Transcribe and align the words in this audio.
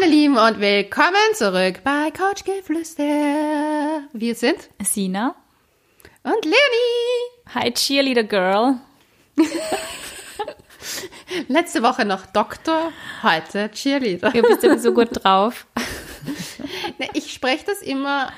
meine 0.00 0.10
Lieben 0.10 0.36
und 0.36 0.60
willkommen 0.60 1.34
zurück 1.34 1.80
bei 1.84 2.10
Couch 2.10 2.44
Geflüster. 2.44 4.02
Wir 4.12 4.34
sind 4.34 4.68
Sina. 4.82 5.34
und 6.22 6.44
Leonie. 6.44 7.54
Hi, 7.54 7.72
Cheerleader 7.72 8.24
Girl. 8.24 8.76
Letzte 11.48 11.82
Woche 11.82 12.04
noch 12.04 12.26
Doktor, 12.26 12.92
heute 13.22 13.70
Cheerleader. 13.70 14.30
Du 14.30 14.42
bist 14.42 14.62
ja 14.62 14.78
so 14.78 14.92
gut 14.92 15.10
drauf. 15.12 15.66
Ich 17.12 17.32
spreche 17.32 17.64
das 17.66 17.82
immer, 17.82 18.32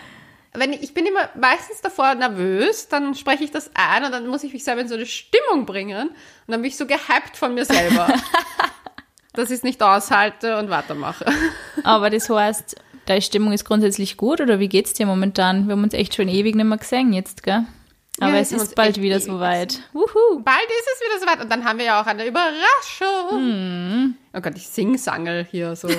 wenn 0.52 0.72
ich, 0.72 0.82
ich 0.82 0.94
bin 0.94 1.06
immer 1.06 1.28
meistens 1.38 1.80
davor 1.82 2.14
nervös, 2.14 2.88
dann 2.88 3.14
spreche 3.14 3.44
ich 3.44 3.50
das 3.50 3.70
ein 3.74 4.04
und 4.04 4.12
dann 4.12 4.26
muss 4.26 4.42
ich 4.44 4.52
mich 4.52 4.64
selber 4.64 4.80
in 4.80 4.88
so 4.88 4.94
eine 4.94 5.06
Stimmung 5.06 5.66
bringen 5.66 6.08
und 6.08 6.16
dann 6.48 6.62
bin 6.62 6.70
ich 6.70 6.76
so 6.76 6.86
gehypt 6.86 7.36
von 7.36 7.54
mir 7.54 7.64
selber, 7.64 8.08
dass 9.36 9.50
ich 9.50 9.58
es 9.58 9.62
nicht 9.62 9.82
aushalte 9.82 10.58
und 10.58 10.70
weitermache. 10.70 11.24
Aber 11.84 12.10
das 12.10 12.28
heißt, 12.28 12.76
deine 13.06 13.22
Stimmung 13.22 13.52
ist 13.52 13.64
grundsätzlich 13.64 14.16
gut 14.16 14.40
oder 14.40 14.58
wie 14.58 14.68
geht's 14.68 14.92
dir 14.92 15.06
momentan? 15.06 15.66
Wir 15.68 15.72
haben 15.72 15.84
uns 15.84 15.94
echt 15.94 16.14
schon 16.14 16.28
ewig 16.28 16.54
nicht 16.54 16.64
mehr 16.64 16.78
gesehen 16.78 17.12
jetzt, 17.12 17.42
gell? 17.42 17.64
Aber 18.18 18.32
Ja, 18.32 18.38
es 18.40 18.50
ist 18.50 18.74
bald 18.74 19.00
wieder 19.00 19.20
soweit. 19.20 19.80
Wuhu. 19.92 20.40
Bald 20.42 20.56
ist 20.64 20.88
es 20.94 21.00
wieder 21.06 21.20
soweit 21.20 21.44
und 21.44 21.52
dann 21.52 21.64
haben 21.64 21.78
wir 21.78 21.84
ja 21.86 22.00
auch 22.00 22.06
eine 22.06 22.26
Überraschung. 22.26 24.14
Oh 24.34 24.40
Gott, 24.40 24.56
ich 24.56 24.66
sing-sangel 24.66 25.46
hier 25.50 25.76
so. 25.76 25.88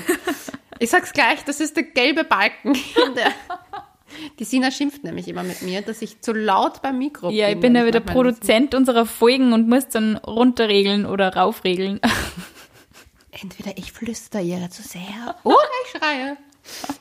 Ich 0.79 0.91
sag's 0.91 1.11
gleich, 1.11 1.43
das 1.43 1.59
ist 1.59 1.75
der 1.75 1.81
gelbe 1.83 2.23
Balken. 2.23 2.73
Der 3.15 3.31
die 4.39 4.43
Sina 4.45 4.71
schimpft 4.71 5.03
nämlich 5.03 5.27
immer 5.27 5.43
mit 5.43 5.61
mir, 5.61 5.81
dass 5.81 6.01
ich 6.01 6.21
zu 6.21 6.33
laut 6.33 6.81
beim 6.81 6.97
Mikro 6.97 7.29
Ja, 7.29 7.47
ich 7.47 7.55
bin. 7.55 7.73
bin 7.73 7.75
ja 7.75 7.85
wieder 7.85 7.99
Produzent 7.99 8.73
unserer 8.73 9.05
Folgen 9.05 9.53
und 9.53 9.67
muss 9.67 9.89
dann 9.89 10.17
runterregeln 10.17 11.05
oder 11.05 11.35
raufregeln. 11.35 11.99
Entweder 13.41 13.77
ich 13.77 13.91
flüster 13.91 14.41
ihr 14.41 14.69
zu 14.69 14.81
sehr 14.81 15.35
oder 15.43 15.57
ich 15.85 15.99
schreie. 15.99 16.37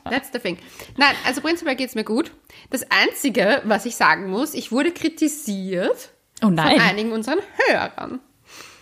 That's 0.05 0.29
the 0.31 0.39
thing. 0.39 0.57
Nein, 0.95 1.15
also 1.25 1.41
prinzipiell 1.41 1.75
geht's 1.75 1.95
mir 1.95 2.05
gut. 2.05 2.31
Das 2.69 2.85
Einzige, 2.89 3.61
was 3.65 3.85
ich 3.85 3.95
sagen 3.95 4.29
muss, 4.29 4.53
ich 4.53 4.71
wurde 4.71 4.91
kritisiert 4.91 6.11
Oh 6.41 6.47
von 6.47 6.59
einigen 6.59 7.11
unseren 7.11 7.39
Hörern. 7.67 8.19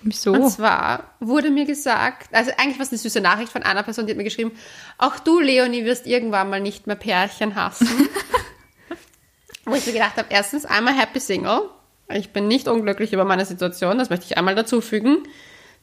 Wieso? 0.03 0.33
Und 0.33 0.51
zwar 0.51 1.15
wurde 1.19 1.49
mir 1.49 1.65
gesagt, 1.65 2.33
also 2.35 2.51
eigentlich 2.57 2.77
war 2.77 2.83
es 2.83 2.91
eine 2.91 2.99
süße 2.99 3.21
Nachricht 3.21 3.51
von 3.51 3.63
einer 3.63 3.81
Person, 3.81 4.05
die 4.05 4.11
hat 4.11 4.17
mir 4.17 4.23
geschrieben, 4.23 4.51
auch 4.99 5.17
du, 5.17 5.39
Leonie, 5.39 5.83
wirst 5.83 6.05
irgendwann 6.05 6.51
mal 6.51 6.61
nicht 6.61 6.85
mehr 6.85 6.95
Pärchen 6.95 7.55
hassen. 7.55 7.87
Wo 9.65 9.73
ich 9.73 9.87
mir 9.87 9.93
gedacht 9.93 10.17
habe, 10.17 10.27
erstens 10.29 10.65
einmal 10.65 10.95
Happy 10.95 11.19
Single. 11.19 11.69
Ich 12.13 12.31
bin 12.31 12.47
nicht 12.47 12.67
unglücklich 12.67 13.13
über 13.13 13.25
meine 13.25 13.45
Situation, 13.45 13.97
das 13.97 14.11
möchte 14.11 14.25
ich 14.25 14.37
einmal 14.37 14.53
dazu 14.53 14.79
fügen. 14.79 15.23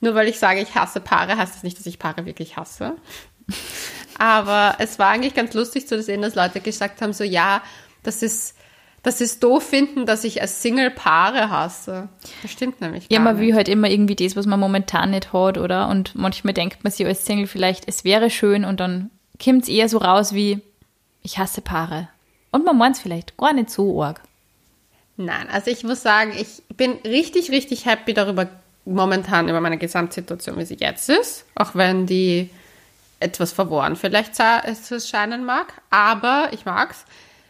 Nur 0.03 0.15
weil 0.15 0.29
ich 0.29 0.39
sage, 0.39 0.61
ich 0.61 0.75
hasse 0.75 1.01
Paare, 1.01 1.37
heißt 1.39 1.55
das 1.55 1.63
nicht, 1.63 1.79
dass 1.79 1.87
ich 1.87 1.99
Paare 1.99 2.27
wirklich 2.27 2.57
hasse. 2.57 2.97
Aber 4.19 4.75
es 4.79 4.99
war 4.99 5.09
eigentlich 5.09 5.35
ganz 5.35 5.55
lustig 5.55 5.87
zu 5.89 6.03
sehen, 6.03 6.23
dass 6.23 6.35
Leute 6.35 6.61
gesagt 6.61 7.01
haben, 7.01 7.13
so 7.13 7.25
ja, 7.25 7.63
das 8.03 8.23
ist, 8.23 8.57
das 9.05 9.21
ist 9.21 9.43
doof 9.43 9.63
finden, 9.67 10.05
dass 10.05 10.25
ich 10.25 10.41
als 10.43 10.61
Single 10.61 10.91
Paare 10.91 11.51
hasse. 11.51 12.09
Das 12.43 12.51
stimmt 12.51 12.81
nämlich 12.81 13.07
Ja, 13.11 13.21
man 13.21 13.37
nicht. 13.37 13.47
will 13.47 13.55
halt 13.55 13.69
immer 13.69 13.89
irgendwie 13.89 14.17
das, 14.17 14.37
was 14.37 14.45
man 14.47 14.61
momentan 14.61 15.11
nicht 15.11 15.33
hat, 15.33 15.57
oder? 15.57 15.89
Und 15.89 16.15
manchmal 16.15 16.53
denkt 16.55 16.85
man 16.85 16.93
sich 16.93 17.07
als 17.07 17.25
Single 17.25 17.47
vielleicht, 17.47 17.89
es 17.89 18.05
wäre 18.05 18.29
schön 18.29 18.65
und 18.65 18.81
dann 18.81 19.11
kommt 19.43 19.63
es 19.63 19.69
eher 19.69 19.89
so 19.89 19.99
raus 19.99 20.35
wie, 20.35 20.61
ich 21.23 21.39
hasse 21.39 21.61
Paare. 21.61 22.09
Und 22.51 22.65
man 22.65 22.77
meint 22.77 22.97
es 22.97 23.03
vielleicht 23.03 23.37
gar 23.37 23.53
nicht 23.53 23.71
so 23.71 24.03
arg. 24.03 24.21
Nein, 25.17 25.49
also 25.51 25.71
ich 25.71 25.85
muss 25.85 26.03
sagen, 26.03 26.33
ich 26.37 26.63
bin 26.77 26.93
richtig, 27.05 27.51
richtig 27.51 27.87
happy 27.87 28.15
darüber, 28.15 28.49
momentan 28.85 29.49
über 29.49 29.61
meine 29.61 29.79
Gesamtsituation, 29.79 30.59
wie 30.59 30.65
sie 30.65 30.77
jetzt 30.79 31.09
ist. 31.09 31.45
Auch 31.55 31.75
wenn 31.75 32.07
die 32.07 32.51
etwas 33.21 33.53
verworren 33.53 33.97
vielleicht 33.97 34.39
es 34.91 35.09
scheinen 35.09 35.45
mag. 35.45 35.73
Aber 35.91 36.49
ich 36.53 36.65
mag's, 36.65 37.05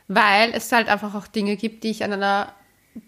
weil 0.08 0.52
es 0.52 0.70
halt 0.70 0.88
einfach 0.88 1.14
auch 1.14 1.26
Dinge 1.26 1.56
gibt, 1.56 1.84
die 1.84 1.90
ich 1.90 2.04
an 2.04 2.12
einer 2.12 2.52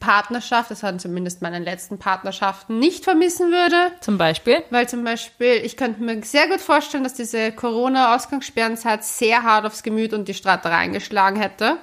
Partnerschaft, 0.00 0.70
das 0.70 0.82
waren 0.82 0.98
zumindest 0.98 1.42
meine 1.42 1.59
letzten 1.59 1.98
Partnerschaften, 1.98 2.78
nicht 2.78 3.04
vermissen 3.04 3.50
würde. 3.50 3.92
Zum 4.00 4.19
Beispiel. 4.19 4.62
Weil 4.70 4.88
zum 4.88 5.04
Beispiel, 5.04 5.60
ich 5.64 5.76
könnte 5.76 6.03
mir 6.03 6.22
sehr 6.22 6.48
gut 6.48 6.60
vorstellen, 6.60 7.04
dass 7.04 7.14
diese 7.14 7.53
Corona-Ausgangssperrenzeit 7.53 9.04
sehr 9.04 9.42
hart 9.42 9.66
aufs 9.66 9.82
Gemüt 9.82 10.12
und 10.12 10.28
die 10.28 10.34
Stratereien 10.34 10.92
geschlagen 10.92 11.41
hätte. 11.41 11.76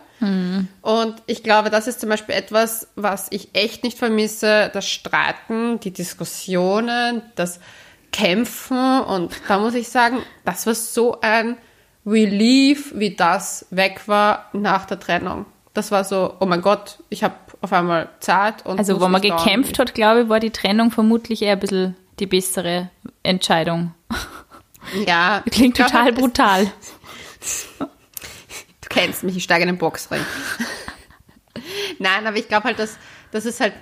Und 0.84 1.16
ich 1.26 1.42
glaube, 1.42 1.72
das 1.72 1.88
ist 1.88 2.00
zum 2.00 2.10
Beispiel 2.10 2.36
etwas, 2.36 2.88
was 2.96 3.26
ich 3.32 3.50
echt 3.54 3.84
nicht 3.84 3.98
vermisse, 3.98 4.70
das 4.72 4.88
Streiten, 4.88 5.80
die 5.80 5.90
Diskussionen, 5.92 7.24
das 7.34 7.60
Kämpfen. 8.12 9.02
Und 9.02 9.34
da 9.48 9.58
muss 9.58 9.74
ich 9.74 9.90
sagen, 9.90 10.20
das 10.46 10.68
war 10.68 10.76
so 10.76 11.20
ein 11.22 11.58
Relief, 12.06 12.94
wie 12.96 13.16
das 13.16 13.66
weg 13.72 14.08
war 14.08 14.50
nach 14.54 14.86
der 14.86 15.00
Trennung. 15.00 15.48
Das 15.74 15.90
war 15.90 16.04
so, 16.04 16.36
oh 16.40 16.46
mein 16.46 16.62
Gott, 16.62 17.00
ich 17.10 17.24
habe 17.24 17.36
auf 17.62 17.72
einmal 17.74 18.10
Zeit. 18.20 18.66
Und 18.66 18.80
Also, 18.80 19.00
wo 19.00 19.08
man 19.08 19.22
gekämpft 19.22 19.80
hat, 19.80 19.94
glaube 19.94 20.24
ich, 20.24 20.30
war 20.30 20.40
die 20.40 20.50
Trennung 20.52 20.92
vermutlich 20.92 21.42
eher 21.42 21.54
ein 21.54 21.60
bisschen 21.60 21.96
die 22.20 22.26
bessere 22.28 22.90
Entscheidung. 23.24 23.94
Ja, 25.06 25.44
Klingt 25.52 25.78
total 25.78 26.10
es- 26.10 26.16
brutal. 26.16 26.72
Du 27.80 28.88
kennst 28.90 29.24
mich, 29.24 29.38
ich 29.38 29.44
steige 29.44 29.64
in 29.64 29.68
den 29.70 29.78
Boxring. 29.78 30.22
Nein, 32.00 32.26
aber 32.28 32.38
ich 32.38 32.48
glaube 32.48 32.66
halt, 32.66 32.80
dass 32.80 32.98
das 33.32 33.46
ist 33.46 33.60
halt. 33.60 33.74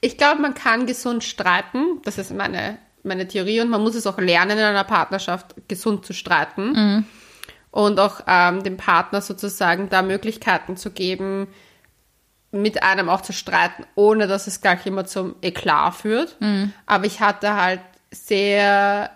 Ich 0.00 0.18
glaube, 0.18 0.40
man 0.42 0.54
kann 0.54 0.86
gesund 0.86 1.22
streiten. 1.22 2.00
Das 2.04 2.18
ist 2.18 2.32
meine, 2.34 2.78
meine 3.04 3.28
Theorie 3.28 3.60
und 3.60 3.68
man 3.70 3.82
muss 3.82 3.94
es 3.94 4.06
auch 4.06 4.18
lernen, 4.18 4.58
in 4.58 4.64
einer 4.64 4.82
Partnerschaft 4.84 5.54
gesund 5.68 6.04
zu 6.04 6.12
streiten. 6.12 7.06
Und 7.70 8.00
auch 8.00 8.20
ähm, 8.26 8.64
dem 8.64 8.76
Partner 8.76 9.20
sozusagen 9.20 9.88
da 9.90 10.02
Möglichkeiten 10.02 10.76
zu 10.76 10.90
geben, 10.90 11.46
mit 12.52 12.82
einem 12.82 13.08
auch 13.08 13.22
zu 13.22 13.32
streiten, 13.32 13.84
ohne 13.94 14.26
dass 14.26 14.46
es 14.46 14.60
gleich 14.60 14.86
immer 14.86 15.06
zum 15.06 15.34
Eklat 15.42 15.94
führt. 15.94 16.36
Aber 16.86 17.06
ich 17.06 17.20
hatte 17.20 17.54
halt 17.54 17.80
sehr, 18.10 19.10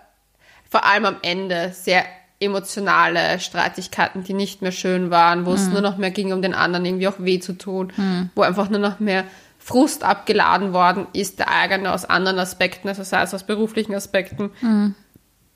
vor 0.69 0.85
allem 0.85 1.05
am 1.05 1.17
Ende, 1.21 1.71
sehr 1.73 2.03
emotionale 2.39 3.39
Streitigkeiten, 3.39 4.23
die 4.23 4.33
nicht 4.33 4.61
mehr 4.61 4.71
schön 4.71 5.09
waren, 5.11 5.45
wo 5.45 5.53
es 5.53 5.67
nur 5.67 5.81
noch 5.81 5.97
mehr 5.97 6.11
ging, 6.11 6.33
um 6.33 6.41
den 6.41 6.53
anderen 6.53 6.85
irgendwie 6.85 7.07
auch 7.07 7.19
weh 7.19 7.39
zu 7.39 7.53
tun, 7.53 7.93
wo 8.35 8.41
einfach 8.41 8.69
nur 8.69 8.79
noch 8.79 8.99
mehr 8.99 9.23
Frust 9.59 10.03
abgeladen 10.03 10.71
worden 10.71 11.07
ist, 11.13 11.39
der 11.39 11.49
eigene 11.49 11.91
aus 11.93 12.05
anderen 12.05 12.39
Aspekten, 12.39 12.87
also 12.87 13.03
sei 13.03 13.21
es 13.21 13.33
aus 13.33 13.43
beruflichen 13.43 13.93
Aspekten, 13.95 14.51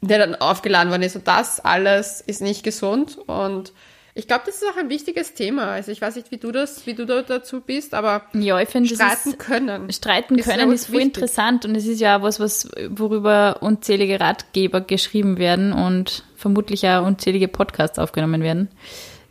der 0.01 0.19
dann 0.19 0.35
aufgeladen 0.35 0.89
worden 0.89 1.03
ist. 1.03 1.15
Und 1.15 1.27
das 1.27 1.59
alles 1.59 2.21
ist 2.21 2.41
nicht 2.41 2.63
gesund. 2.63 3.17
Und 3.27 3.73
ich 4.13 4.27
glaube, 4.27 4.44
das 4.45 4.55
ist 4.55 4.66
auch 4.69 4.77
ein 4.77 4.89
wichtiges 4.89 5.33
Thema. 5.33 5.72
Also 5.72 5.91
ich 5.91 6.01
weiß 6.01 6.16
nicht, 6.17 6.31
wie 6.31 6.38
du 6.38 6.51
das, 6.51 6.85
wie 6.85 6.94
du 6.94 7.05
da 7.05 7.22
dazu 7.22 7.61
bist, 7.61 7.94
aber 7.94 8.25
Ja, 8.33 8.59
ich 8.59 8.69
finde, 8.69 8.89
das 8.89 8.97
streiten 8.97 9.29
ist, 9.29 9.39
können. 9.39 9.91
streiten 9.91 10.35
ist 10.38 10.45
können 10.45 10.67
sehr 10.67 10.75
ist 10.75 10.85
voll 10.88 11.01
interessant 11.01 11.66
und 11.66 11.75
es 11.75 11.85
ist 11.85 12.01
ja 12.01 12.17
auch 12.17 12.22
was, 12.22 12.39
was, 12.39 12.69
worüber 12.89 13.57
unzählige 13.61 14.19
Ratgeber 14.19 14.81
geschrieben 14.81 15.38
werden 15.38 15.72
und 15.72 16.23
vermutlich 16.35 16.88
auch 16.88 17.05
unzählige 17.05 17.47
Podcasts 17.47 17.99
aufgenommen 17.99 18.44
werden. 18.44 18.69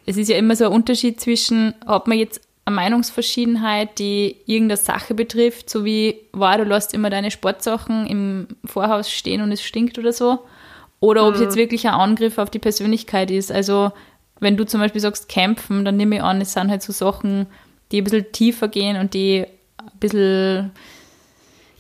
Es 0.07 0.17
ist 0.17 0.29
ja 0.29 0.37
immer 0.37 0.57
so 0.57 0.65
ein 0.65 0.73
Unterschied 0.73 1.21
zwischen, 1.21 1.75
ob 1.87 2.07
man 2.07 2.19
jetzt 2.19 2.41
eine 2.65 2.77
Meinungsverschiedenheit, 2.77 3.99
die 3.99 4.37
irgendeine 4.47 4.79
Sache 4.79 5.15
betrifft, 5.15 5.69
so 5.69 5.85
wie, 5.85 6.21
wow, 6.33 6.57
du 6.57 6.65
lässt 6.65 6.95
immer 6.95 7.11
deine 7.11 7.31
Sportsachen 7.31 8.07
im 8.07 8.49
Vorhaus 8.65 9.11
stehen 9.11 9.43
und 9.43 9.53
es 9.53 9.63
stinkt 9.63 9.99
oder 9.99 10.13
so, 10.13 10.41
oder 11.01 11.27
ob 11.27 11.35
es 11.35 11.41
jetzt 11.41 11.57
wirklich 11.57 11.87
ein 11.87 11.95
Angriff 11.95 12.39
auf 12.39 12.51
die 12.51 12.59
Persönlichkeit 12.59 13.31
ist. 13.31 13.51
Also, 13.51 13.93
wenn 14.41 14.57
du 14.57 14.67
zum 14.67 14.81
Beispiel 14.81 15.01
sagst, 15.01 15.29
kämpfen, 15.29 15.85
dann 15.85 15.97
nehme 15.97 16.17
ich 16.17 16.23
an, 16.23 16.41
es 16.41 16.53
sind 16.53 16.71
halt 16.71 16.83
so 16.83 16.93
Sachen, 16.93 17.47
die 17.93 18.01
ein 18.01 18.05
bisschen 18.05 18.33
tiefer 18.33 18.69
gehen 18.69 18.97
und 18.97 19.15
die 19.15 19.47
ein 19.79 19.99
bisschen 20.01 20.73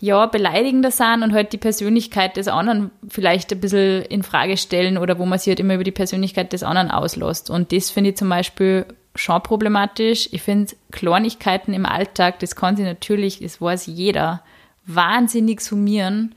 ja, 0.00 0.24
beleidigender 0.26 0.90
sind 0.90 1.22
und 1.22 1.34
halt 1.34 1.52
die 1.52 1.58
Persönlichkeit 1.58 2.36
des 2.36 2.48
anderen 2.48 2.90
vielleicht 3.08 3.52
ein 3.52 3.60
bisschen 3.60 4.02
in 4.04 4.22
Frage 4.22 4.56
stellen 4.56 4.96
oder 4.96 5.18
wo 5.18 5.26
man 5.26 5.38
sich 5.38 5.48
halt 5.48 5.60
immer 5.60 5.74
über 5.74 5.84
die 5.84 5.90
Persönlichkeit 5.90 6.52
des 6.54 6.62
anderen 6.62 6.90
auslässt. 6.90 7.50
Und 7.50 7.72
das 7.72 7.90
finde 7.90 8.10
ich 8.10 8.16
zum 8.16 8.30
Beispiel 8.30 8.86
schon 9.14 9.42
problematisch. 9.42 10.28
Ich 10.32 10.42
finde 10.42 10.72
Kleinigkeiten 10.90 11.74
im 11.74 11.84
Alltag, 11.84 12.38
das 12.38 12.56
kann 12.56 12.76
sich 12.76 12.86
natürlich, 12.86 13.40
das 13.40 13.60
weiß 13.60 13.86
jeder, 13.86 14.42
wahnsinnig 14.86 15.60
summieren. 15.60 16.34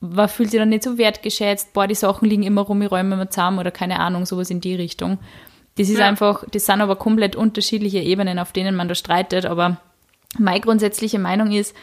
Man 0.00 0.28
fühlt 0.28 0.50
sich 0.50 0.60
dann 0.60 0.70
nicht 0.70 0.82
so 0.82 0.96
wertgeschätzt, 0.96 1.74
boah, 1.74 1.86
die 1.86 1.94
Sachen 1.94 2.28
liegen 2.28 2.44
immer 2.44 2.62
rum, 2.62 2.80
ich 2.80 2.90
räume 2.90 3.14
immer 3.14 3.30
zusammen 3.30 3.58
oder 3.58 3.70
keine 3.70 4.00
Ahnung, 4.00 4.24
sowas 4.24 4.50
in 4.50 4.62
die 4.62 4.74
Richtung. 4.74 5.18
Das 5.76 5.88
ist 5.88 5.98
Ja. 5.98 6.06
einfach, 6.08 6.44
das 6.50 6.66
sind 6.66 6.80
aber 6.80 6.96
komplett 6.96 7.36
unterschiedliche 7.36 7.98
Ebenen, 7.98 8.38
auf 8.38 8.52
denen 8.52 8.74
man 8.76 8.88
da 8.88 8.94
streitet, 8.94 9.46
aber 9.46 9.76
meine 10.38 10.60
grundsätzliche 10.60 11.18
Meinung 11.18 11.52
ist, 11.52 11.74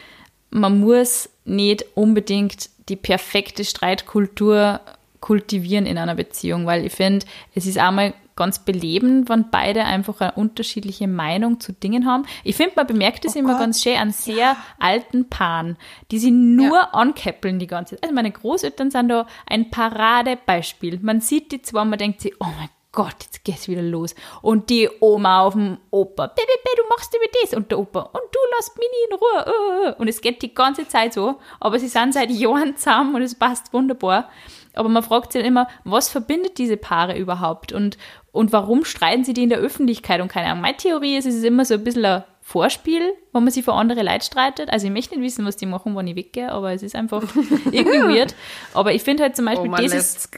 man 0.50 0.78
muss 0.80 1.28
nicht 1.44 1.84
unbedingt 1.94 2.70
die 2.88 2.96
perfekte 2.96 3.64
Streitkultur 3.64 4.80
kultivieren 5.20 5.86
in 5.86 5.96
einer 5.98 6.14
Beziehung, 6.14 6.66
weil 6.66 6.84
ich 6.84 6.92
finde, 6.92 7.24
es 7.54 7.66
ist 7.66 7.78
einmal 7.78 8.12
ganz 8.36 8.58
belebend, 8.58 9.28
wenn 9.28 9.50
beide 9.50 9.84
einfach 9.84 10.20
eine 10.20 10.32
unterschiedliche 10.32 11.06
Meinung 11.08 11.60
zu 11.60 11.72
Dingen 11.72 12.04
haben. 12.04 12.26
Ich 12.42 12.56
finde, 12.56 12.72
man 12.76 12.86
bemerkt 12.86 13.24
es 13.24 13.36
Oh 13.36 13.38
immer 13.38 13.52
Gott. 13.52 13.60
ganz 13.60 13.82
schön 13.82 13.96
an 13.96 14.10
sehr 14.10 14.56
alten 14.80 15.28
Paaren, 15.28 15.76
die 16.10 16.18
sie 16.18 16.32
nur 16.32 16.94
ankäppeln 16.94 17.58
die 17.60 17.68
ganze 17.68 17.94
Zeit. 17.94 18.02
Also 18.02 18.14
meine 18.14 18.32
Großeltern 18.32 18.90
sind 18.90 19.08
da 19.08 19.26
ein 19.46 19.70
Paradebeispiel. 19.70 20.98
Man 21.02 21.20
sieht 21.20 21.52
die 21.52 21.62
zwei 21.62 21.82
und 21.82 21.90
man 21.90 21.98
denkt 21.98 22.20
sich, 22.20 22.34
oh 22.40 22.46
mein 22.58 22.68
Gott, 22.94 23.16
jetzt 23.24 23.44
geht's 23.44 23.68
wieder 23.68 23.82
los. 23.82 24.14
Und 24.40 24.70
die 24.70 24.88
Oma 25.00 25.40
auf 25.40 25.54
dem 25.54 25.78
Opa, 25.90 26.28
Baby, 26.28 26.48
du 26.76 26.82
machst 26.88 27.14
immer 27.14 27.24
das. 27.42 27.54
Und 27.54 27.70
der 27.70 27.78
Opa, 27.78 28.00
und 28.00 28.22
du 28.32 28.38
lässt 28.56 28.78
mich 28.78 28.88
nie 28.88 29.10
in 29.10 29.18
Ruhe. 29.18 29.46
äh, 29.46 29.88
äh. 29.88 29.94
Und 29.98 30.08
es 30.08 30.20
geht 30.20 30.42
die 30.42 30.54
ganze 30.54 30.86
Zeit 30.86 31.12
so. 31.12 31.40
Aber 31.60 31.78
sie 31.78 31.88
sind 31.88 32.14
seit 32.14 32.30
Jahren 32.30 32.76
zusammen 32.76 33.16
und 33.16 33.22
es 33.22 33.34
passt 33.34 33.72
wunderbar. 33.72 34.30
Aber 34.74 34.88
man 34.88 35.02
fragt 35.02 35.32
sich 35.32 35.42
dann 35.42 35.48
immer, 35.48 35.68
was 35.84 36.08
verbindet 36.08 36.58
diese 36.58 36.76
Paare 36.76 37.18
überhaupt? 37.18 37.72
Und, 37.72 37.98
und 38.32 38.52
warum 38.52 38.84
streiten 38.84 39.24
sie 39.24 39.34
die 39.34 39.44
in 39.44 39.48
der 39.48 39.58
Öffentlichkeit? 39.58 40.20
Und 40.20 40.28
keine 40.28 40.48
Ahnung, 40.48 40.62
meine 40.62 40.76
Theorie 40.76 41.16
ist, 41.16 41.26
es 41.26 41.34
ist 41.36 41.44
immer 41.44 41.64
so 41.64 41.74
ein 41.74 41.84
bisschen 41.84 42.04
ein 42.04 42.24
Vorspiel, 42.46 43.14
wo 43.32 43.40
man 43.40 43.50
sich 43.50 43.64
für 43.64 43.72
andere 43.72 44.02
Leute 44.02 44.22
streitet. 44.22 44.68
Also 44.68 44.86
ich 44.86 44.92
möchte 44.92 45.14
nicht 45.18 45.24
wissen, 45.24 45.46
was 45.46 45.56
die 45.56 45.64
machen, 45.64 45.96
wenn 45.96 46.06
ich 46.06 46.14
weggehe, 46.14 46.52
aber 46.52 46.74
es 46.74 46.82
ist 46.82 46.94
einfach 46.94 47.22
irgendwie 47.72 48.18
weird. 48.18 48.34
Aber 48.74 48.92
ich 48.92 49.02
finde 49.02 49.22
halt 49.22 49.34
zum 49.34 49.46
Beispiel, 49.46 49.66
Oma 49.66 49.80
das 49.80 49.94
ist, 49.94 50.28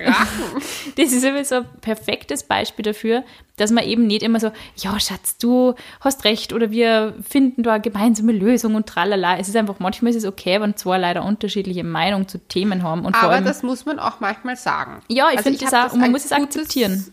das 0.96 1.12
ist 1.12 1.24
immer 1.24 1.44
so 1.44 1.56
ein 1.56 1.64
perfektes 1.80 2.44
Beispiel 2.44 2.84
dafür, 2.84 3.24
dass 3.56 3.72
man 3.72 3.82
eben 3.82 4.06
nicht 4.06 4.22
immer 4.22 4.38
so, 4.38 4.52
ja, 4.76 4.98
Schatz, 5.00 5.36
du 5.38 5.74
hast 6.00 6.22
recht 6.22 6.52
oder 6.52 6.70
wir 6.70 7.14
finden 7.28 7.64
da 7.64 7.72
eine 7.72 7.82
gemeinsame 7.82 8.30
Lösung 8.30 8.76
und 8.76 8.86
tralala. 8.86 9.38
Es 9.38 9.48
ist 9.48 9.56
einfach, 9.56 9.80
manchmal 9.80 10.10
ist 10.10 10.18
es 10.18 10.26
okay, 10.26 10.60
wenn 10.60 10.76
zwei 10.76 10.98
leider 10.98 11.24
unterschiedliche 11.24 11.82
Meinungen 11.82 12.28
zu 12.28 12.38
Themen 12.38 12.84
haben. 12.84 13.04
Und 13.04 13.16
vor 13.16 13.24
Aber 13.24 13.34
allem, 13.34 13.44
das 13.44 13.64
muss 13.64 13.84
man 13.84 13.98
auch 13.98 14.20
manchmal 14.20 14.54
sagen. 14.54 15.02
Ja, 15.08 15.30
ich 15.34 15.40
finde 15.40 15.58
das 15.58 15.74
auch- 15.74 15.92
und 15.92 15.98
man 15.98 16.12
muss 16.12 16.24
es 16.24 16.30
akzeptieren. 16.30 17.12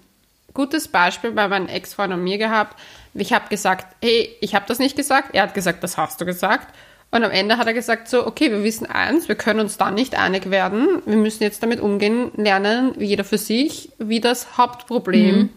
Gutes 0.53 0.87
Beispiel 0.87 1.31
bei 1.31 1.47
meinem 1.47 1.67
Ex-Freund 1.67 2.13
und 2.13 2.23
mir 2.23 2.37
gehabt. 2.37 2.79
Ich 3.13 3.33
habe 3.33 3.49
gesagt, 3.49 3.95
hey, 4.01 4.35
ich 4.41 4.55
habe 4.55 4.65
das 4.67 4.79
nicht 4.79 4.95
gesagt. 4.95 5.29
Er 5.33 5.43
hat 5.43 5.53
gesagt, 5.53 5.83
das 5.83 5.97
hast 5.97 6.19
du 6.21 6.25
gesagt. 6.25 6.73
Und 7.11 7.23
am 7.23 7.29
Ende 7.29 7.57
hat 7.57 7.67
er 7.67 7.73
gesagt 7.75 8.07
so, 8.07 8.25
okay, 8.25 8.49
wir 8.49 8.63
wissen 8.63 8.87
eins, 8.87 9.27
wir 9.27 9.35
können 9.35 9.59
uns 9.59 9.77
dann 9.77 9.93
nicht 9.93 10.15
einig 10.17 10.49
werden. 10.49 11.03
Wir 11.05 11.17
müssen 11.17 11.43
jetzt 11.43 11.61
damit 11.61 11.79
umgehen, 11.79 12.31
lernen, 12.35 12.93
jeder 12.97 13.23
für 13.23 13.37
sich, 13.37 13.91
wie 13.99 14.19
das 14.19 14.57
Hauptproblem 14.57 15.35
Mhm. 15.37 15.49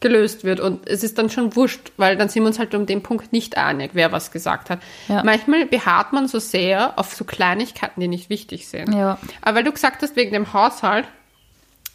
gelöst 0.00 0.44
wird. 0.44 0.58
Und 0.60 0.88
es 0.88 1.02
ist 1.02 1.18
dann 1.18 1.28
schon 1.28 1.54
wurscht, 1.54 1.92
weil 1.98 2.16
dann 2.16 2.30
sind 2.30 2.42
wir 2.44 2.46
uns 2.48 2.58
halt 2.58 2.74
um 2.74 2.86
den 2.86 3.02
Punkt 3.02 3.30
nicht 3.32 3.58
einig, 3.58 3.90
wer 3.92 4.10
was 4.12 4.30
gesagt 4.30 4.70
hat. 4.70 4.78
Ja. 5.08 5.22
Manchmal 5.22 5.66
beharrt 5.66 6.14
man 6.14 6.28
so 6.28 6.38
sehr 6.38 6.98
auf 6.98 7.14
so 7.14 7.24
Kleinigkeiten, 7.24 8.00
die 8.00 8.08
nicht 8.08 8.30
wichtig 8.30 8.66
sind. 8.68 8.94
Ja. 8.94 9.18
Aber 9.42 9.56
weil 9.58 9.64
du 9.64 9.72
gesagt 9.72 10.00
hast, 10.02 10.16
wegen 10.16 10.32
dem 10.32 10.52
Haushalt, 10.54 11.06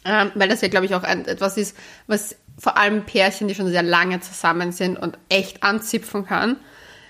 ähm, 0.04 0.32
weil 0.34 0.48
das 0.48 0.60
ja, 0.62 0.68
glaube 0.68 0.86
ich, 0.86 0.94
auch 0.94 1.04
ein, 1.04 1.26
etwas 1.26 1.56
ist, 1.56 1.76
was 2.08 2.36
vor 2.58 2.76
allem 2.76 3.04
Pärchen, 3.04 3.48
die 3.48 3.54
schon 3.54 3.68
sehr 3.68 3.82
lange 3.82 4.20
zusammen 4.20 4.72
sind 4.72 4.98
und 4.98 5.18
echt 5.28 5.62
anzipfen 5.62 6.26
kann. 6.26 6.56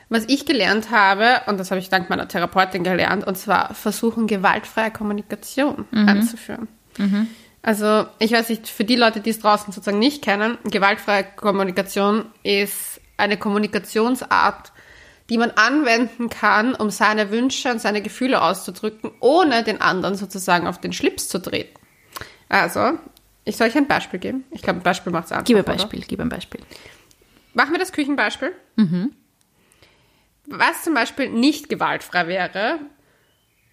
Was 0.08 0.24
ich 0.26 0.44
gelernt 0.44 0.90
habe, 0.90 1.40
und 1.46 1.58
das 1.58 1.70
habe 1.70 1.80
ich 1.80 1.88
dank 1.88 2.10
meiner 2.10 2.28
Therapeutin 2.28 2.84
gelernt, 2.84 3.26
und 3.26 3.38
zwar 3.38 3.74
versuchen, 3.74 4.26
gewaltfreie 4.26 4.90
Kommunikation 4.90 5.86
anzuführen. 5.92 6.68
Also, 7.62 8.06
ich 8.18 8.32
weiß 8.32 8.48
nicht, 8.48 8.68
für 8.68 8.84
die 8.84 8.96
Leute, 8.96 9.20
die 9.20 9.30
es 9.30 9.38
draußen 9.38 9.72
sozusagen 9.72 10.00
nicht 10.00 10.22
kennen, 10.22 10.58
gewaltfreie 10.64 11.24
Kommunikation 11.24 12.26
ist 12.42 13.00
eine 13.16 13.36
Kommunikationsart, 13.36 14.72
die 15.30 15.38
man 15.38 15.52
anwenden 15.52 16.28
kann, 16.28 16.74
um 16.74 16.90
seine 16.90 17.30
Wünsche 17.30 17.70
und 17.70 17.80
seine 17.80 18.02
Gefühle 18.02 18.42
auszudrücken, 18.42 19.12
ohne 19.20 19.62
den 19.62 19.80
anderen 19.80 20.16
sozusagen 20.16 20.66
auf 20.66 20.78
den 20.78 20.92
Schlips 20.92 21.28
zu 21.28 21.38
treten. 21.38 21.78
Also, 22.48 22.98
ich 23.44 23.56
soll 23.56 23.68
euch 23.68 23.76
ein 23.76 23.88
Beispiel 23.88 24.20
geben. 24.20 24.44
Ich 24.50 24.62
glaube, 24.62 24.80
ein 24.80 24.82
Beispiel 24.82 25.12
macht 25.12 25.26
es 25.26 25.32
einfach. 25.32 25.44
gib 25.44 25.56
ein 25.56 25.62
oder? 25.62 25.72
Beispiel, 25.72 26.04
gib 26.06 26.20
ein 26.20 26.28
Beispiel. 26.28 26.60
Machen 27.54 27.72
wir 27.72 27.78
das 27.78 27.92
Küchenbeispiel. 27.92 28.52
Was 30.46 30.82
zum 30.84 30.94
Beispiel 30.94 31.28
nicht 31.30 31.68
gewaltfrei 31.68 32.26
wäre, 32.26 32.78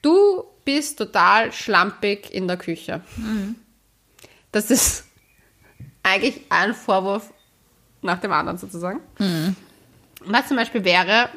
du 0.01 0.44
bist 0.66 0.98
total 0.98 1.51
schlampig 1.51 2.33
in 2.33 2.48
der 2.48 2.57
Küche. 2.57 3.01
Das 4.51 4.69
ist 4.71 5.06
eigentlich 6.04 6.42
ein 6.50 6.74
Vorwurf 6.74 7.33
nach 8.01 8.19
dem 8.19 8.31
anderen 8.31 8.57
sozusagen. 8.57 9.00
Was 10.25 10.48
zum 10.48 10.57
Beispiel 10.57 10.83
wäre, 10.83 11.30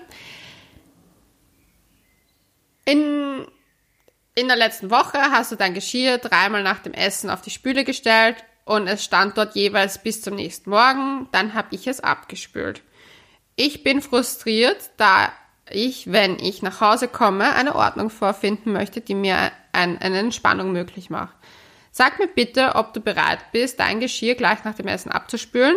in, 2.84 3.46
in 4.34 4.48
der 4.48 4.56
letzten 4.56 4.90
Woche 4.90 5.18
hast 5.18 5.52
du 5.52 5.56
dein 5.56 5.74
Geschirr 5.74 6.18
dreimal 6.18 6.62
nach 6.62 6.78
dem 6.78 6.94
Essen 6.94 7.30
auf 7.30 7.42
die 7.42 7.50
Spüle 7.50 7.84
gestellt 7.84 8.36
und 8.64 8.86
es 8.86 9.04
stand 9.04 9.36
dort 9.36 9.54
jeweils 9.54 10.02
bis 10.02 10.22
zum 10.22 10.36
nächsten 10.36 10.70
Morgen. 10.70 11.28
Dann 11.32 11.54
habe 11.54 11.68
ich 11.72 11.86
es 11.86 12.00
abgespült. 12.00 12.82
Ich 13.56 13.82
bin 13.82 14.00
frustriert, 14.00 14.90
da 14.96 15.32
ich, 15.70 16.10
wenn 16.10 16.38
ich 16.38 16.62
nach 16.62 16.80
Hause 16.80 17.08
komme, 17.08 17.54
eine 17.54 17.74
Ordnung 17.74 18.10
vorfinden 18.10 18.72
möchte, 18.72 19.00
die 19.00 19.14
mir 19.14 19.52
ein, 19.72 19.98
eine 19.98 20.18
Entspannung 20.18 20.72
möglich 20.72 21.10
macht. 21.10 21.34
Sag 21.90 22.18
mir 22.18 22.26
bitte, 22.26 22.74
ob 22.74 22.94
du 22.94 23.00
bereit 23.00 23.52
bist, 23.52 23.80
dein 23.80 24.00
Geschirr 24.00 24.34
gleich 24.34 24.64
nach 24.64 24.74
dem 24.74 24.86
Essen 24.86 25.12
abzuspülen 25.12 25.76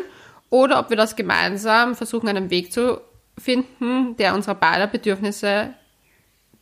oder 0.49 0.79
ob 0.79 0.89
wir 0.89 0.97
das 0.97 1.17
gemeinsam 1.17 1.95
versuchen, 1.95 2.29
einen 2.29 2.49
Weg 2.49 2.71
zu 2.71 3.01
finden, 3.37 4.15
der 4.15 4.33
unserer 4.33 4.55
beider 4.55 4.87
Bedürfnisse 4.87 5.73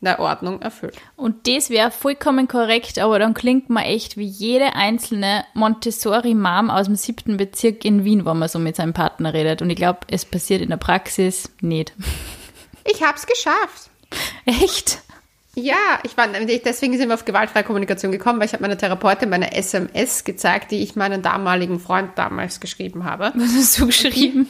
der 0.05 0.19
Ordnung 0.19 0.61
erfüllt. 0.61 0.95
Und 1.15 1.47
das 1.47 1.69
wäre 1.69 1.91
vollkommen 1.91 2.47
korrekt, 2.47 2.99
aber 2.99 3.19
dann 3.19 3.33
klingt 3.33 3.69
man 3.69 3.83
echt 3.83 4.17
wie 4.17 4.25
jede 4.25 4.75
einzelne 4.75 5.45
Montessori-Mom 5.53 6.69
aus 6.69 6.85
dem 6.85 6.95
siebten 6.95 7.37
Bezirk 7.37 7.85
in 7.85 8.03
Wien, 8.03 8.25
wenn 8.25 8.37
man 8.37 8.49
so 8.49 8.59
mit 8.59 8.75
seinem 8.75 8.93
Partner 8.93 9.33
redet. 9.33 9.61
Und 9.61 9.69
ich 9.69 9.75
glaube, 9.75 9.99
es 10.09 10.25
passiert 10.25 10.61
in 10.61 10.69
der 10.69 10.77
Praxis 10.77 11.49
nicht. 11.61 11.93
Ich 12.85 13.01
hab's 13.01 13.25
geschafft. 13.25 13.89
Echt? 14.45 14.99
Ja, 15.55 15.99
ich 16.03 16.17
war, 16.17 16.27
deswegen 16.27 16.97
sind 16.97 17.09
wir 17.09 17.13
auf 17.13 17.25
gewaltfreie 17.25 17.63
Kommunikation 17.63 18.11
gekommen, 18.11 18.39
weil 18.39 18.47
ich 18.47 18.53
habe 18.53 18.63
meiner 18.63 18.77
Therapeutin 18.77 19.29
meine 19.29 19.55
SMS 19.55 20.23
gezeigt, 20.23 20.71
die 20.71 20.81
ich 20.81 20.95
meinen 20.95 21.21
damaligen 21.21 21.79
Freund 21.79 22.11
damals 22.15 22.59
geschrieben 22.59 23.05
habe. 23.05 23.31
Was 23.35 23.53
hast 23.53 23.79
du 23.79 23.85
geschrieben? 23.85 24.49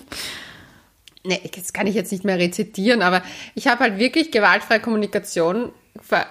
Nee, 1.26 1.50
das 1.56 1.72
kann 1.72 1.88
ich 1.88 1.96
jetzt 1.96 2.12
nicht 2.12 2.26
mehr 2.26 2.38
rezitieren, 2.38 3.02
aber 3.02 3.24
ich 3.56 3.68
habe 3.68 3.80
halt 3.80 3.98
wirklich 3.98 4.32
gewaltfreie 4.32 4.82
Kommunikation 4.82 5.72
ver- 6.02 6.28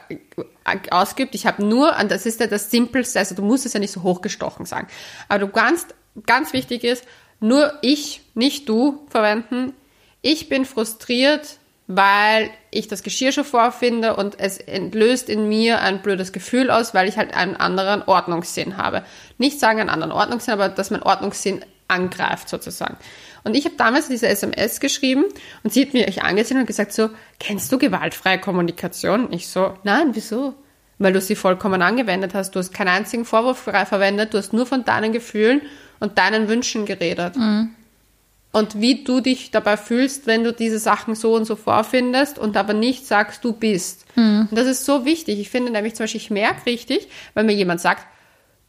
ausgeübt. 0.91 1.35
Ich 1.35 1.47
habe 1.47 1.65
nur, 1.65 1.97
und 1.99 2.11
das 2.11 2.27
ist 2.27 2.41
ja 2.41 2.47
das 2.47 2.71
Simpelste, 2.71 3.19
also 3.19 3.35
du 3.35 3.43
musst 3.43 3.65
es 3.65 3.73
ja 3.73 3.81
nicht 3.81 3.93
so 3.93 4.03
hochgestochen 4.03 4.67
sagen, 4.67 4.89
aber 5.29 5.39
du 5.39 5.49
kannst, 5.49 5.94
ganz 6.27 6.53
wichtig 6.53 6.85
ist, 6.85 7.05
nur 7.41 7.73
ich, 7.81 8.21
nicht 8.35 8.69
du 8.69 9.06
verwenden. 9.09 9.73
Ich 10.21 10.49
bin 10.49 10.65
frustriert, 10.65 11.59
weil 11.88 12.50
ich 12.71 12.87
das 12.87 13.03
Geschirr 13.03 13.33
schon 13.33 13.45
vorfinde 13.45 14.15
und 14.17 14.38
es 14.38 14.59
entlöst 14.59 15.29
in 15.29 15.49
mir 15.49 15.81
ein 15.81 16.03
blödes 16.03 16.33
Gefühl 16.33 16.71
aus, 16.71 16.95
weil 16.95 17.09
ich 17.09 17.17
halt 17.17 17.35
einen 17.35 17.56
anderen 17.56 18.03
Ordnungssinn 18.03 18.77
habe. 18.77 19.05
Nicht 19.38 19.59
sagen 19.59 19.81
einen 19.81 19.91
anderen 19.91 20.12
Ordnungssinn, 20.12 20.55
aber 20.55 20.69
dass 20.69 20.91
mein 20.91 21.03
Ordnungssinn 21.03 21.65
angreift 21.88 22.49
sozusagen. 22.49 22.97
Und 23.45 23.54
ich 23.54 23.64
habe 23.64 23.75
damals 23.76 24.09
diese 24.09 24.28
SMS 24.28 24.80
geschrieben 24.80 25.25
und 25.62 25.73
sie 25.73 25.83
hat 25.83 25.95
mich 25.95 26.23
angesehen 26.23 26.61
und 26.61 26.66
gesagt 26.66 26.92
so, 26.92 27.11
kennst 27.40 27.73
du 27.73 27.78
gewaltfreie 27.78 28.38
Kommunikation? 28.38 29.33
Ich 29.33 29.49
so, 29.49 29.75
nein, 29.83 30.11
wieso? 30.12 30.54
Weil 30.99 31.12
du 31.12 31.21
sie 31.21 31.35
vollkommen 31.35 31.83
angewendet 31.83 32.35
hast. 32.35 32.52
Du 32.52 32.61
hast 32.61 32.73
keinen 32.73 32.88
einzigen 32.88 33.25
Vorwurf 33.25 33.59
frei 33.59 33.85
verwendet. 33.85 34.33
Du 34.33 34.38
hast 34.38 34.52
nur 34.52 34.66
von 34.66 34.85
deinen 34.85 35.12
Gefühlen 35.12 35.62
und 35.99 36.18
deinen 36.18 36.49
Wünschen 36.49 36.87
geredet. 36.87 37.35
Und 38.52 38.80
wie 38.80 39.02
du 39.02 39.21
dich 39.21 39.50
dabei 39.50 39.76
fühlst, 39.78 40.26
wenn 40.26 40.45
du 40.45 40.52
diese 40.52 40.78
Sachen 40.78 41.14
so 41.14 41.35
und 41.35 41.47
so 41.47 41.57
vorfindest 41.57 42.38
und 42.38 42.57
aber 42.57 42.75
nicht 42.75 43.07
sagst, 43.07 43.42
du 43.45 43.54
bist. 43.54 44.04
Und 44.14 44.57
das 44.57 44.66
ist 44.66 44.85
so 44.85 45.04
wichtig. 45.04 45.40
Ich 45.40 45.50
finde 45.50 45.73
nämlich 45.73 45.95
zum 45.95 46.04
Beispiel, 46.04 46.21
ich 46.21 46.30
merke 46.30 46.66
richtig, 46.66 47.09
wenn 47.35 47.47
mir 47.47 47.54
jemand 47.54 47.80
sagt, 47.80 48.07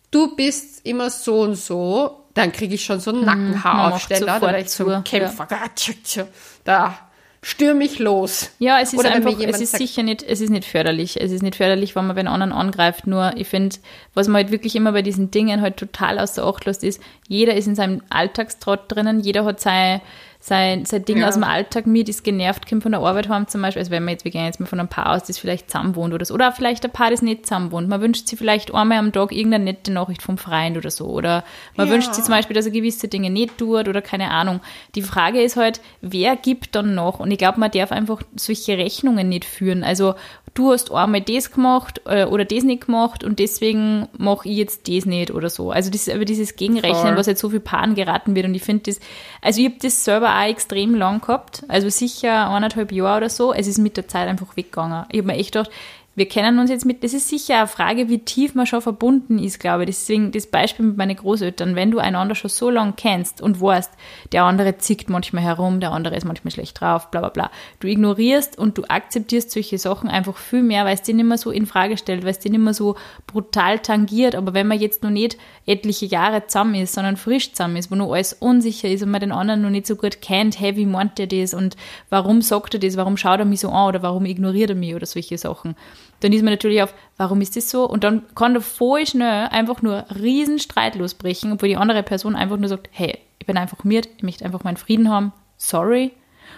du 0.09 0.35
bist 0.35 0.85
immer 0.85 1.09
so 1.09 1.41
und 1.41 1.55
so, 1.55 2.22
dann 2.33 2.51
kriege 2.51 2.75
ich 2.75 2.83
schon 2.83 2.99
so 2.99 3.11
einen 3.11 3.25
Nackenhaaraufsteller, 3.25 4.39
da 4.39 4.57
ich 4.57 4.67
zu, 4.67 4.85
Kämpfer. 5.03 5.47
Tsch, 5.75 6.25
Da 6.63 6.97
stürme 7.43 7.83
ich 7.83 7.99
los. 7.99 8.49
Ja, 8.57 8.79
es 8.79 8.93
ist 8.93 8.99
Oder 8.99 9.09
wenn 9.09 9.27
einfach, 9.27 9.39
es 9.39 9.61
ist 9.61 9.77
sicher 9.77 10.01
nicht, 10.01 10.23
es 10.23 10.41
ist 10.41 10.49
nicht 10.49 10.65
förderlich. 10.65 11.19
Es 11.19 11.31
ist 11.31 11.43
nicht 11.43 11.55
förderlich, 11.55 11.95
wenn 11.95 12.07
man 12.07 12.15
den 12.15 12.27
anderen 12.27 12.53
angreift. 12.53 13.05
Nur, 13.05 13.33
ich 13.35 13.47
finde, 13.47 13.75
was 14.13 14.27
man 14.27 14.43
halt 14.43 14.51
wirklich 14.51 14.75
immer 14.75 14.93
bei 14.93 15.01
diesen 15.01 15.29
Dingen 15.29 15.61
halt 15.61 15.77
total 15.77 16.17
außer 16.19 16.45
Acht 16.45 16.65
lässt, 16.65 16.83
ist, 16.83 17.01
jeder 17.27 17.53
ist 17.55 17.67
in 17.67 17.75
seinem 17.75 18.01
Alltagstrott 18.09 18.91
drinnen, 18.91 19.19
jeder 19.19 19.45
hat 19.45 19.59
sein, 19.59 20.01
sein, 20.45 20.83
sein 20.83 21.05
Ding 21.05 21.19
Ja. 21.19 21.29
aus 21.29 21.35
dem 21.35 21.45
Alltag 21.45 21.87
mit, 21.87 22.09
ist 22.09 22.21
genervt, 22.25 22.67
kommt 22.67 22.83
von 22.83 22.91
der 22.91 22.99
Arbeit 22.99 23.29
heim 23.29 23.47
zum 23.47 23.61
Beispiel. 23.61 23.79
Also 23.79 23.91
wenn 23.91 24.03
man 24.03 24.11
jetzt, 24.11 24.25
wir 24.25 24.31
gehen 24.31 24.43
jetzt 24.43 24.59
mal 24.59 24.65
von 24.65 24.77
einem 24.77 24.89
Paar 24.89 25.13
aus, 25.13 25.23
das 25.23 25.37
vielleicht 25.37 25.71
zusammen 25.71 25.95
wohnt 25.95 26.13
oder 26.13 26.25
so. 26.25 26.33
Oder 26.33 26.51
vielleicht 26.51 26.83
ein 26.83 26.91
Paar, 26.91 27.11
das 27.11 27.21
nicht 27.21 27.45
zusammen 27.45 27.71
wohnt. 27.71 27.87
Man 27.87 28.01
wünscht 28.01 28.27
sich 28.27 28.37
vielleicht 28.37 28.73
einmal 28.75 28.97
am 28.97 29.13
Tag 29.13 29.31
irgendeine 29.31 29.63
nette 29.63 29.93
Nachricht 29.93 30.21
vom 30.21 30.37
Freund 30.37 30.75
oder 30.75 30.91
so. 30.91 31.05
Oder 31.05 31.45
man 31.77 31.87
Ja. 31.87 31.93
wünscht 31.93 32.13
sich 32.13 32.25
zum 32.25 32.33
Beispiel, 32.33 32.55
dass 32.57 32.65
er 32.65 32.73
gewisse 32.73 33.07
Dinge 33.07 33.29
nicht 33.29 33.57
tut 33.57 33.87
oder 33.87 34.01
keine 34.01 34.31
Ahnung. 34.31 34.59
Die 34.95 35.01
Frage 35.01 35.41
ist 35.41 35.55
halt, 35.55 35.79
wer 36.01 36.35
gibt 36.35 36.75
dann 36.75 36.93
noch? 36.93 37.21
Und 37.21 37.31
ich 37.31 37.37
glaube, 37.37 37.61
man 37.61 37.71
darf 37.71 37.93
einfach 37.93 38.21
solche 38.35 38.77
Rechnungen 38.77 39.29
nicht 39.29 39.45
führen. 39.45 39.85
Also 39.85 40.13
du 40.53 40.71
hast 40.71 40.91
einmal 40.91 41.21
das 41.21 41.51
gemacht 41.51 42.01
äh, 42.05 42.25
oder 42.25 42.45
das 42.45 42.63
nicht 42.63 42.85
gemacht 42.85 43.23
und 43.23 43.39
deswegen 43.39 44.07
mache 44.17 44.47
ich 44.47 44.57
jetzt 44.57 44.87
das 44.87 45.05
nicht 45.05 45.31
oder 45.31 45.49
so. 45.49 45.71
Also 45.71 45.89
das 45.89 46.07
ist 46.07 46.13
aber 46.13 46.25
dieses 46.25 46.55
Gegenrechnen, 46.55 47.01
Voll. 47.01 47.17
was 47.17 47.25
jetzt 47.25 47.41
so 47.41 47.49
viel 47.49 47.59
Paaren 47.59 47.95
geraten 47.95 48.35
wird 48.35 48.45
und 48.45 48.53
ich 48.53 48.63
finde 48.63 48.83
das, 48.83 48.99
also 49.41 49.61
ich 49.61 49.67
habe 49.67 49.77
das 49.81 50.03
selber 50.03 50.37
auch 50.37 50.47
extrem 50.47 50.95
lang 50.95 51.21
gehabt, 51.21 51.63
also 51.67 51.89
sicher 51.89 52.49
eineinhalb 52.49 52.91
Jahre 52.91 53.17
oder 53.17 53.29
so. 53.29 53.53
Es 53.53 53.67
ist 53.67 53.79
mit 53.79 53.97
der 53.97 54.07
Zeit 54.07 54.27
einfach 54.27 54.55
weggegangen. 54.55 55.05
Ich 55.11 55.19
habe 55.19 55.27
mir 55.27 55.37
echt 55.37 55.53
gedacht, 55.53 55.71
wir 56.15 56.27
kennen 56.27 56.59
uns 56.59 56.69
jetzt 56.69 56.85
mit, 56.85 57.03
das 57.03 57.13
ist 57.13 57.27
sicher 57.27 57.57
eine 57.57 57.67
Frage, 57.67 58.07
wie 58.07 58.19
tief 58.19 58.53
man 58.53 58.67
schon 58.67 58.81
verbunden 58.83 59.39
ist, 59.39 59.59
glaube 59.59 59.83
ich. 59.83 59.87
Deswegen 59.87 60.31
das 60.31 60.45
Beispiel 60.45 60.85
mit 60.85 60.97
meinen 60.97 61.15
Großeltern, 61.15 61.75
wenn 61.75 61.89
du 61.89 61.97
einander 61.97 62.35
schon 62.35 62.51
so 62.51 62.69
lange 62.69 62.93
kennst 62.95 63.41
und 63.41 63.59
weißt, 63.59 63.91
der 64.31 64.43
andere 64.43 64.77
zickt 64.77 65.09
manchmal 65.09 65.41
herum, 65.41 65.79
der 65.79 65.91
andere 65.91 66.15
ist 66.15 66.25
manchmal 66.25 66.51
schlecht 66.51 66.79
drauf, 66.79 67.09
bla 67.09 67.21
bla 67.21 67.29
bla. 67.29 67.51
Du 67.79 67.87
ignorierst 67.87 68.59
und 68.59 68.77
du 68.77 68.83
akzeptierst 68.87 69.49
solche 69.49 69.79
Sachen 69.79 70.07
einfach 70.07 70.37
viel 70.37 70.61
mehr, 70.61 70.85
weil 70.85 70.93
es 70.93 71.01
dir 71.01 71.15
nicht 71.15 71.25
mehr 71.25 71.39
so 71.39 71.49
in 71.49 71.65
Frage 71.65 71.97
stellt, 71.97 72.23
weil 72.23 72.31
es 72.31 72.39
dir 72.39 72.51
nicht 72.51 72.61
mehr 72.61 72.75
so 72.75 72.95
brutal 73.25 73.79
tangiert. 73.79 74.35
Aber 74.35 74.53
wenn 74.53 74.67
man 74.67 74.79
jetzt 74.79 75.01
noch 75.01 75.09
nicht 75.09 75.37
etliche 75.65 76.05
Jahre 76.05 76.45
zusammen 76.45 76.75
ist, 76.75 76.93
sondern 76.93 77.17
frisch 77.17 77.53
zusammen 77.53 77.77
ist, 77.77 77.89
wo 77.89 77.95
noch 77.95 78.13
alles 78.13 78.33
unsicher 78.33 78.87
ist 78.87 79.01
und 79.01 79.09
man 79.09 79.21
den 79.21 79.31
anderen 79.31 79.63
noch 79.63 79.71
nicht 79.71 79.87
so 79.87 79.95
gut 79.95 80.21
kennt, 80.21 80.59
hey, 80.59 80.75
wie 80.75 80.85
meint 80.85 81.17
der 81.17 81.25
das 81.25 81.55
und 81.55 81.75
warum 82.09 82.43
sagt 82.43 82.75
er 82.75 82.79
das, 82.79 82.97
warum 82.97 83.17
schaut 83.17 83.39
er 83.39 83.45
mich 83.45 83.61
so 83.61 83.69
an 83.69 83.87
oder 83.87 84.03
warum 84.03 84.25
ignoriert 84.25 84.69
er 84.69 84.75
mich 84.75 84.93
oder 84.93 85.07
solche 85.07 85.39
Sachen 85.39 85.75
dann 86.23 86.33
ist 86.33 86.43
man 86.43 86.53
natürlich 86.53 86.81
auf, 86.81 86.93
warum 87.17 87.41
ist 87.41 87.55
das 87.55 87.69
so? 87.69 87.87
Und 87.87 88.03
dann 88.03 88.23
kann 88.35 88.53
da 88.53 88.59
voll 88.59 89.05
schnell 89.05 89.47
einfach 89.47 89.81
nur 89.81 90.05
riesen 90.21 90.59
Streit 90.59 90.95
losbrechen, 90.95 91.51
obwohl 91.51 91.69
die 91.69 91.77
andere 91.77 92.03
Person 92.03 92.35
einfach 92.35 92.57
nur 92.57 92.69
sagt, 92.69 92.89
hey, 92.91 93.17
ich 93.39 93.45
bin 93.45 93.57
einfach 93.57 93.83
mir, 93.83 94.01
ich 94.17 94.23
möchte 94.23 94.45
einfach 94.45 94.63
meinen 94.63 94.77
Frieden 94.77 95.09
haben, 95.09 95.33
sorry. 95.57 96.11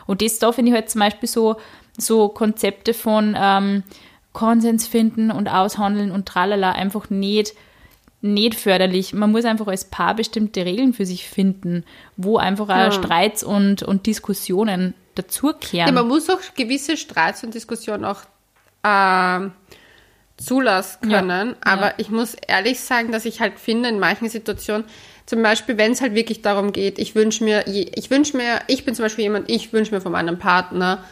Und 0.05 0.21
das 0.21 0.39
da 0.39 0.51
finde 0.51 0.69
ich 0.69 0.75
halt 0.75 0.89
zum 0.89 0.99
Beispiel 0.99 1.27
so, 1.27 1.55
so 1.97 2.29
Konzepte 2.29 2.93
von 2.93 3.35
ähm, 3.39 3.83
Konsens 4.33 4.85
finden 4.87 5.31
und 5.31 5.47
aushandeln 5.47 6.11
und 6.11 6.27
tralala 6.27 6.71
einfach 6.73 7.09
nicht, 7.09 7.53
nicht 8.21 8.55
förderlich. 8.55 9.13
Man 9.13 9.31
muss 9.31 9.45
einfach 9.45 9.67
als 9.67 9.85
Paar 9.85 10.15
bestimmte 10.15 10.65
Regeln 10.65 10.93
für 10.93 11.05
sich 11.05 11.27
finden, 11.27 11.85
wo 12.17 12.37
einfach 12.37 12.65
auch 12.65 12.75
Ja. 12.75 12.91
Streits 12.91 13.43
und, 13.43 13.81
und 13.81 14.05
Diskussionen 14.05 14.93
dazukehren. 15.15 15.87
Ja, 15.87 15.91
man 15.91 16.07
muss 16.07 16.29
auch 16.29 16.39
gewisse 16.55 16.97
Streits 16.97 17.43
und 17.43 17.53
Diskussionen 17.55 18.05
auch 18.05 18.21
ähm, 18.85 19.51
zulassen 20.37 21.09
Ja. 21.09 21.19
können. 21.19 21.55
Aber 21.61 21.93
ich 21.97 22.09
muss 22.09 22.35
ehrlich 22.35 22.79
sagen, 22.79 23.11
dass 23.11 23.25
ich 23.25 23.39
halt 23.39 23.57
finde, 23.59 23.89
in 23.89 23.99
manchen 23.99 24.29
Situationen, 24.29 24.85
zum 25.25 25.41
Beispiel, 25.41 25.77
wenn 25.77 25.93
es 25.93 26.01
halt 26.01 26.13
wirklich 26.13 26.41
darum 26.43 26.71
geht, 26.71 26.99
ich 26.99 27.15
wünsche 27.15 27.43
mir, 27.43 27.65
ich 27.67 28.11
wünsche 28.11 28.37
mir, 28.37 28.59
ich 28.67 28.85
bin 28.85 28.93
zum 28.93 29.03
Beispiel 29.05 29.23
jemand, 29.23 29.49
ich 29.49 29.73
wünsche 29.73 29.93
mir 29.93 30.01
von 30.01 30.11
meinem 30.11 30.37
Partner 30.37 31.03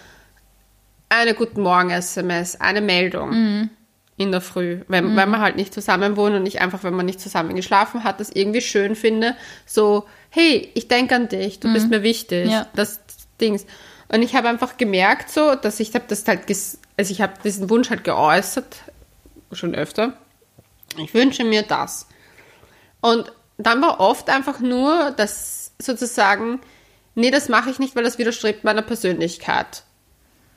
eine 1.10 1.34
Guten 1.34 1.62
Morgen-SMS, 1.62 2.60
eine 2.62 2.82
Meldung 2.82 3.70
in 4.18 4.32
der 4.32 4.42
Früh, 4.42 4.82
wenn, 4.88 5.16
wenn 5.16 5.30
man 5.30 5.42
halt 5.42 5.56
nicht 5.56 5.74
zusammen 5.74 6.16
wohnt 6.18 6.36
und 6.36 6.46
ich 6.46 6.62
einfach, 6.62 6.84
wenn 6.84 6.94
man 6.94 7.06
nicht 7.08 7.20
zusammen 7.20 7.56
geschlafen 7.56 8.04
hat, 8.04 8.20
das 8.20 8.30
irgendwie 8.30 8.62
schön 8.62 8.96
finde, 8.96 9.36
so, 9.66 10.06
hey, 10.30 10.70
ich 10.76 10.88
denke 10.88 11.16
an 11.16 11.28
dich, 11.30 11.60
du 11.60 11.72
bist 11.74 11.90
mir 11.90 12.04
wichtig, 12.04 12.52
Ja. 12.52 12.68
das 12.76 13.00
Dings. 13.42 13.66
Und 14.14 14.22
ich 14.22 14.36
habe 14.36 14.48
einfach 14.48 14.78
gemerkt 14.78 15.32
so, 15.32 15.56
dass 15.56 15.80
ich 15.80 15.96
habe 15.96 16.06
das 16.08 16.28
halt, 16.28 16.42
also 16.48 17.12
ich 17.12 17.20
habe 17.20 17.34
diesen 17.44 17.72
Wunsch 17.72 17.90
halt 17.90 18.04
geäußert, 18.04 18.84
schon 19.52 19.74
öfter. 19.74 20.14
Ich 20.98 21.16
wünsche 21.16 21.44
mir 21.44 21.64
das. 21.64 22.08
Und 23.02 23.32
dann 23.58 23.82
war 23.82 24.00
oft 24.00 24.30
einfach 24.30 24.60
nur 24.60 25.10
das 25.18 25.72
sozusagen, 25.80 26.62
nee, 27.16 27.32
das 27.32 27.50
mache 27.50 27.72
ich 27.72 27.80
nicht, 27.80 27.96
weil 27.96 28.04
das 28.04 28.20
widerstrebt 28.20 28.64
meiner 28.64 28.84
Persönlichkeit. 28.84 29.82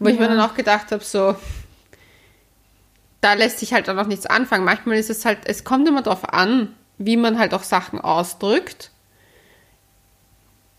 Wo 0.00 0.08
ich 0.10 0.18
mir 0.18 0.28
dann 0.28 0.40
auch 0.40 0.54
gedacht 0.54 0.92
habe, 0.92 1.02
so, 1.02 1.34
da 3.22 3.32
lässt 3.32 3.60
sich 3.60 3.72
halt 3.72 3.88
auch 3.88 3.94
noch 3.94 4.06
nichts 4.06 4.26
anfangen. 4.26 4.66
Manchmal 4.66 4.98
ist 4.98 5.08
es 5.08 5.24
halt, 5.24 5.38
es 5.46 5.64
kommt 5.64 5.88
immer 5.88 6.02
darauf 6.02 6.30
an, 6.30 6.76
wie 6.98 7.16
man 7.16 7.38
halt 7.38 7.54
auch 7.54 7.62
Sachen 7.62 8.02
ausdrückt. 8.02 8.90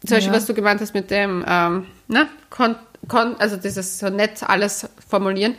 Zum 0.05 0.15
Beispiel, 0.15 0.31
Ja. 0.33 0.37
was 0.37 0.45
du 0.45 0.53
gemeint 0.53 0.79
hast 0.81 0.93
mit 0.93 1.09
dem, 1.11 1.43
ähm, 1.47 1.87
ne, 2.07 2.27
kon, 2.49 2.75
kon, 3.07 3.35
also 3.39 3.57
dieses 3.57 3.99
so 3.99 4.09
nett 4.09 4.43
alles 4.47 4.87
formulieren. 5.09 5.55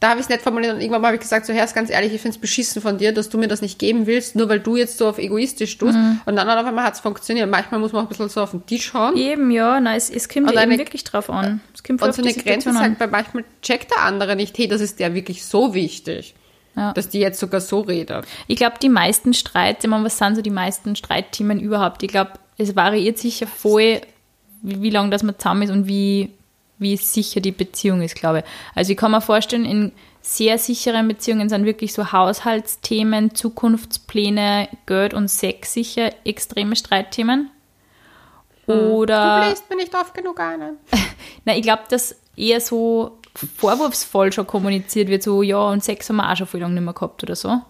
Da 0.00 0.08
habe 0.08 0.18
ich 0.18 0.24
es 0.26 0.30
nett 0.30 0.42
formuliert 0.42 0.74
und 0.74 0.80
irgendwann 0.80 1.04
habe 1.06 1.14
ich 1.14 1.20
gesagt, 1.20 1.46
so, 1.46 1.52
Herr, 1.52 1.64
ganz 1.68 1.88
ehrlich, 1.88 2.12
ich 2.12 2.20
finde 2.20 2.34
es 2.34 2.40
beschissen 2.40 2.82
von 2.82 2.98
dir, 2.98 3.12
dass 3.14 3.28
du 3.28 3.38
mir 3.38 3.46
das 3.46 3.62
nicht 3.62 3.78
geben 3.78 4.06
willst, 4.08 4.34
nur 4.34 4.48
weil 4.48 4.58
du 4.58 4.76
jetzt 4.76 4.98
so 4.98 5.06
auf 5.06 5.18
egoistisch 5.18 5.78
tust. 5.78 5.96
Und 6.26 6.34
dann 6.34 6.48
auf 6.50 6.66
einmal 6.66 6.84
hat 6.84 6.94
es 6.94 7.00
funktioniert. 7.00 7.48
Manchmal 7.48 7.78
muss 7.78 7.92
man 7.92 8.00
auch 8.00 8.06
ein 8.06 8.08
bisschen 8.08 8.28
so 8.28 8.42
auf 8.42 8.50
den 8.50 8.66
Tisch 8.66 8.92
hauen. 8.94 9.16
Eben, 9.16 9.52
ja, 9.52 9.78
nein, 9.78 9.96
es, 9.96 10.10
es 10.10 10.28
kommt 10.28 10.56
eine- 10.56 10.76
wirklich 10.78 11.04
drauf 11.04 11.30
an. 11.30 11.60
Es 11.72 11.84
kommt 11.84 12.02
Und 12.02 12.12
so 12.14 12.20
eine 12.22 12.34
Grenze 12.34 12.70
ist 12.70 12.76
an. 12.76 12.82
halt, 12.82 12.98
weil 13.00 13.08
manchmal 13.08 13.44
checkt 13.62 13.92
der 13.92 14.02
andere 14.02 14.34
nicht, 14.34 14.58
hey, 14.58 14.66
das 14.66 14.80
ist 14.80 14.98
der 14.98 15.14
wirklich 15.14 15.44
so 15.44 15.72
wichtig, 15.72 16.34
Ja. 16.74 16.92
dass 16.94 17.08
die 17.08 17.20
jetzt 17.20 17.38
sogar 17.38 17.60
so 17.60 17.82
redet. 17.82 18.24
Ich 18.48 18.56
glaube, 18.56 18.76
die 18.82 18.88
meisten 18.88 19.34
Streits, 19.34 19.84
ich 19.84 19.90
meine, 19.90 20.04
was 20.04 20.18
sind 20.18 20.34
so 20.34 20.42
die 20.42 20.50
meisten 20.50 20.96
Streitthemen 20.96 21.60
überhaupt? 21.60 22.02
Ich 22.02 22.08
glaube, 22.08 22.32
es 22.62 22.76
variiert 22.76 23.18
sicher 23.18 23.46
voll, 23.46 24.00
wie, 24.62 24.82
wie 24.82 24.90
lange 24.90 25.10
das 25.10 25.22
man 25.22 25.38
zusammen 25.38 25.62
ist 25.62 25.70
und 25.70 25.86
wie, 25.86 26.30
wie 26.78 26.96
sicher 26.96 27.40
die 27.40 27.52
Beziehung 27.52 28.02
ist, 28.02 28.14
glaube 28.14 28.40
ich. 28.40 28.44
Also 28.74 28.92
ich 28.92 28.98
kann 28.98 29.10
mir 29.10 29.20
vorstellen, 29.20 29.64
in 29.64 29.92
sehr 30.20 30.56
sicheren 30.58 31.08
Beziehungen 31.08 31.48
sind 31.48 31.64
wirklich 31.64 31.92
so 31.92 32.12
Haushaltsthemen, 32.12 33.34
Zukunftspläne, 33.34 34.68
Geld 34.86 35.14
und 35.14 35.28
Sex 35.28 35.74
sicher 35.74 36.12
extreme 36.24 36.76
Streitthemen. 36.76 37.50
Oder 38.66 39.40
Du 39.40 39.46
bläst 39.48 39.70
mir 39.70 39.76
nicht 39.76 39.94
oft 39.94 40.14
genug 40.14 40.38
ein. 40.38 40.76
Na, 41.44 41.56
ich 41.56 41.62
glaube, 41.62 41.82
dass 41.90 42.14
eher 42.36 42.60
so 42.60 43.18
vorwurfsvoll 43.56 44.32
schon 44.32 44.46
kommuniziert 44.46 45.08
wird, 45.08 45.22
so, 45.22 45.42
ja, 45.42 45.68
und 45.68 45.82
Sex 45.82 46.08
haben 46.08 46.16
wir 46.16 46.30
auch 46.30 46.36
schon 46.36 46.46
viel 46.46 46.60
lange 46.60 46.74
nicht 46.74 46.84
mehr 46.84 46.94
gehabt 46.94 47.22
oder 47.22 47.34
so. 47.34 47.60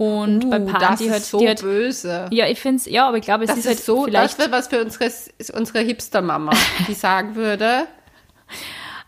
Und 0.00 0.48
bei 0.48 0.58
Paaren, 0.58 0.76
Uh, 0.76 0.88
das 0.88 0.98
die 0.98 1.04
ist 1.04 1.12
halt, 1.12 1.22
so 1.24 1.38
die 1.40 1.48
halt, 1.48 1.60
böse. 1.60 2.26
ja, 2.30 2.46
ich 2.46 2.58
finde 2.58 2.76
es, 2.76 2.86
ja, 2.86 3.06
aber 3.06 3.18
ich 3.18 3.24
glaube, 3.24 3.44
es 3.44 3.48
Das 3.48 3.58
ist, 3.58 3.64
ist, 3.66 3.68
halt 3.68 3.80
so, 3.80 4.04
vielleicht, 4.04 4.38
das 4.38 4.40
wäre 4.46 4.50
was 4.50 4.68
für 4.68 4.82
unsere, 4.82 5.12
unsere 5.58 5.80
Hipster-Mama, 5.80 6.52
die 6.88 6.94
sagen 6.94 7.34
würde, 7.34 7.86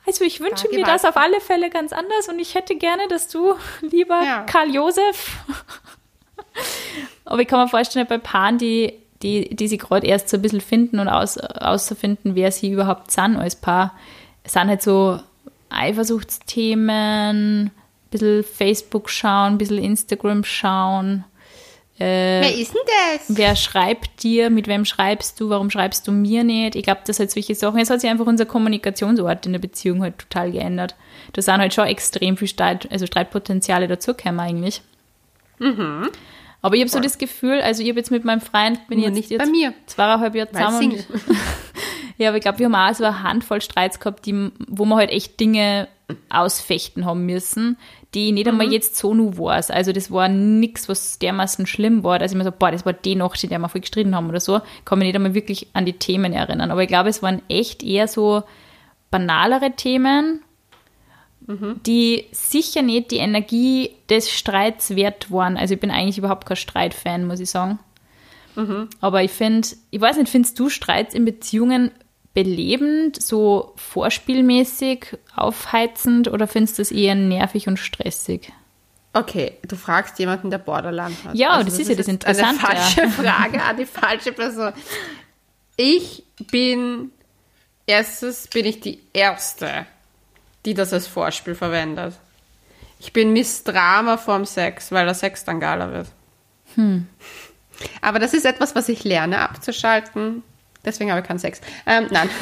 also 0.07 0.25
ich 0.25 0.41
wünsche 0.41 0.69
mir 0.69 0.85
das 0.85 1.05
auf 1.07 1.17
alle 1.17 1.41
Fälle 1.41 1.71
ganz 1.71 1.93
anders 1.93 2.29
und 2.29 2.39
ich 2.39 2.55
hätte 2.55 2.77
gerne, 2.77 3.09
dass 3.09 3.29
du, 3.29 3.55
lieber 3.81 4.23
Ja. 4.23 4.43
Karl 4.43 4.75
Josef, 4.75 5.39
aber 7.25 7.41
ich 7.41 7.49
kann 7.49 7.61
mir 7.61 7.69
vorstellen, 7.69 8.07
bei 8.07 8.19
Paaren, 8.19 8.59
die, 8.59 8.93
die, 9.23 9.55
die 9.55 9.69
sich 9.69 9.79
gerade 9.79 10.07
erst 10.07 10.29
so 10.29 10.37
ein 10.37 10.43
bisschen 10.43 10.61
finden 10.61 10.99
und 10.99 11.09
aus, 11.09 11.39
auszufinden, 11.39 12.35
wer 12.35 12.53
sie 12.53 12.71
überhaupt 12.71 13.11
sind 13.11 13.37
als 13.37 13.57
Paar, 13.57 13.95
sind 14.45 14.69
halt 14.69 14.83
so 14.83 15.21
Eifersuchtsthemen, 15.71 17.71
bisschen 18.13 18.45
Facebook 18.45 19.11
schauen, 19.11 19.55
ein 19.55 19.59
bisschen 19.59 19.79
Instagram 19.79 20.45
schauen. 20.45 21.25
Äh, 21.99 22.41
wer 22.41 22.55
ist 22.57 22.75
denn 22.75 22.81
das? 22.87 23.37
Wer 23.37 23.57
schreibt 23.57 24.23
dir? 24.23 24.51
Mit 24.51 24.67
wem 24.67 24.85
schreibst 24.85 25.39
du? 25.41 25.51
Warum 25.51 25.71
schreibst 25.71 26.07
du 26.09 26.13
mir 26.13 26.43
nicht? 26.43 26.75
Ich 26.75 26.85
glaube, 26.85 27.03
das 27.07 27.17
sind 27.17 27.31
solche 27.31 27.55
Sachen. 27.55 27.79
Jetzt 27.79 27.91
hat 27.91 28.01
sich 28.01 28.11
einfach 28.11 28.27
unser 28.27 28.47
Kommunikationsort 28.47 29.47
in 29.47 29.53
der 29.53 29.61
Beziehung 29.61 30.03
halt 30.03 30.19
total 30.19 30.53
geändert. 30.53 30.95
Da 31.33 31.43
sind 31.43 31.59
halt 31.59 31.75
schon 31.75 31.87
extrem 31.87 32.37
viel 32.37 32.49
Streit, 32.49 32.91
also 32.91 33.07
Streitpotenziale 33.07 33.89
dazugekommen 33.89 34.41
eigentlich. 34.41 34.83
Aber 36.63 36.77
ich 36.77 36.81
habe 36.81 36.91
so 36.91 37.01
das 37.01 37.19
Gefühl, 37.19 37.61
also 37.61 37.83
ich 37.83 37.89
habe 37.89 37.99
jetzt 37.99 38.11
mit 38.11 38.25
meinem 38.25 38.41
Freund, 38.41 38.87
bin 38.89 38.99
ich 38.99 39.07
Nur 39.07 39.17
jetzt, 39.17 39.31
nicht 39.31 39.39
bei 39.39 39.45
jetzt 39.45 39.51
mir, 39.51 39.75
zweieinhalb 39.87 40.35
Jahre 40.35 40.51
zusammen. 40.51 40.93
Und, 40.93 41.07
ja, 42.19 42.29
aber 42.29 42.39
ich 42.39 42.43
glaube, 42.43 42.61
wir 42.61 42.67
haben 42.67 42.75
auch 42.75 42.95
so 42.95 43.05
eine 43.05 43.23
Handvoll 43.23 43.61
Streits 43.61 43.99
gehabt, 43.99 44.25
die, 44.27 44.51
wo 44.69 44.85
wir 44.85 44.97
halt 44.97 45.11
echt 45.11 45.39
Dinge 45.41 45.89
ausfechten 46.29 47.05
haben 47.05 47.27
müssen, 47.27 47.79
die 48.15 48.33
nicht 48.33 48.47
einmal 48.47 48.71
jetzt 48.71 48.97
so 48.97 49.15
nur 49.15 49.39
war. 49.39 49.63
Also 49.71 49.93
das 49.93 50.11
war 50.11 50.29
nichts, 50.29 50.89
was 50.89 51.19
dermaßen 51.19 51.67
schlimm 51.67 52.05
war, 52.05 52.19
dass 52.19 52.33
ich 52.33 52.39
mir 52.39 52.45
so, 52.45 52.53
boah, 52.53 52.71
das 52.71 52.85
war 52.85 52.93
die 52.93 53.15
Nacht, 53.15 53.43
in 53.43 53.51
der 53.51 53.59
wir 53.59 53.69
voll 53.69 53.81
gestritten 53.81 54.15
haben 54.15 54.29
oder 54.29 54.41
so. 54.41 54.61
Kann 54.85 54.99
mich 54.99 55.07
nicht 55.07 55.17
einmal 55.17 55.35
wirklich 55.35 55.69
an 55.73 55.87
die 55.87 55.95
Themen 55.95 56.33
erinnern. 56.33 56.71
Aber 56.71 56.83
ich 56.83 56.89
glaube, 56.89 57.09
es 57.09 57.23
waren 57.23 57.41
echt 57.49 57.83
eher 57.83 58.09
so 58.09 58.43
banalere 59.11 59.73
Themen, 59.73 60.43
die 61.87 62.27
sicher 62.31 62.83
nicht 62.83 63.11
die 63.11 63.17
Energie 63.17 63.91
des 64.09 64.31
Streits 64.31 64.95
wert 64.95 65.33
waren. 65.33 65.57
Also 65.57 65.75
ich 65.75 65.81
bin 65.81 65.91
eigentlich 65.91 66.19
überhaupt 66.19 66.47
kein 66.47 66.57
Streitfan, 66.57 67.27
muss 67.27 67.41
ich 67.41 67.51
sagen. 67.51 67.79
Aber 69.01 69.23
ich 69.23 69.31
finde, 69.31 69.67
ich 69.91 70.01
weiß 70.01 70.19
nicht, 70.19 70.29
findest 70.29 70.59
du 70.59 70.69
Streits 70.69 71.15
in 71.15 71.25
Beziehungen 71.25 71.91
belebend, 72.35 73.21
so 73.21 73.75
vorspielmäßig, 73.77 75.19
aufheizend 75.37 76.29
oder 76.29 76.47
findest 76.47 76.79
du 76.79 76.83
es 76.83 76.91
eher 76.91 77.15
nervig 77.15 77.69
und 77.69 77.79
stressig? 77.79 78.53
Okay, 79.15 79.59
du 79.67 79.77
fragst 79.77 80.19
jemanden, 80.19 80.51
der 80.51 80.59
Borderline 80.59 81.15
hat. 81.19 81.27
Also 81.27 81.43
Ja, 81.43 81.63
das 81.63 81.79
ist 81.79 81.89
ja 81.89 81.95
das 81.95 82.09
Interessante, 82.09 82.67
Eine 82.67 82.79
falsche 82.79 83.09
Frage 83.23 83.63
an 83.63 83.77
die 83.77 83.85
falsche 83.85 84.33
Person. 84.33 84.73
Ich 85.77 86.25
bin, 86.51 87.11
erstens 87.87 88.49
bin 88.49 88.65
ich 88.65 88.81
die 88.81 89.01
Erste, 89.13 89.87
die 90.65 90.73
das 90.73 90.93
als 90.93 91.07
Vorspiel 91.07 91.55
verwendet. 91.55 92.15
Ich 92.99 93.13
bin 93.13 93.33
Miss 93.33 93.65
Drama 93.65 94.17
vorm 94.17 94.47
Sex, 94.47 94.93
weil 94.93 95.05
der 95.05 95.15
Sex 95.15 95.45
dann 95.45 95.61
geiler 95.61 95.93
wird. 95.93 96.07
Hm. 96.77 97.07
Aber 98.01 98.19
das 98.19 98.33
ist 98.33 98.47
etwas, 98.47 98.75
was 98.75 98.89
ich 98.89 99.05
lerne 99.05 99.41
abzuschalten. 99.41 100.43
Deswegen 100.85 101.11
habe 101.11 101.21
ich 101.21 101.27
keinen 101.27 101.39
Sex. 101.39 101.61
Ähm, 101.87 102.07
nein. 102.11 102.29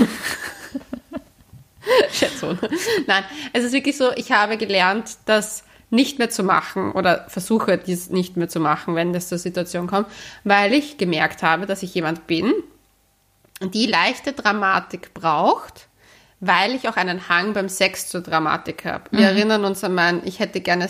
Schätzung. 2.12 2.58
Nein, 3.06 3.24
es 3.52 3.64
ist 3.64 3.72
wirklich 3.72 3.96
so, 3.96 4.12
ich 4.12 4.32
habe 4.32 4.56
gelernt, 4.56 5.16
das 5.26 5.64
nicht 5.90 6.18
mehr 6.18 6.30
zu 6.30 6.44
machen 6.44 6.92
oder 6.92 7.26
versuche 7.28 7.76
dies 7.76 8.10
nicht 8.10 8.36
mehr 8.36 8.48
zu 8.48 8.60
machen, 8.60 8.94
wenn 8.94 9.12
das 9.12 9.28
zur 9.28 9.38
Situation 9.38 9.86
kommt, 9.86 10.06
weil 10.44 10.72
ich 10.72 10.98
gemerkt 10.98 11.42
habe, 11.42 11.66
dass 11.66 11.82
ich 11.82 11.94
jemand 11.94 12.26
bin, 12.26 12.52
die 13.60 13.86
leichte 13.86 14.32
Dramatik 14.32 15.12
braucht, 15.14 15.88
weil 16.38 16.74
ich 16.74 16.88
auch 16.88 16.96
einen 16.96 17.28
Hang 17.28 17.52
beim 17.52 17.68
Sex 17.68 18.08
zur 18.08 18.22
Dramatik 18.22 18.84
habe. 18.84 19.04
Wir 19.10 19.30
mhm. 19.30 19.36
erinnern 19.36 19.64
uns 19.64 19.84
an 19.84 19.94
meinen, 19.94 20.22
ich 20.24 20.38
hätte 20.38 20.60
gerne 20.60 20.88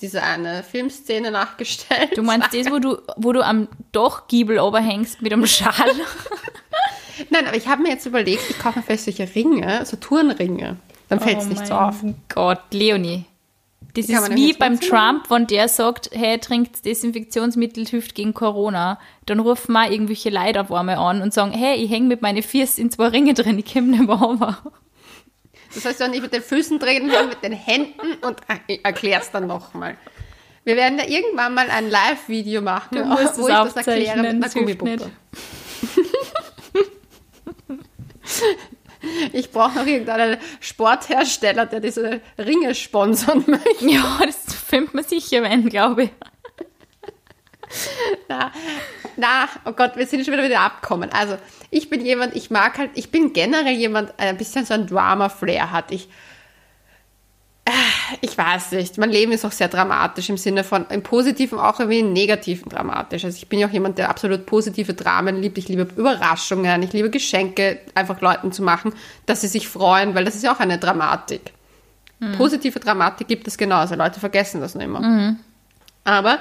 diese 0.00 0.22
eine 0.22 0.62
Filmszene 0.62 1.30
nachgestellt. 1.30 2.16
Du 2.16 2.22
meinst 2.22 2.52
das, 2.52 2.70
wo 2.70 2.78
du, 2.78 2.98
wo 3.16 3.32
du 3.32 3.44
am 3.44 3.68
Dochgiebel 3.92 4.58
oberhängst 4.58 5.22
mit 5.22 5.32
einem 5.32 5.46
Schal? 5.46 5.72
Nein, 7.30 7.46
aber 7.46 7.56
ich 7.56 7.66
habe 7.66 7.82
mir 7.82 7.90
jetzt 7.90 8.06
überlegt, 8.06 8.42
ich 8.50 8.58
kaufe 8.58 8.78
mir 8.78 8.84
vielleicht 8.84 9.04
solche 9.04 9.34
Ringe, 9.34 9.84
so 9.86 9.96
Turnringe. 9.96 10.76
Dann 11.08 11.20
fällt 11.20 11.38
es 11.38 11.46
oh 11.46 11.48
nicht 11.48 11.66
so 11.66 11.74
auf. 11.74 11.96
Gott, 12.28 12.60
Leonie. 12.72 13.24
Das 13.94 14.10
ist 14.10 14.34
wie 14.34 14.52
beim 14.52 14.78
Trump, 14.78 15.30
wenn 15.30 15.46
der 15.46 15.68
sagt, 15.68 16.10
hey, 16.12 16.38
trinkt 16.38 16.84
Desinfektionsmittel, 16.84 17.86
hilft 17.86 18.14
gegen 18.14 18.34
Corona. 18.34 18.98
Dann 19.24 19.40
rufen 19.40 19.72
mal 19.72 19.90
irgendwelche 19.90 20.28
Leute 20.28 20.60
auf 20.60 20.70
einmal 20.70 20.96
an 20.96 21.22
und 21.22 21.32
sagen, 21.32 21.52
hey, 21.52 21.76
ich 21.76 21.90
hänge 21.90 22.06
mit 22.06 22.20
meinen 22.20 22.42
Füßen 22.42 22.82
in 22.82 22.90
zwei 22.90 23.08
Ringe 23.08 23.32
drin, 23.32 23.58
ich 23.58 23.72
komme 23.72 23.86
nicht 23.86 24.06
mehr 24.06 24.16
runter. 24.16 24.58
Das 25.76 25.84
heißt, 25.84 26.00
du 26.00 26.08
nicht 26.08 26.22
mit 26.22 26.32
den 26.32 26.42
Füßen 26.42 26.78
drehen, 26.78 27.10
sondern 27.10 27.28
mit 27.28 27.42
den 27.42 27.52
Händen 27.52 28.14
und 28.22 28.40
erklärst 28.82 29.34
dann 29.34 29.46
nochmal. 29.46 29.98
Wir 30.64 30.74
werden 30.74 30.96
da 30.98 31.04
irgendwann 31.04 31.54
mal 31.54 31.70
ein 31.70 31.90
Live-Video 31.90 32.62
machen, 32.62 32.98
wo 33.36 33.46
ich 33.46 33.54
das 33.54 33.76
erkläre 33.76 34.22
mit 34.22 34.26
einer 34.26 34.48
Gummipuppe. 34.48 35.10
Ich 39.32 39.52
brauche 39.52 39.76
noch 39.76 39.86
irgendeinen 39.86 40.38
Sporthersteller, 40.58 41.66
der 41.66 41.78
diese 41.78 42.20
Ringe 42.38 42.74
sponsern 42.74 43.44
möchte. 43.46 43.86
Ja, 43.88 44.18
das 44.24 44.52
findet 44.54 44.94
man 44.94 45.04
sicher, 45.04 45.42
wenn, 45.42 45.68
glaube 45.68 46.04
ich. 46.04 46.10
Na, 48.28 48.50
na, 49.16 49.48
oh 49.64 49.72
Gott, 49.72 49.96
wir 49.96 50.06
sind 50.06 50.24
schon 50.24 50.34
wieder 50.34 50.44
wieder 50.44 50.60
abkommen. 50.60 51.10
Also, 51.12 51.36
ich 51.70 51.90
bin 51.90 52.04
jemand, 52.04 52.36
ich 52.36 52.50
mag 52.50 52.78
halt, 52.78 52.90
ich 52.94 53.10
bin 53.10 53.32
generell 53.32 53.74
jemand, 53.74 54.10
der 54.18 54.28
ein 54.28 54.36
bisschen 54.36 54.64
so 54.64 54.74
ein 54.74 54.86
Drama-Flair 54.86 55.72
hat. 55.72 55.90
Ich 55.90 56.08
ich 58.20 58.38
weiß 58.38 58.72
nicht, 58.72 58.96
mein 58.98 59.10
Leben 59.10 59.32
ist 59.32 59.44
auch 59.44 59.52
sehr 59.52 59.68
dramatisch 59.68 60.28
im 60.28 60.36
Sinne 60.36 60.62
von 60.62 60.86
im 60.90 61.02
Positiven 61.02 61.58
auch 61.58 61.80
wie 61.88 62.00
im 62.00 62.12
Negativen 62.12 62.68
dramatisch. 62.68 63.24
Also 63.24 63.36
ich 63.36 63.48
bin 63.48 63.58
ja 63.58 63.66
auch 63.66 63.72
jemand, 63.72 63.98
der 63.98 64.08
absolut 64.08 64.46
positive 64.46 64.94
Dramen 64.94 65.40
liebt. 65.40 65.58
Ich 65.58 65.68
liebe 65.68 65.88
Überraschungen, 65.96 66.82
ich 66.82 66.92
liebe 66.92 67.10
Geschenke 67.10 67.80
einfach 67.94 68.20
Leuten 68.20 68.52
zu 68.52 68.62
machen, 68.62 68.92
dass 69.26 69.40
sie 69.40 69.48
sich 69.48 69.68
freuen, 69.68 70.14
weil 70.14 70.24
das 70.24 70.36
ist 70.36 70.44
ja 70.44 70.54
auch 70.54 70.60
eine 70.60 70.78
Dramatik. 70.78 71.52
Mhm. 72.20 72.32
Positive 72.32 72.78
Dramatik 72.78 73.26
gibt 73.26 73.48
es 73.48 73.58
genauso. 73.58 73.96
Leute 73.96 74.20
vergessen 74.20 74.60
das 74.60 74.74
nicht 74.74 74.84
immer. 74.84 75.00
Mhm. 75.00 75.36
Aber 76.04 76.38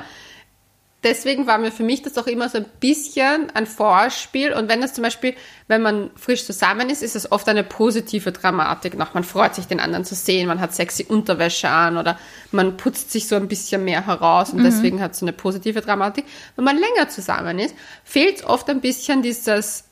deswegen 1.06 1.46
war 1.46 1.60
mir 1.60 1.72
für 1.72 1.84
mich 1.84 2.02
das 2.02 2.18
auch 2.18 2.26
immer 2.28 2.50
so 2.50 2.58
ein 2.58 2.66
bisschen 2.80 3.50
ein 3.54 3.68
Vorspiel. 3.68 4.52
Und 4.54 4.68
wenn 4.68 4.82
das 4.82 4.94
zum 4.94 5.04
Beispiel, 5.04 5.36
wenn 5.68 5.82
man 5.82 6.10
frisch 6.16 6.44
zusammen 6.44 6.90
ist, 6.90 7.04
ist 7.04 7.16
es 7.16 7.32
oft 7.32 7.48
eine 7.48 7.64
positive 7.64 8.32
Dramatik 8.32 8.98
noch. 8.98 9.14
Man 9.14 9.24
freut 9.24 9.56
sich, 9.56 9.68
den 9.68 9.80
anderen 9.80 10.04
zu 10.04 10.16
sehen, 10.16 10.48
man 10.48 10.60
hat 10.60 10.74
sexy 10.74 11.06
Unterwäsche 11.08 11.70
an 11.70 11.98
oder 11.98 12.20
man 12.52 12.76
putzt 12.76 13.12
sich 13.12 13.28
so 13.28 13.36
ein 13.36 13.48
bisschen 13.48 13.86
mehr 13.86 14.08
heraus 14.08 14.50
und 14.50 14.60
mhm. 14.60 14.64
deswegen 14.64 15.02
hat 15.02 15.12
es 15.12 15.20
so 15.20 15.26
eine 15.26 15.34
positive 15.34 15.80
Dramatik. 15.82 16.26
Wenn 16.56 16.66
man 16.66 16.78
länger 16.78 17.08
zusammen 17.08 17.60
ist, 17.60 17.76
fehlt 18.04 18.44
oft 18.44 18.70
ein 18.70 18.82
bisschen 18.82 19.22
dieses 19.22 19.86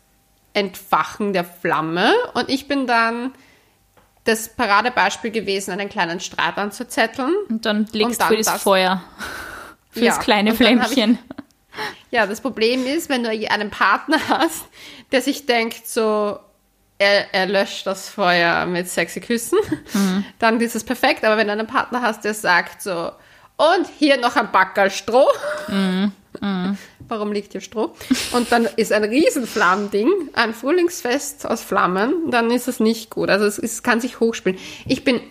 Entfachen 0.53 1.31
der 1.33 1.45
Flamme 1.45 2.11
und 2.33 2.49
ich 2.49 2.67
bin 2.67 2.87
dann 2.87 3.31
das 4.23 4.49
Paradebeispiel 4.49 5.31
gewesen, 5.31 5.71
einen 5.71 5.89
kleinen 5.89 6.19
Streit 6.19 6.57
anzuzetteln. 6.57 7.33
Und 7.49 7.65
dann 7.65 7.85
legst 7.91 8.19
und 8.19 8.21
dann 8.21 8.29
du 8.29 8.37
das, 8.37 8.45
das 8.45 8.63
Feuer. 8.63 9.03
Fürs 9.93 10.15
ja, 10.15 10.17
kleine 10.17 10.55
Flämmchen. 10.55 11.19
ja, 12.11 12.25
das 12.25 12.41
Problem 12.41 12.85
ist, 12.85 13.09
wenn 13.09 13.23
du 13.23 13.29
einen 13.29 13.69
Partner 13.69 14.19
hast, 14.27 14.65
der 15.11 15.21
sich 15.21 15.45
denkt, 15.45 15.87
so, 15.87 16.39
er, 16.97 17.33
er 17.33 17.45
löscht 17.45 17.85
das 17.85 18.09
Feuer 18.09 18.65
mit 18.65 18.89
sexy 18.89 19.19
Küssen, 19.19 19.59
mhm. 19.93 20.25
dann 20.39 20.59
ist 20.59 20.75
es 20.75 20.83
perfekt. 20.83 21.23
Aber 21.23 21.37
wenn 21.37 21.47
du 21.47 21.53
einen 21.53 21.67
Partner 21.67 22.01
hast, 22.01 22.23
der 22.23 22.33
sagt 22.33 22.81
so, 22.81 23.11
und 23.57 23.87
hier 23.99 24.17
noch 24.17 24.35
ein 24.35 24.51
Backerl 24.51 24.89
Stroh. 24.89 25.27
Mhm. 25.67 26.11
Mhm. 26.41 26.77
Warum 27.07 27.31
liegt 27.31 27.51
hier 27.51 27.61
Stroh? 27.61 27.93
Und 28.31 28.51
dann 28.51 28.67
ist 28.75 28.91
ein 28.91 29.03
Riesenflammending, 29.03 30.09
ein 30.33 30.53
Frühlingsfest 30.53 31.45
aus 31.45 31.61
Flammen, 31.61 32.31
dann 32.31 32.49
ist 32.49 32.67
es 32.67 32.79
nicht 32.79 33.09
gut. 33.09 33.29
Also 33.29 33.45
es, 33.45 33.59
es 33.59 33.83
kann 33.83 34.01
sich 34.01 34.19
hochspielen. 34.19 34.57
Ich 34.87 35.03
bin, 35.03 35.21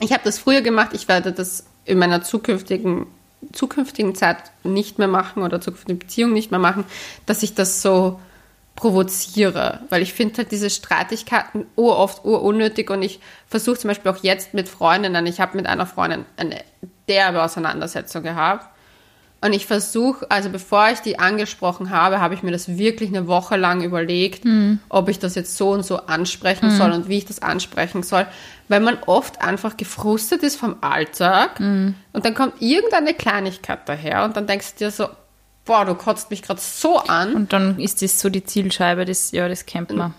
ich 0.00 0.12
habe 0.12 0.22
das 0.24 0.38
früher 0.38 0.62
gemacht, 0.62 0.90
ich 0.92 1.08
werde 1.08 1.32
das 1.32 1.66
in 1.84 1.98
meiner 1.98 2.22
zukünftigen 2.22 3.06
zukünftigen 3.52 4.14
Zeit 4.14 4.38
nicht 4.62 4.98
mehr 4.98 5.08
machen 5.08 5.42
oder 5.42 5.60
zukünftigen 5.60 5.98
Beziehung 5.98 6.32
nicht 6.32 6.50
mehr 6.50 6.60
machen, 6.60 6.84
dass 7.26 7.42
ich 7.42 7.54
das 7.54 7.82
so 7.82 8.20
provoziere, 8.76 9.80
weil 9.88 10.02
ich 10.02 10.12
finde 10.12 10.38
halt 10.38 10.50
diese 10.50 10.68
Streitigkeiten 10.68 11.66
uroft 11.76 12.24
urunnötig 12.24 12.90
und 12.90 13.02
ich 13.02 13.20
versuche 13.46 13.78
zum 13.78 13.88
Beispiel 13.88 14.10
auch 14.10 14.22
jetzt 14.22 14.52
mit 14.52 14.68
Freundinnen, 14.68 15.26
ich 15.26 15.40
habe 15.40 15.56
mit 15.56 15.66
einer 15.66 15.86
Freundin 15.86 16.24
eine 16.36 16.64
derbe 17.06 17.42
Auseinandersetzung 17.42 18.24
gehabt 18.24 18.73
und 19.44 19.52
ich 19.52 19.66
versuche, 19.66 20.24
also 20.30 20.48
bevor 20.48 20.88
ich 20.88 21.00
die 21.00 21.18
angesprochen 21.18 21.90
habe, 21.90 22.18
habe 22.18 22.32
ich 22.32 22.42
mir 22.42 22.50
das 22.50 22.78
wirklich 22.78 23.10
eine 23.10 23.26
Woche 23.26 23.56
lang 23.56 23.82
überlegt, 23.82 24.46
mhm. 24.46 24.78
ob 24.88 25.10
ich 25.10 25.18
das 25.18 25.34
jetzt 25.34 25.58
so 25.58 25.68
und 25.68 25.84
so 25.84 25.98
ansprechen 26.06 26.70
mhm. 26.70 26.76
soll 26.78 26.92
und 26.92 27.10
wie 27.10 27.18
ich 27.18 27.26
das 27.26 27.42
ansprechen 27.42 28.02
soll, 28.02 28.26
weil 28.68 28.80
man 28.80 28.96
oft 29.04 29.42
einfach 29.42 29.76
gefrustet 29.76 30.42
ist 30.42 30.56
vom 30.56 30.76
Alltag 30.80 31.60
mhm. 31.60 31.94
und 32.14 32.24
dann 32.24 32.32
kommt 32.32 32.62
irgendeine 32.62 33.12
Kleinigkeit 33.12 33.80
daher 33.84 34.24
und 34.24 34.34
dann 34.34 34.46
denkst 34.46 34.76
du 34.78 34.86
dir 34.86 34.90
so, 34.90 35.08
boah, 35.66 35.84
du 35.84 35.94
kotzt 35.94 36.30
mich 36.30 36.40
gerade 36.40 36.62
so 36.62 36.96
an. 36.96 37.34
Und 37.34 37.52
dann 37.52 37.78
ist 37.78 38.00
das 38.00 38.20
so 38.20 38.30
die 38.30 38.44
Zielscheibe, 38.44 39.04
das, 39.04 39.30
ja, 39.32 39.46
das 39.46 39.66
kennt 39.66 39.92
man. 39.92 40.14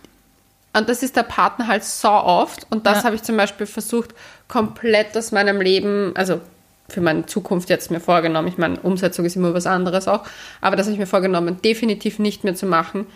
Und 0.73 0.88
das 0.88 1.01
ist 1.01 1.15
der 1.15 1.23
Partner 1.23 1.65
halt 1.65 1.83
so 1.83 2.09
oft. 2.09 2.67
Und 2.69 2.85
das 2.85 2.99
ja. 2.99 3.03
habe 3.05 3.15
ich 3.15 3.23
zum 3.23 3.38
Beispiel 3.38 3.65
versucht, 3.65 4.13
komplett 4.47 5.17
aus 5.17 5.31
meinem 5.31 5.61
Leben, 5.61 6.11
also 6.15 6.41
für 6.88 7.02
meine 7.02 7.26
Zukunft 7.26 7.69
jetzt 7.69 7.91
mir 7.91 8.00
vorgenommen. 8.00 8.48
Ich 8.48 8.58
meine, 8.58 8.80
Umsetzung 8.80 9.26
ist 9.26 9.36
immer 9.36 9.54
was 9.54 9.65
anderes 9.65 10.08
auch. 10.08 10.24
Aber 10.62 10.76
das 10.76 10.86
habe 10.86 10.93
ich 10.93 11.00
mir 11.00 11.08
vorgenommen, 11.08 11.62
definitiv 11.63 12.19
nicht 12.19 12.43
mehr 12.43 12.56
zu 12.56 12.65
machen, 12.65 13.08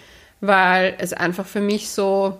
weil 0.42 0.96
es 0.98 1.14
einfach 1.14 1.46
für 1.46 1.62
mich 1.62 1.90
so 1.90 2.40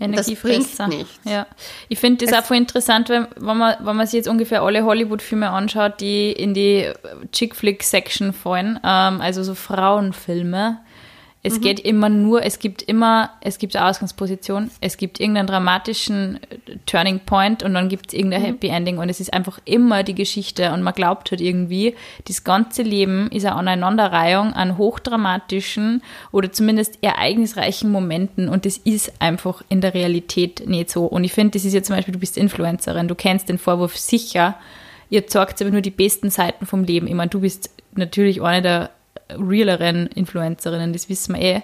Energiefresser. 0.00 0.88
Ja. 1.24 1.46
Ich 1.88 1.98
finde 1.98 2.24
das 2.24 2.34
es 2.34 2.40
auch 2.42 2.46
voll 2.46 2.56
interessant, 2.56 3.10
wenn, 3.10 3.26
wenn, 3.36 3.56
man, 3.56 3.76
wenn 3.80 3.96
man 3.96 4.06
sich 4.06 4.14
jetzt 4.14 4.28
ungefähr 4.28 4.62
alle 4.62 4.84
Hollywood-Filme 4.84 5.50
anschaut, 5.50 6.00
die 6.00 6.32
in 6.32 6.54
die 6.54 6.90
Chick-Flick-Section 7.32 8.32
fallen, 8.32 8.80
ähm, 8.82 9.20
also 9.20 9.42
so 9.42 9.54
Frauenfilme, 9.54 10.78
es 11.42 11.58
mhm. 11.58 11.60
geht 11.62 11.80
immer 11.80 12.10
nur, 12.10 12.42
es 12.42 12.58
gibt 12.58 12.82
immer, 12.82 13.30
es 13.40 13.58
gibt 13.58 13.74
eine 13.74 13.88
Ausgangsposition, 13.88 14.70
es 14.82 14.98
gibt 14.98 15.20
irgendeinen 15.20 15.46
dramatischen 15.46 16.38
äh, 16.50 16.76
Turning 16.84 17.20
Point 17.20 17.62
und 17.62 17.72
dann 17.72 17.88
gibt 17.88 18.08
es 18.08 18.14
irgendein 18.14 18.42
mhm. 18.42 18.46
Happy 18.46 18.68
Ending 18.68 18.98
und 18.98 19.08
es 19.08 19.20
ist 19.20 19.32
einfach 19.32 19.58
immer 19.64 20.02
die 20.02 20.14
Geschichte 20.14 20.72
und 20.72 20.82
man 20.82 20.92
glaubt 20.92 21.30
halt 21.30 21.40
irgendwie, 21.40 21.94
das 22.28 22.44
ganze 22.44 22.82
Leben 22.82 23.30
ist 23.30 23.46
eine 23.46 23.56
Aneinanderreihung 23.56 24.52
an 24.52 24.76
hochdramatischen 24.76 26.02
oder 26.30 26.52
zumindest 26.52 27.02
ereignisreichen 27.02 27.90
Momenten 27.90 28.50
und 28.50 28.66
das 28.66 28.76
ist 28.76 29.12
einfach 29.18 29.62
in 29.70 29.80
der 29.80 29.94
Realität 29.94 30.68
nicht 30.68 30.90
so. 30.90 31.06
Und 31.06 31.24
ich 31.24 31.32
finde, 31.32 31.52
das 31.52 31.64
ist 31.64 31.72
ja 31.72 31.82
zum 31.82 31.96
Beispiel, 31.96 32.12
du 32.12 32.20
bist 32.20 32.36
Influencerin, 32.36 33.08
du 33.08 33.14
kennst 33.14 33.48
den 33.48 33.58
Vorwurf 33.58 33.96
sicher, 33.96 34.56
ihr 35.08 35.26
zeigt 35.26 35.62
aber 35.62 35.70
nur 35.70 35.80
die 35.80 35.90
besten 35.90 36.28
Seiten 36.28 36.66
vom 36.66 36.84
Leben. 36.84 37.06
Ich 37.06 37.14
meine, 37.14 37.30
du 37.30 37.40
bist 37.40 37.70
natürlich 37.94 38.42
eine 38.42 38.62
der 38.62 38.90
realeren 39.38 40.06
Influencerinnen, 40.06 40.92
das 40.92 41.08
wissen 41.08 41.34
wir 41.34 41.42
eh. 41.42 41.62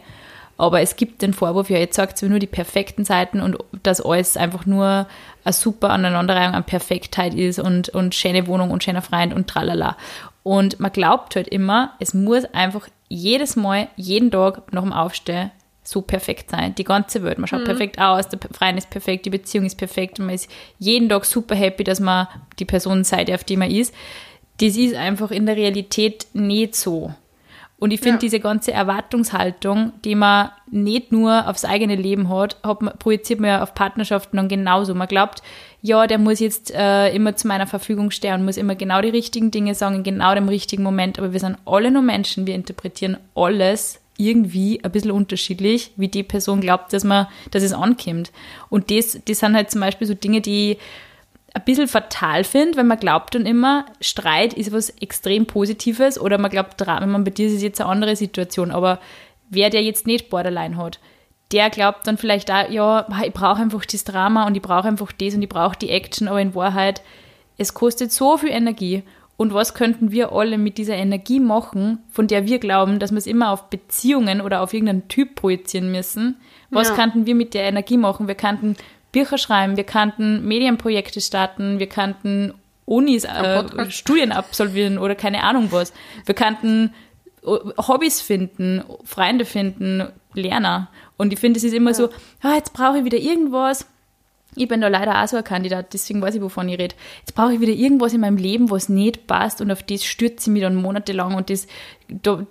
Aber 0.58 0.80
es 0.80 0.96
gibt 0.96 1.20
den 1.20 1.34
Vorwurf, 1.34 1.68
ja, 1.68 1.78
jetzt 1.78 1.96
sagt 1.96 2.16
sie 2.16 2.28
nur 2.28 2.38
die 2.38 2.46
perfekten 2.46 3.04
Seiten 3.04 3.40
und 3.40 3.58
dass 3.82 4.00
alles 4.00 4.38
einfach 4.38 4.64
nur 4.64 5.06
eine 5.44 5.52
super 5.52 5.90
Aneinanderreihung 5.90 6.54
an 6.54 6.64
Perfektheit 6.64 7.34
ist 7.34 7.58
und, 7.58 7.90
und 7.90 8.14
schöne 8.14 8.46
Wohnung 8.46 8.70
und 8.70 8.82
schöner 8.82 9.02
Freund 9.02 9.34
und 9.34 9.48
tralala. 9.48 9.96
Und 10.42 10.80
man 10.80 10.92
glaubt 10.92 11.36
halt 11.36 11.48
immer, 11.48 11.92
es 12.00 12.14
muss 12.14 12.44
einfach 12.46 12.88
jedes 13.08 13.54
Mal, 13.56 13.88
jeden 13.96 14.30
Tag 14.30 14.72
nach 14.72 14.82
dem 14.82 14.92
Aufstehen 14.94 15.50
so 15.82 16.02
perfekt 16.02 16.50
sein. 16.50 16.74
Die 16.74 16.84
ganze 16.84 17.22
Welt. 17.22 17.38
Man 17.38 17.46
schaut 17.46 17.60
mhm. 17.60 17.66
perfekt 17.66 18.00
aus, 18.00 18.28
der 18.28 18.38
Freund 18.52 18.78
ist 18.78 18.90
perfekt, 18.90 19.26
die 19.26 19.30
Beziehung 19.30 19.66
ist 19.66 19.76
perfekt 19.76 20.18
und 20.18 20.26
man 20.26 20.34
ist 20.34 20.50
jeden 20.78 21.08
Tag 21.08 21.24
super 21.24 21.54
happy, 21.54 21.84
dass 21.84 22.00
man 22.00 22.28
die 22.58 22.64
Person 22.64 23.04
seid, 23.04 23.30
auf 23.30 23.44
die 23.44 23.56
man 23.56 23.70
ist. 23.70 23.94
Das 24.58 24.76
ist 24.76 24.94
einfach 24.94 25.30
in 25.30 25.46
der 25.46 25.56
Realität 25.56 26.26
nicht 26.32 26.74
so. 26.74 27.14
Und 27.78 27.90
ich 27.90 28.00
finde, 28.00 28.14
ja. 28.14 28.20
diese 28.20 28.40
ganze 28.40 28.72
Erwartungshaltung, 28.72 29.92
die 30.02 30.14
man 30.14 30.50
nicht 30.70 31.12
nur 31.12 31.46
aufs 31.46 31.66
eigene 31.66 31.94
Leben 31.94 32.30
hat, 32.30 32.56
hat 32.62 32.80
man, 32.80 32.96
projiziert 32.98 33.38
man 33.38 33.50
ja 33.50 33.62
auf 33.62 33.74
Partnerschaften 33.74 34.38
dann 34.38 34.48
genauso. 34.48 34.94
Man 34.94 35.08
glaubt, 35.08 35.42
ja, 35.82 36.06
der 36.06 36.16
muss 36.16 36.40
jetzt 36.40 36.72
äh, 36.74 37.14
immer 37.14 37.36
zu 37.36 37.46
meiner 37.46 37.66
Verfügung 37.66 38.10
stehen 38.10 38.34
und 38.34 38.44
muss 38.46 38.56
immer 38.56 38.76
genau 38.76 39.02
die 39.02 39.10
richtigen 39.10 39.50
Dinge 39.50 39.74
sagen, 39.74 39.96
in 39.96 40.02
genau 40.04 40.34
dem 40.34 40.48
richtigen 40.48 40.82
Moment. 40.82 41.18
Aber 41.18 41.34
wir 41.34 41.40
sind 41.40 41.58
alle 41.66 41.90
nur 41.90 42.02
Menschen, 42.02 42.46
wir 42.46 42.54
interpretieren 42.54 43.18
alles 43.34 44.00
irgendwie 44.16 44.82
ein 44.82 44.90
bisschen 44.90 45.10
unterschiedlich, 45.10 45.90
wie 45.96 46.08
die 46.08 46.22
Person 46.22 46.62
glaubt, 46.62 46.94
dass 46.94 47.04
man, 47.04 47.26
dass 47.50 47.62
es 47.62 47.74
ankommt. 47.74 48.32
Und 48.70 48.90
das, 48.90 49.18
das 49.26 49.40
sind 49.40 49.54
halt 49.54 49.70
zum 49.70 49.82
Beispiel 49.82 50.06
so 50.06 50.14
Dinge, 50.14 50.40
die 50.40 50.78
ein 51.56 51.64
bisschen 51.64 51.88
fatal 51.88 52.44
finde, 52.44 52.76
wenn 52.76 52.86
man 52.86 52.98
glaubt 52.98 53.34
dann 53.34 53.46
immer, 53.46 53.86
Streit 54.02 54.52
ist 54.52 54.72
was 54.72 54.90
extrem 54.90 55.46
Positives 55.46 56.20
oder 56.20 56.36
man 56.36 56.50
glaubt, 56.50 56.78
wenn 56.78 57.08
man 57.08 57.24
bei 57.24 57.30
dir 57.30 57.46
ist 57.46 57.54
es 57.54 57.62
jetzt 57.62 57.80
eine 57.80 57.88
andere 57.88 58.14
Situation, 58.14 58.70
aber 58.70 59.00
wer 59.48 59.70
der 59.70 59.82
jetzt 59.82 60.06
nicht 60.06 60.28
Borderline 60.28 60.76
hat, 60.76 61.00
der 61.52 61.70
glaubt 61.70 62.06
dann 62.06 62.18
vielleicht 62.18 62.50
auch, 62.50 62.68
ja, 62.68 63.06
ich 63.24 63.32
brauche 63.32 63.62
einfach 63.62 63.86
das 63.86 64.04
Drama 64.04 64.46
und 64.46 64.54
ich 64.54 64.60
brauche 64.60 64.88
einfach 64.88 65.12
das 65.12 65.34
und 65.34 65.40
ich 65.40 65.48
brauche 65.48 65.78
die 65.78 65.88
Action, 65.88 66.28
aber 66.28 66.42
in 66.42 66.54
Wahrheit, 66.54 67.00
es 67.56 67.72
kostet 67.72 68.12
so 68.12 68.36
viel 68.36 68.50
Energie. 68.50 69.02
Und 69.38 69.54
was 69.54 69.72
könnten 69.72 70.10
wir 70.10 70.32
alle 70.32 70.58
mit 70.58 70.76
dieser 70.76 70.96
Energie 70.96 71.40
machen, 71.40 71.98
von 72.10 72.26
der 72.26 72.46
wir 72.46 72.58
glauben, 72.58 72.98
dass 72.98 73.12
wir 73.12 73.18
es 73.18 73.26
immer 73.26 73.50
auf 73.50 73.70
Beziehungen 73.70 74.40
oder 74.42 74.60
auf 74.60 74.74
irgendeinen 74.74 75.08
Typ 75.08 75.36
projizieren 75.36 75.90
müssen? 75.90 76.36
Was 76.70 76.88
ja. 76.88 76.94
könnten 76.94 77.26
wir 77.26 77.34
mit 77.34 77.54
der 77.54 77.64
Energie 77.64 77.96
machen? 77.98 78.28
Wir 78.28 78.34
könnten 78.34 78.76
Bücher 79.16 79.38
schreiben, 79.38 79.78
wir 79.78 79.84
kannten 79.84 80.46
Medienprojekte 80.46 81.22
starten, 81.22 81.78
wir 81.78 81.88
kannten 81.88 82.52
Unis, 82.84 83.24
äh, 83.24 83.90
Studien 83.90 84.30
absolvieren 84.30 84.98
oder 84.98 85.14
keine 85.14 85.42
Ahnung 85.42 85.68
was. 85.70 85.94
Wir 86.26 86.34
kannten 86.34 86.92
äh, 87.42 87.48
Hobbys 87.78 88.20
finden, 88.20 88.84
Freunde 89.04 89.46
finden, 89.46 90.06
Lerner. 90.34 90.88
Und 91.16 91.32
ich 91.32 91.38
finde, 91.38 91.56
es 91.56 91.64
ist 91.64 91.72
immer 91.72 91.92
ja. 91.92 91.94
so, 91.94 92.10
ah, 92.42 92.56
jetzt 92.56 92.74
brauche 92.74 92.98
ich 92.98 93.04
wieder 93.06 93.16
irgendwas. 93.16 93.86
Ich 94.54 94.68
bin 94.68 94.82
da 94.82 94.88
leider 94.88 95.22
auch 95.22 95.28
so 95.28 95.38
ein 95.38 95.44
Kandidat, 95.44 95.94
deswegen 95.94 96.20
weiß 96.20 96.34
ich, 96.34 96.42
wovon 96.42 96.68
ich 96.68 96.78
rede. 96.78 96.94
Jetzt 97.20 97.34
brauche 97.34 97.54
ich 97.54 97.60
wieder 97.60 97.72
irgendwas 97.72 98.12
in 98.12 98.20
meinem 98.20 98.36
Leben, 98.36 98.70
was 98.70 98.90
nicht 98.90 99.26
passt 99.26 99.62
und 99.62 99.70
auf 99.70 99.82
das 99.82 100.04
stürze 100.04 100.50
ich 100.50 100.52
mich 100.52 100.62
dann 100.62 100.76
monatelang 100.76 101.36
und 101.36 101.48
das 101.48 101.66
da 102.08 102.46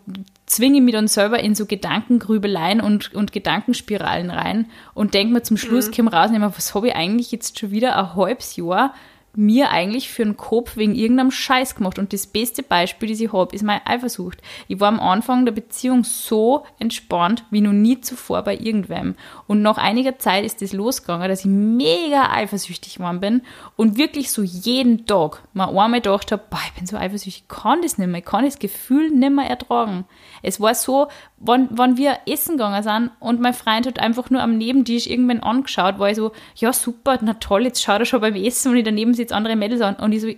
zwinge 0.46 0.78
ich 0.78 0.84
mich 0.84 0.94
dann 0.94 1.08
selber 1.08 1.40
in 1.40 1.56
so 1.56 1.66
Gedankengrübeleien 1.66 2.82
und, 2.82 3.14
und 3.14 3.32
Gedankenspiralen 3.32 4.30
rein 4.30 4.68
und 4.94 5.14
denke 5.14 5.34
mir 5.34 5.44
zum 5.44 5.58
Schluss, 5.58 5.88
mhm. 5.88 5.94
komm 5.96 6.08
raus 6.08 6.30
und 6.30 6.42
was 6.42 6.76
habe 6.76 6.90
ich 6.90 6.96
eigentlich 6.96 7.32
jetzt 7.32 7.60
schon 7.60 7.72
wieder 7.72 7.98
ein 7.98 8.16
halbes 8.16 8.56
Jahr 8.56 8.94
mir 9.38 9.70
eigentlich 9.70 10.10
für 10.10 10.24
einen 10.24 10.38
Kopf 10.38 10.78
wegen 10.78 10.96
irgendeinem 10.96 11.32
Scheiß 11.32 11.76
gemacht. 11.76 12.00
Und 12.00 12.14
das 12.14 12.28
beste 12.28 12.64
Beispiel, 12.64 13.10
das 13.10 13.20
ich 13.20 13.34
habe, 13.34 13.56
ist 13.56 13.64
meine 13.64 13.86
Eifersucht. 13.86 14.42
Ich 14.68 14.80
war 14.80 14.88
am 14.88 15.00
Anfang 15.00 15.46
der 15.46 15.52
Beziehung 15.52 16.04
so 16.04 16.66
entspannt 16.80 17.44
wie 17.52 17.62
noch 17.62 17.74
nie 17.74 18.02
zuvor 18.02 18.44
bei 18.44 18.56
irgendwem. 18.58 19.16
Und 19.48 19.62
nach 19.62 19.78
einiger 19.78 20.18
Zeit 20.20 20.46
ist 20.46 20.62
das 20.62 20.74
losgegangen, 20.74 21.30
dass 21.30 21.42
ich 21.42 21.46
mega 21.46 22.32
eifersüchtig 22.32 22.96
geworden 22.96 23.20
bin 23.20 23.42
und 23.76 23.98
wirklich 23.98 24.32
so 24.32 24.42
jeden 24.44 25.06
Tag 25.06 25.42
mal 25.54 25.68
einmal 25.68 26.02
gedacht 26.02 26.32
habe, 26.32 26.44
boah, 26.50 26.60
ich 26.68 26.74
bin 26.74 26.86
so 26.86 26.98
eifersüchtig, 26.98 27.44
ich 27.44 27.48
kann 27.48 27.82
das 27.82 27.98
nicht 27.98 28.08
mehr, 28.08 28.20
ich 28.20 28.26
kann 28.26 28.46
das 28.46 28.60
Gefühl 28.60 29.10
nicht 29.10 29.32
mehr 29.32 29.50
ertragen. 29.50 30.06
Es 30.42 30.60
war 30.62 30.76
so, 30.76 31.08
wann, 31.38 31.68
wann 31.72 31.98
wir 31.98 32.20
essen 32.28 32.58
gegangen 32.58 32.84
sind 32.84 33.12
und 33.20 33.42
mein 33.42 33.54
Freund 33.54 33.88
hat 33.88 34.00
einfach 34.00 34.30
nur 34.30 34.42
am 34.42 34.58
Nebentisch 34.58 35.08
irgendwann 35.08 35.42
angeschaut, 35.42 36.00
war 36.00 36.10
ich 36.10 36.16
so, 36.16 36.32
ja 36.56 36.72
super, 36.74 37.18
na 37.22 37.34
toll, 37.36 37.64
jetzt 37.64 37.82
schaut 37.82 38.00
er 38.00 38.06
schon 38.06 38.22
beim 38.22 38.36
Essen 38.36 38.72
und 38.72 38.78
ich 38.78 38.84
daneben 38.84 39.14
sitze 39.14 39.25
andere 39.32 39.56
Mädels 39.56 39.82
an 39.82 39.96
und 39.96 40.12
ich 40.12 40.22
so, 40.22 40.30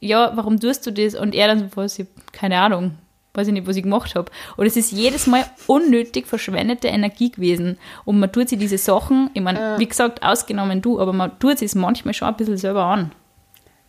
ja, 0.00 0.32
warum 0.34 0.60
tust 0.60 0.86
du 0.86 0.90
das? 0.90 1.14
Und 1.14 1.34
er 1.34 1.48
dann 1.48 1.58
so, 1.58 1.66
was, 1.74 1.98
ich, 1.98 2.06
keine 2.32 2.58
Ahnung, 2.60 2.96
weiß 3.34 3.48
ich 3.48 3.52
nicht, 3.52 3.66
was 3.66 3.76
ich 3.76 3.82
gemacht 3.82 4.14
habe. 4.14 4.30
Und 4.56 4.66
es 4.66 4.76
ist 4.76 4.92
jedes 4.92 5.26
Mal 5.26 5.44
unnötig 5.66 6.26
verschwendete 6.26 6.88
Energie 6.88 7.30
gewesen. 7.30 7.78
Und 8.04 8.18
man 8.18 8.32
tut 8.32 8.48
sich 8.48 8.58
diese 8.58 8.78
Sachen, 8.78 9.30
ich 9.34 9.42
meine, 9.42 9.76
äh. 9.76 9.78
wie 9.78 9.88
gesagt, 9.88 10.22
ausgenommen 10.22 10.82
du, 10.82 11.00
aber 11.00 11.12
man 11.12 11.38
tut 11.38 11.58
sich 11.58 11.74
manchmal 11.74 12.14
schon 12.14 12.28
ein 12.28 12.36
bisschen 12.36 12.56
selber 12.56 12.84
an. 12.84 13.12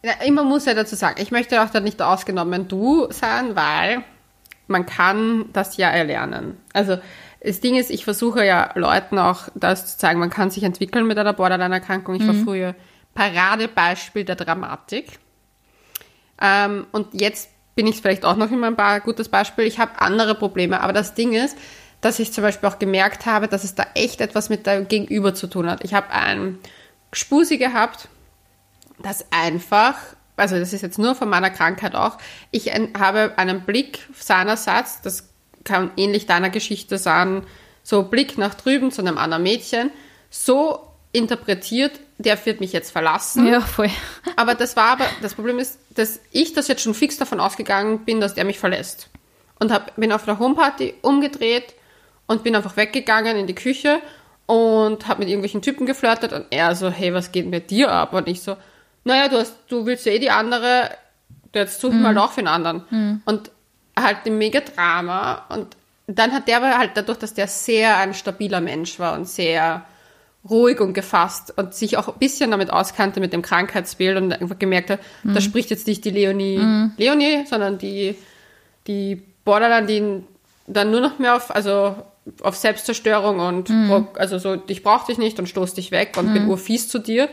Ja, 0.04 0.14
immer 0.26 0.44
muss 0.44 0.66
ja 0.66 0.74
dazu 0.74 0.96
sagen, 0.96 1.22
ich 1.22 1.32
möchte 1.32 1.62
auch 1.62 1.70
da 1.70 1.80
nicht 1.80 2.02
ausgenommen 2.02 2.68
du 2.68 3.08
sein, 3.12 3.56
weil 3.56 4.04
man 4.68 4.86
kann 4.86 5.46
das 5.54 5.78
ja 5.78 5.90
erlernen. 5.90 6.58
Also 6.74 6.98
das 7.44 7.60
Ding 7.60 7.76
ist, 7.76 7.92
ich 7.92 8.04
versuche 8.04 8.46
ja 8.46 8.72
Leuten 8.76 9.20
auch 9.20 9.50
das 9.54 9.94
zu 9.94 9.98
zeigen, 10.00 10.20
man 10.20 10.30
kann 10.30 10.50
sich 10.50 10.64
entwickeln 10.64 11.06
mit 11.08 11.18
einer 11.18 11.34
Borderline-Erkrankung. 11.34 12.16
Ich 12.16 12.24
mhm. 12.24 12.28
war 12.28 12.36
früher 12.36 12.76
Paradebeispiel 13.14 14.24
der 14.24 14.36
Dramatik. 14.36 15.20
Ähm, 16.42 16.88
und 16.92 17.20
jetzt 17.20 17.50
bin 17.76 17.88
ich 17.88 18.02
vielleicht 18.02 18.26
auch 18.26 18.36
noch 18.36 18.52
immer 18.52 18.68
ein 18.68 18.76
paar 18.76 19.00
gutes 19.00 19.30
Beispiel. 19.30 19.66
Ich 19.66 19.80
habe 19.80 20.02
andere 20.02 20.36
Probleme, 20.36 20.82
aber 20.82 20.94
das 20.94 21.14
Ding 21.14 21.34
ist, 21.34 21.58
dass 22.02 22.20
ich 22.20 22.34
zum 22.34 22.44
Beispiel 22.44 22.68
auch 22.68 22.80
gemerkt 22.80 23.26
habe, 23.26 23.48
dass 23.48 23.64
es 23.64 23.76
da 23.76 23.86
echt 23.94 24.22
etwas 24.22 24.50
mit 24.50 24.66
dem 24.66 24.88
Gegenüber 24.88 25.36
zu 25.36 25.48
tun 25.48 25.70
hat. 25.70 25.84
Ich 25.84 25.94
habe 25.94 26.10
einen 26.10 26.60
Spusi 27.14 27.58
gehabt, 27.58 28.08
das 29.00 29.26
einfach 29.32 29.96
also 30.42 30.58
das 30.58 30.74
ist 30.74 30.82
jetzt 30.82 31.00
nur 31.00 31.16
von 31.16 31.30
meiner 31.30 31.50
Krankheit 31.50 31.96
auch, 31.96 32.18
ich 32.50 32.68
habe 32.68 33.34
einen 33.38 33.62
Blick 33.62 34.00
seinerseits, 34.14 35.02
das 35.02 35.30
kann 35.64 35.92
ähnlich 35.98 36.26
deiner 36.26 36.50
Geschichte 36.50 36.98
sein, 36.98 37.44
so 37.84 38.04
Blick 38.04 38.38
nach 38.38 38.56
drüben 38.56 38.92
zu 38.92 39.02
einem 39.02 39.18
anderen 39.18 39.44
Mädchen, 39.44 39.92
so 40.30 40.88
interpretiert, 41.12 42.00
der 42.22 42.44
wird 42.46 42.60
mich 42.60 42.74
jetzt 42.74 42.92
verlassen. 42.92 43.48
Ja, 43.48 43.62
voll. 43.62 43.90
Aber 44.36 44.56
das 44.56 44.76
war 44.76 44.94
aber, 44.94 45.06
das 45.22 45.36
Problem 45.36 45.60
ist, 45.60 45.80
dass 45.96 46.20
ich 46.32 46.54
das 46.54 46.68
jetzt 46.68 46.82
schon 46.82 46.94
fix 46.94 47.18
davon 47.18 47.40
ausgegangen 47.40 48.06
bin, 48.06 48.22
dass 48.22 48.34
der 48.34 48.46
mich 48.46 48.60
verlässt. 48.60 49.10
Und 49.60 49.72
hab, 49.72 49.96
bin 49.96 50.12
auf 50.12 50.26
der 50.26 50.40
Homeparty 50.40 50.96
umgedreht 51.02 51.76
und 52.28 52.44
bin 52.44 52.56
einfach 52.56 52.78
weggegangen 52.78 53.38
in 53.38 53.48
die 53.48 53.56
Küche 53.56 54.02
und 54.46 55.08
habe 55.08 55.20
mit 55.20 55.30
irgendwelchen 55.30 55.62
Typen 55.62 55.86
geflirtet 55.86 56.34
und 56.34 56.48
er 56.50 56.76
so, 56.76 56.90
hey, 56.90 57.14
was 57.14 57.32
geht 57.32 57.46
mit 57.46 57.70
dir 57.70 57.92
ab? 57.92 58.14
Und 58.14 58.28
ich 58.28 58.42
so, 58.42 58.58
naja, 59.04 59.28
du, 59.28 59.38
hast, 59.38 59.56
du 59.70 59.86
willst 59.86 60.06
ja 60.06 60.12
eh 60.12 60.20
die 60.20 60.32
andere, 60.32 60.90
jetzt 61.54 61.80
such 61.80 61.94
mhm. 61.94 62.02
mal 62.02 62.18
auch 62.18 62.32
für 62.32 62.40
einen 62.40 62.48
anderen. 62.48 62.84
Mhm. 62.90 63.22
Und 63.26 63.52
halt 63.98 64.18
ein 64.26 64.38
mega 64.38 64.62
Drama. 64.62 65.46
Und 65.50 65.76
dann 66.08 66.32
hat 66.32 66.48
der 66.48 66.58
aber 66.58 66.78
halt 66.78 66.92
dadurch, 66.96 67.20
dass 67.20 67.34
der 67.34 67.48
sehr 67.48 67.98
ein 67.98 68.14
stabiler 68.14 68.62
Mensch 68.62 69.00
war 69.00 69.14
und 69.14 69.28
sehr 69.28 69.86
ruhig 70.50 70.80
und 70.80 70.94
gefasst 70.94 71.54
und 71.56 71.74
sich 71.74 71.98
auch 71.98 72.08
ein 72.08 72.20
bisschen 72.20 72.52
damit 72.52 72.72
auskannte 72.72 73.20
mit 73.20 73.32
dem 73.32 73.42
Krankheitsbild 73.42 74.18
und 74.18 74.34
einfach 74.34 74.58
gemerkt 74.58 74.90
hat, 74.90 75.00
mhm. 75.24 75.36
da 75.36 75.42
spricht 75.42 75.70
jetzt 75.70 75.88
nicht 75.88 76.04
die 76.04 76.10
Leonie, 76.10 76.58
mhm. 76.58 76.92
Leonie, 76.98 77.46
sondern 77.46 77.78
die, 77.78 78.16
die 78.88 79.22
Borderline, 79.46 79.88
die 79.88 80.24
dann 80.68 80.92
nur 80.92 81.02
noch 81.02 81.20
mehr 81.20 81.36
auf, 81.36 81.54
also 81.54 81.96
auf 82.42 82.56
Selbstzerstörung 82.56 83.40
und 83.40 83.70
mhm. 83.70 84.08
also 84.16 84.38
so, 84.38 84.62
ich 84.68 84.84
brauch 84.84 85.06
dich 85.06 85.18
nicht 85.18 85.40
und 85.40 85.48
stoß 85.48 85.74
dich 85.74 85.92
weg 85.92 86.16
und 86.18 86.34
bin 86.34 86.44
mhm. 86.44 86.50
urfies 86.50 86.88
zu 86.88 87.00
dir. 87.00 87.30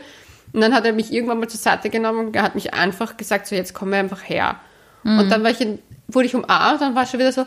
Und 0.51 0.61
dann 0.61 0.73
hat 0.73 0.85
er 0.85 0.93
mich 0.93 1.13
irgendwann 1.13 1.39
mal 1.39 1.47
zur 1.47 1.59
Seite 1.59 1.89
genommen 1.89 2.27
und 2.27 2.35
er 2.35 2.41
hat 2.41 2.55
mich 2.55 2.73
einfach 2.73 3.17
gesagt, 3.17 3.47
so 3.47 3.55
jetzt 3.55 3.73
komm 3.73 3.93
einfach 3.93 4.27
her. 4.27 4.55
Mhm. 5.03 5.19
Und 5.19 5.29
dann 5.29 5.43
war 5.43 5.51
ich 5.51 5.61
in, 5.61 5.79
wurde 6.07 6.25
ich 6.25 6.35
umarmt, 6.35 6.81
dann 6.81 6.95
war 6.95 7.03
ich 7.03 7.09
schon 7.09 7.19
wieder 7.19 7.31
so, 7.31 7.45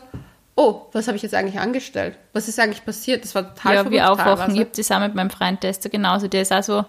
oh, 0.57 0.83
was 0.93 1.07
habe 1.07 1.17
ich 1.17 1.23
jetzt 1.23 1.35
eigentlich 1.35 1.59
angestellt? 1.59 2.17
Was 2.33 2.49
ist 2.49 2.59
eigentlich 2.59 2.85
passiert? 2.85 3.25
Das 3.25 3.35
war 3.35 3.55
total 3.55 3.75
Ja, 3.75 3.91
wie 3.91 4.03
aufwachen. 4.03 4.55
Ich 4.55 4.61
habe 4.61 4.71
das 4.75 4.91
auch 4.91 5.01
mit 5.01 5.15
meinem 5.15 5.31
Freund 5.31 5.61
Tester 5.61 5.89
genauso. 5.89 6.29
Der 6.29 6.43
ist 6.43 6.53
auch 6.53 6.63
so, 6.63 6.85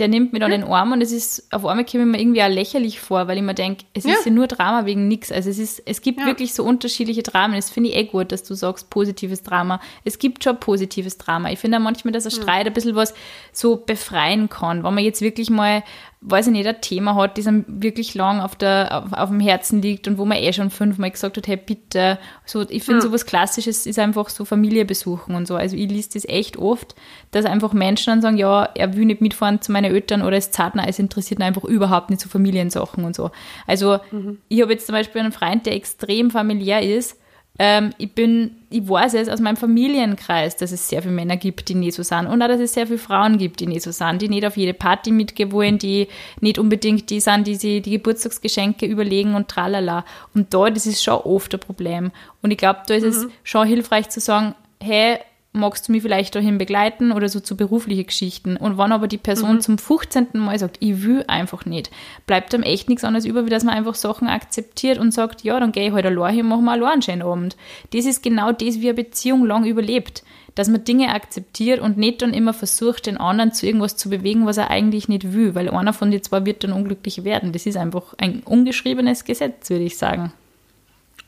der 0.00 0.08
nimmt 0.08 0.32
mir 0.32 0.38
dann 0.38 0.50
den 0.50 0.64
Arm 0.64 0.92
und 0.92 1.02
es 1.02 1.12
ist, 1.12 1.52
auf 1.52 1.66
einmal 1.66 1.84
kommt 1.84 2.06
mir 2.06 2.18
irgendwie 2.18 2.42
auch 2.42 2.48
lächerlich 2.48 3.00
vor, 3.00 3.28
weil 3.28 3.36
ich 3.36 3.42
mir 3.42 3.54
denke, 3.54 3.84
es 3.92 4.04
ja. 4.04 4.14
ist 4.14 4.24
ja 4.24 4.32
nur 4.32 4.46
Drama 4.46 4.86
wegen 4.86 5.08
nichts. 5.08 5.30
Also 5.30 5.50
es 5.50 5.58
ist, 5.58 5.82
es 5.84 6.00
gibt 6.00 6.20
ja. 6.20 6.26
wirklich 6.26 6.54
so 6.54 6.64
unterschiedliche 6.64 7.22
Dramen. 7.22 7.54
Das 7.54 7.70
finde 7.70 7.90
ich 7.90 7.96
eh 7.96 8.04
gut, 8.04 8.32
dass 8.32 8.42
du 8.42 8.54
sagst, 8.54 8.88
positives 8.88 9.42
Drama. 9.42 9.80
Es 10.04 10.18
gibt 10.18 10.42
schon 10.42 10.58
positives 10.58 11.18
Drama. 11.18 11.50
Ich 11.50 11.58
finde 11.58 11.76
auch 11.76 11.82
manchmal, 11.82 12.12
dass 12.12 12.24
ein 12.24 12.30
Streit 12.30 12.66
ein 12.66 12.72
bisschen 12.72 12.96
was 12.96 13.14
so 13.52 13.76
befreien 13.76 14.48
kann. 14.48 14.84
Wenn 14.84 14.94
man 14.94 15.04
jetzt 15.04 15.20
wirklich 15.20 15.50
mal 15.50 15.82
weiß 16.22 16.48
ich 16.48 16.52
nicht, 16.52 16.66
ein 16.66 16.80
Thema 16.82 17.14
hat, 17.14 17.38
das 17.38 17.46
einem 17.46 17.64
wirklich 17.66 18.14
lang 18.14 18.40
auf, 18.40 18.54
der, 18.54 19.04
auf, 19.04 19.12
auf 19.14 19.30
dem 19.30 19.40
Herzen 19.40 19.80
liegt 19.80 20.06
und 20.06 20.18
wo 20.18 20.26
man 20.26 20.36
eh 20.36 20.52
schon 20.52 20.68
fünfmal 20.68 21.10
gesagt 21.10 21.38
hat, 21.38 21.46
hey, 21.46 21.56
bitte. 21.56 22.18
So, 22.44 22.60
ich 22.68 22.82
finde, 22.82 23.00
mhm. 23.00 23.04
so 23.04 23.12
was 23.12 23.24
Klassisches 23.24 23.86
ist 23.86 23.98
einfach 23.98 24.28
so 24.28 24.44
Familie 24.44 24.84
besuchen 24.84 25.34
und 25.34 25.46
so. 25.46 25.56
Also 25.56 25.76
ich 25.76 25.88
liest 25.88 26.14
das 26.14 26.26
echt 26.26 26.58
oft, 26.58 26.94
dass 27.30 27.46
einfach 27.46 27.72
Menschen 27.72 28.10
dann 28.10 28.20
sagen, 28.20 28.36
ja, 28.36 28.64
er 28.74 28.96
will 28.96 29.06
nicht 29.06 29.22
mitfahren 29.22 29.62
zu 29.62 29.72
meinen 29.72 29.92
Eltern 29.92 30.20
oder 30.20 30.36
es 30.36 30.50
Zartner, 30.50 30.86
es 30.86 30.98
interessiert 30.98 31.40
ihn 31.40 31.44
einfach 31.44 31.64
überhaupt 31.64 32.10
nicht 32.10 32.20
so 32.20 32.28
Familiensachen 32.28 33.04
und 33.04 33.16
so. 33.16 33.30
Also 33.66 33.98
mhm. 34.10 34.38
ich 34.48 34.60
habe 34.60 34.72
jetzt 34.72 34.86
zum 34.86 34.94
Beispiel 34.94 35.22
einen 35.22 35.32
Freund, 35.32 35.64
der 35.64 35.74
extrem 35.74 36.30
familiär 36.30 36.82
ist 36.82 37.19
ähm, 37.62 37.90
ich 37.98 38.14
bin, 38.14 38.52
ich 38.70 38.88
weiß 38.88 39.12
es 39.12 39.28
aus 39.28 39.38
meinem 39.38 39.58
Familienkreis, 39.58 40.56
dass 40.56 40.72
es 40.72 40.88
sehr 40.88 41.02
viele 41.02 41.12
Männer 41.12 41.36
gibt, 41.36 41.68
die 41.68 41.74
nicht 41.74 41.94
so 41.94 42.02
sind. 42.02 42.26
Und 42.26 42.40
auch, 42.40 42.48
dass 42.48 42.58
es 42.58 42.72
sehr 42.72 42.86
viele 42.86 42.98
Frauen 42.98 43.36
gibt, 43.36 43.60
die 43.60 43.66
nicht 43.66 43.82
so 43.82 43.90
sind, 43.90 44.22
die 44.22 44.30
nicht 44.30 44.46
auf 44.46 44.56
jede 44.56 44.72
Party 44.72 45.10
mitgewollen, 45.10 45.76
die 45.76 46.08
nicht 46.40 46.58
unbedingt 46.58 47.10
die 47.10 47.20
sind, 47.20 47.46
die 47.46 47.56
sich 47.56 47.82
die 47.82 47.90
Geburtstagsgeschenke 47.90 48.86
überlegen 48.86 49.34
und 49.34 49.48
tralala. 49.48 50.06
Und 50.34 50.54
da, 50.54 50.70
das 50.70 50.86
ist 50.86 51.04
schon 51.04 51.18
oft 51.18 51.52
ein 51.52 51.60
Problem. 51.60 52.12
Und 52.40 52.50
ich 52.50 52.56
glaube, 52.56 52.80
da 52.86 52.94
ist 52.94 53.02
mhm. 53.02 53.08
es 53.10 53.26
schon 53.42 53.68
hilfreich 53.68 54.08
zu 54.08 54.20
sagen, 54.20 54.54
hey, 54.82 55.18
magst 55.52 55.88
du 55.88 55.92
mich 55.92 56.02
vielleicht 56.02 56.34
dahin 56.34 56.58
begleiten 56.58 57.10
oder 57.10 57.28
so 57.28 57.40
zu 57.40 57.56
beruflichen 57.56 58.06
Geschichten. 58.06 58.56
Und 58.56 58.78
wenn 58.78 58.92
aber 58.92 59.08
die 59.08 59.18
Person 59.18 59.56
mhm. 59.56 59.60
zum 59.60 59.78
15. 59.78 60.28
Mal 60.34 60.58
sagt, 60.58 60.76
ich 60.80 61.02
will 61.02 61.24
einfach 61.26 61.66
nicht, 61.66 61.90
bleibt 62.26 62.54
einem 62.54 62.62
echt 62.62 62.88
nichts 62.88 63.02
anderes 63.02 63.24
über, 63.24 63.46
wie 63.46 63.50
dass 63.50 63.64
man 63.64 63.74
einfach 63.74 63.96
Sachen 63.96 64.28
akzeptiert 64.28 64.98
und 64.98 65.12
sagt, 65.12 65.42
ja, 65.42 65.58
dann 65.58 65.72
gehe 65.72 65.88
ich 65.88 65.92
halt 65.92 66.06
allein 66.06 66.34
hin, 66.34 66.46
machen 66.46 66.64
wir 66.64 66.72
allein 66.72 66.92
einen 66.92 67.02
schönen 67.02 67.22
Abend. 67.22 67.56
Das 67.92 68.04
ist 68.04 68.22
genau 68.22 68.52
das, 68.52 68.80
wie 68.80 68.88
eine 68.88 68.94
Beziehung 68.94 69.44
lang 69.44 69.64
überlebt. 69.64 70.22
Dass 70.56 70.68
man 70.68 70.82
Dinge 70.82 71.14
akzeptiert 71.14 71.80
und 71.80 71.96
nicht 71.96 72.22
dann 72.22 72.34
immer 72.34 72.52
versucht, 72.52 73.06
den 73.06 73.18
anderen 73.18 73.52
zu 73.52 73.66
irgendwas 73.66 73.96
zu 73.96 74.10
bewegen, 74.10 74.46
was 74.46 74.56
er 74.56 74.68
eigentlich 74.68 75.08
nicht 75.08 75.32
will, 75.32 75.54
weil 75.54 75.70
einer 75.70 75.92
von 75.92 76.10
den 76.10 76.22
zwei 76.24 76.44
wird 76.44 76.64
dann 76.64 76.72
unglücklich 76.72 77.22
werden. 77.22 77.52
Das 77.52 77.66
ist 77.66 77.76
einfach 77.76 78.14
ein 78.18 78.42
ungeschriebenes 78.44 79.24
Gesetz, 79.24 79.70
würde 79.70 79.84
ich 79.84 79.96
sagen. 79.96 80.32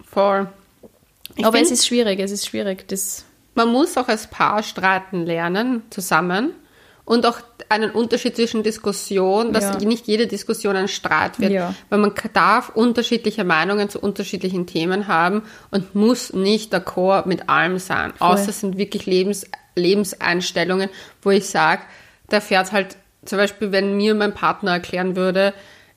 Voll. 0.05 0.49
Ich 1.37 1.47
Aber 1.47 1.61
es 1.61 1.71
ist 1.71 1.87
schwierig, 1.87 2.19
es 2.19 2.33
ist 2.33 2.47
schwierig. 2.47 2.87
Das, 2.89 3.25
Man 3.55 3.69
muss 3.69 3.97
auch 3.97 4.09
als 4.09 4.29
Paar 4.29 4.63
streiten 4.63 5.25
lernen, 5.27 5.83
zusammen. 5.91 6.53
Und 7.05 7.27
auch 7.27 7.41
einen 7.69 7.91
Unterschied 7.91 8.37
zwischen 8.37 8.63
Diskussion, 8.63 9.53
dass 9.53 9.65
Ja. 9.65 9.89
nicht 9.89 10.07
jede 10.07 10.29
Diskussion 10.29 10.77
ein 10.77 10.87
Streit 10.87 11.41
wird. 11.41 11.51
Ja. 11.51 11.75
Weil 11.91 11.99
man 11.99 12.13
darf 12.33 12.69
unterschiedliche 12.69 13.43
Meinungen 13.43 13.89
zu 13.89 13.99
unterschiedlichen 13.99 14.67
Themen 14.67 15.09
haben 15.09 15.43
und 15.73 15.97
muss 15.97 16.33
nicht 16.33 16.73
d'accord 16.73 17.27
mit 17.27 17.49
allem 17.49 17.79
sein. 17.79 18.13
Außer 18.21 18.51
es 18.51 18.61
sind 18.61 18.79
wirklich 18.79 19.05
Lebens, 19.07 19.47
Lebenseinstellungen, 19.75 20.91
wo 21.23 21.31
ich 21.31 21.49
sage, 21.49 21.83
da 22.29 22.41
fährt 22.41 22.71
halt, 22.71 22.97
zum 23.25 23.39
Beispiel, 23.39 23.73
wenn 23.73 23.97
mir 23.97 24.15
mein 24.15 24.33
Partner 24.35 24.73
erklären 24.73 25.17
würde, 25.17 25.55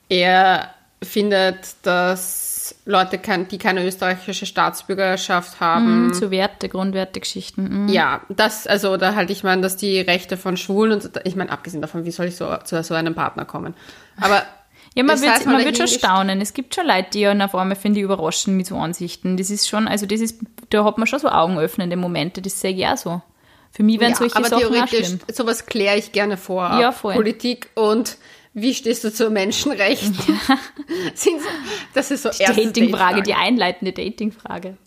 er 0.08 0.70
findet, 1.02 1.76
dass 1.82 2.45
Leute, 2.84 3.18
kein, 3.18 3.48
die 3.48 3.58
keine 3.58 3.84
österreichische 3.84 4.46
Staatsbürgerschaft 4.46 5.60
haben, 5.60 6.12
so 6.14 6.30
Werte, 6.30 6.68
Grundwerte, 6.68 7.20
Geschichten. 7.20 7.84
mhm. 7.84 7.88
ja, 7.88 8.20
das, 8.28 8.66
also, 8.66 8.92
oder 8.92 9.14
halt, 9.14 9.30
ich 9.30 9.44
meine, 9.44 9.62
dass 9.62 9.76
die 9.76 10.00
Rechte 10.00 10.36
von 10.36 10.56
Schwulen 10.56 10.92
und 10.92 11.10
ich 11.24 11.36
meine, 11.36 11.50
abgesehen 11.50 11.82
davon, 11.82 12.04
wie 12.04 12.10
soll 12.10 12.26
ich 12.26 12.36
so 12.36 12.56
zu 12.64 12.82
so 12.82 12.94
einem 12.94 13.14
Partner 13.14 13.44
kommen? 13.44 13.74
Aber. 14.20 14.42
Ja, 14.94 15.02
man 15.02 15.20
wird, 15.20 15.44
man 15.44 15.62
wird 15.62 15.76
schon 15.76 15.88
staunen. 15.88 16.40
Es 16.40 16.54
gibt 16.54 16.74
schon 16.74 16.86
Leute, 16.86 17.08
die 17.12 17.20
ja 17.20 17.44
auf 17.44 17.54
einmal 17.54 17.76
finde 17.76 17.98
ich 17.98 18.04
überraschen 18.04 18.56
mit 18.56 18.66
so 18.66 18.76
Ansichten. 18.76 19.36
Das 19.36 19.50
ist 19.50 19.68
schon, 19.68 19.88
also 19.88 20.06
das 20.06 20.22
ist, 20.22 20.40
da 20.70 20.84
hat 20.84 20.96
man 20.96 21.06
schon 21.06 21.18
so 21.18 21.28
augenöffnende 21.28 21.96
Momente, 21.98 22.40
das 22.40 22.58
sehe 22.58 22.70
ich 22.72 22.86
auch 22.86 22.96
so. 22.96 23.20
Für 23.76 23.82
mich 23.82 24.00
wären 24.00 24.12
Ja, 24.12 24.16
solche 24.16 24.36
aber 24.36 24.48
Sachen 24.48 24.72
theoretisch, 24.72 25.08
sowas 25.30 25.66
kläre 25.66 25.98
ich 25.98 26.12
gerne 26.12 26.38
vor. 26.38 26.62
Ja, 26.80 26.92
voll. 26.92 27.12
Politik 27.12 27.68
und 27.74 28.16
wie 28.56 28.72
stehst 28.72 29.04
du 29.04 29.12
zu 29.12 29.28
Menschenrechten? 29.30 30.14
Sind 31.14 31.42
so, 31.42 31.48
das 31.94 32.10
ist 32.10 32.22
so 32.22 32.30
erste 32.30 32.64
Datingfrage, 32.64 33.22
die 33.22 33.34
einleitende 33.34 33.92
Datingfrage. 33.92 34.78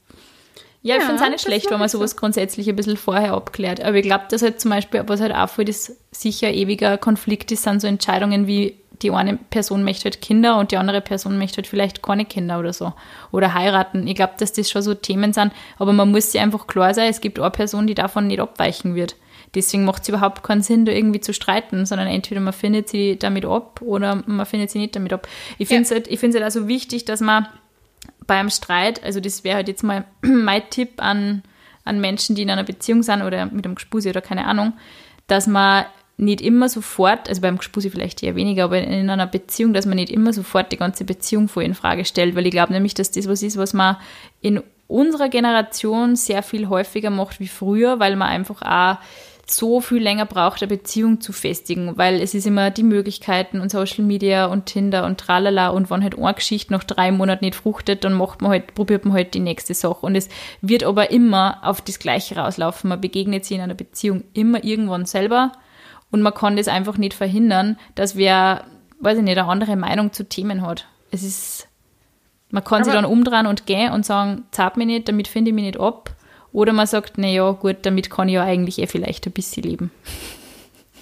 Ja, 0.82 0.96
ich 0.96 1.02
Ja, 1.02 1.06
finde 1.06 1.22
es 1.22 1.28
auch 1.28 1.30
nicht 1.32 1.42
schlecht, 1.44 1.70
wenn 1.70 1.78
man 1.80 1.88
so. 1.88 2.00
sowas 2.00 2.16
grundsätzlich 2.16 2.68
ein 2.68 2.76
bisschen 2.76 2.98
vorher 2.98 3.34
abklärt. 3.34 3.80
Aber 3.82 3.96
ich 3.98 4.04
glaube, 4.04 4.26
dass 4.30 4.42
halt 4.42 4.60
zum 4.60 4.72
Beispiel, 4.72 5.04
was 5.06 5.22
halt 5.22 5.36
auch 5.36 5.50
voll 5.50 5.66
das 5.66 5.96
sicher 6.12 6.52
ewiger 6.52 6.98
Konflikt 6.98 7.52
ist, 7.52 7.64
sind 7.64 7.80
so 7.80 7.88
Entscheidungen 7.88 8.48
wie 8.48 8.76
die 9.02 9.12
eine 9.12 9.38
Person 9.38 9.84
möchte 9.84 10.06
halt 10.06 10.20
Kinder 10.20 10.58
und 10.58 10.72
die 10.72 10.78
andere 10.78 11.00
Person 11.00 11.38
möchte 11.38 11.58
halt 11.58 11.68
vielleicht 11.68 12.02
keine 12.02 12.26
Kinder 12.26 12.60
oder 12.60 12.74
so. 12.74 12.94
Oder 13.32 13.54
heiraten. 13.54 14.08
Ich 14.08 14.16
glaube, 14.16 14.34
dass 14.40 14.52
das 14.52 14.70
schon 14.70 14.82
so 14.82 14.94
Themen 14.94 15.32
sind. 15.32 15.54
Aber 15.78 15.94
man 15.94 16.12
muss 16.12 16.32
sich 16.32 16.42
einfach 16.42 16.68
klar 16.68 16.94
sein, 16.94 17.10
es 17.10 17.22
gibt 17.22 17.40
eine 17.40 17.52
Person, 17.52 17.88
die 17.88 17.96
davon 17.96 18.28
nicht 18.28 18.40
abweichen 18.40 18.96
wird. 18.96 19.16
Deswegen 19.56 19.86
macht 19.86 20.04
es 20.04 20.10
überhaupt 20.10 20.44
keinen 20.44 20.62
Sinn, 20.62 20.86
da 20.86 20.92
irgendwie 20.92 21.22
zu 21.22 21.34
streiten, 21.34 21.86
sondern 21.86 22.08
entweder 22.08 22.42
man 22.42 22.54
findet 22.54 22.90
sie 22.90 23.18
damit 23.18 23.46
ab 23.46 23.82
oder 23.82 24.22
man 24.26 24.46
findet 24.46 24.70
sie 24.70 24.80
nicht 24.80 24.96
damit 24.96 25.12
ab. 25.14 25.28
Ich 25.58 25.68
finde 25.68 25.84
es 25.84 25.92
halt, 25.92 26.08
ich 26.08 26.20
find's 26.20 26.36
halt 26.36 26.44
also 26.44 26.68
wichtig, 26.68 27.06
dass 27.06 27.20
man 27.20 27.48
beim 28.28 28.50
Streit, 28.50 29.04
also 29.04 29.20
das 29.20 29.44
wäre 29.44 29.56
halt 29.56 29.68
jetzt 29.68 29.84
mal 29.84 30.06
mein 30.22 30.70
Tipp 30.70 30.94
an, 30.98 31.44
an 31.84 32.00
Menschen, 32.00 32.36
die 32.36 32.44
in 32.44 32.50
einer 32.50 32.64
Beziehung 32.64 33.02
sind 33.02 33.24
oder 33.24 33.48
mit 33.48 33.66
einem 33.66 33.76
Gespusi 33.76 34.10
oder 34.10 34.22
keine 34.22 34.46
Ahnung, 34.46 34.74
dass 35.28 35.48
man 35.48 35.86
nicht 36.18 36.42
immer 36.42 36.68
sofort, 36.68 37.30
also 37.30 37.42
beim 37.42 37.58
Gespusi 37.58 37.90
vielleicht 37.90 38.22
eher 38.22 38.36
weniger, 38.36 38.66
aber 38.66 38.82
in 38.82 39.10
einer 39.10 39.26
Beziehung, 39.26 39.74
dass 39.74 39.86
man 39.86 39.96
nicht 39.96 40.12
immer 40.12 40.34
sofort 40.34 40.72
die 40.72 40.78
ganze 40.78 41.06
Beziehung 41.06 41.48
voll 41.48 41.64
in 41.64 41.74
Frage 41.74 42.04
stellt, 42.04 42.36
weil 42.36 42.46
ich 42.46 42.52
glaube 42.52 42.74
nämlich, 42.74 42.94
dass 42.94 43.12
das 43.12 43.28
was 43.28 43.42
ist, 43.42 43.58
was 43.58 43.74
man 43.74 43.96
in 44.42 44.62
unserer 44.88 45.30
Generation 45.30 46.16
sehr 46.16 46.44
viel 46.44 46.68
häufiger 46.68 47.10
macht 47.10 47.40
wie 47.40 47.48
früher, 47.48 48.00
weil 48.00 48.16
man 48.18 48.28
einfach 48.28 48.62
auch 48.62 48.98
so 49.52 49.82
viel 49.82 50.02
länger 50.02 50.26
braucht, 50.26 50.62
eine 50.62 50.68
Beziehung 50.68 51.22
zu 51.22 51.34
festigen, 51.34 51.98
weil 51.98 52.22
es 52.22 52.34
ist 52.34 52.46
immer 52.46 52.72
die 52.72 52.84
Möglichkeiten 52.84 53.60
und 53.60 53.72
Social 53.72 54.04
Media 54.04 54.46
und 54.46 54.66
Tinder 54.68 55.06
und 55.06 55.20
tralala 55.20 55.70
und 55.70 55.90
wenn 55.90 56.04
halt 56.04 56.18
eine 56.18 56.34
Geschichte 56.34 56.74
nach 56.74 56.84
drei 56.84 57.12
Monaten 57.12 57.46
nicht 57.46 57.56
fruchtet, 57.56 58.04
dann 58.04 58.14
macht 58.14 58.42
man 58.42 58.52
halt, 58.52 58.76
probiert 58.76 59.06
man 59.06 59.14
halt 59.14 59.34
die 59.34 59.40
nächste 59.40 59.74
Sache 59.74 60.06
und 60.06 60.16
es 60.16 60.30
wird 60.62 60.84
aber 60.84 61.12
immer 61.12 61.60
auf 61.64 61.82
das 61.82 62.00
Gleiche 62.00 62.36
rauslaufen. 62.36 62.90
Man 62.90 63.02
begegnet 63.02 63.46
sich 63.46 63.58
in 63.58 63.64
einer 63.64 63.74
Beziehung 63.76 64.24
immer 64.34 64.64
irgendwann 64.64 65.06
selber 65.06 65.52
und 66.12 66.22
man 66.22 66.34
kann 66.34 66.56
das 66.58 66.68
einfach 66.68 66.98
nicht 66.98 67.14
verhindern, 67.14 67.78
dass 67.96 68.16
wer, 68.16 68.66
weiß 69.00 69.18
ich 69.18 69.24
nicht, 69.24 69.38
eine 69.38 69.48
andere 69.50 69.76
Meinung 69.76 70.14
zu 70.14 70.28
Themen 70.28 70.62
hat. 70.62 70.86
Es 71.12 71.24
ist, 71.24 71.68
man 72.52 72.64
kann 72.64 72.84
sich 72.84 72.94
Aber- 72.94 73.02
dann 73.02 73.12
umdrehen 73.12 73.48
und 73.48 73.66
gehen 73.66 73.92
und 73.94 74.06
sagen, 74.06 74.46
zahlt 74.52 74.78
mich 74.78 74.88
nicht, 74.88 75.08
damit 75.08 75.28
finde 75.28 75.50
ich 75.50 75.56
mich 75.56 75.66
nicht 75.66 75.80
ab. 75.80 76.12
Oder 76.52 76.74
man 76.74 76.88
sagt, 76.88 77.14
na 77.18 77.28
ja, 77.28 77.52
gut, 77.52 77.78
damit 77.84 78.10
kann 78.10 78.28
ich 78.30 78.36
ja 78.36 78.44
eigentlich 78.44 78.80
eh 78.80 78.88
vielleicht 78.88 79.26
ein 79.28 79.32
bisschen 79.32 79.64
leben. 79.64 79.92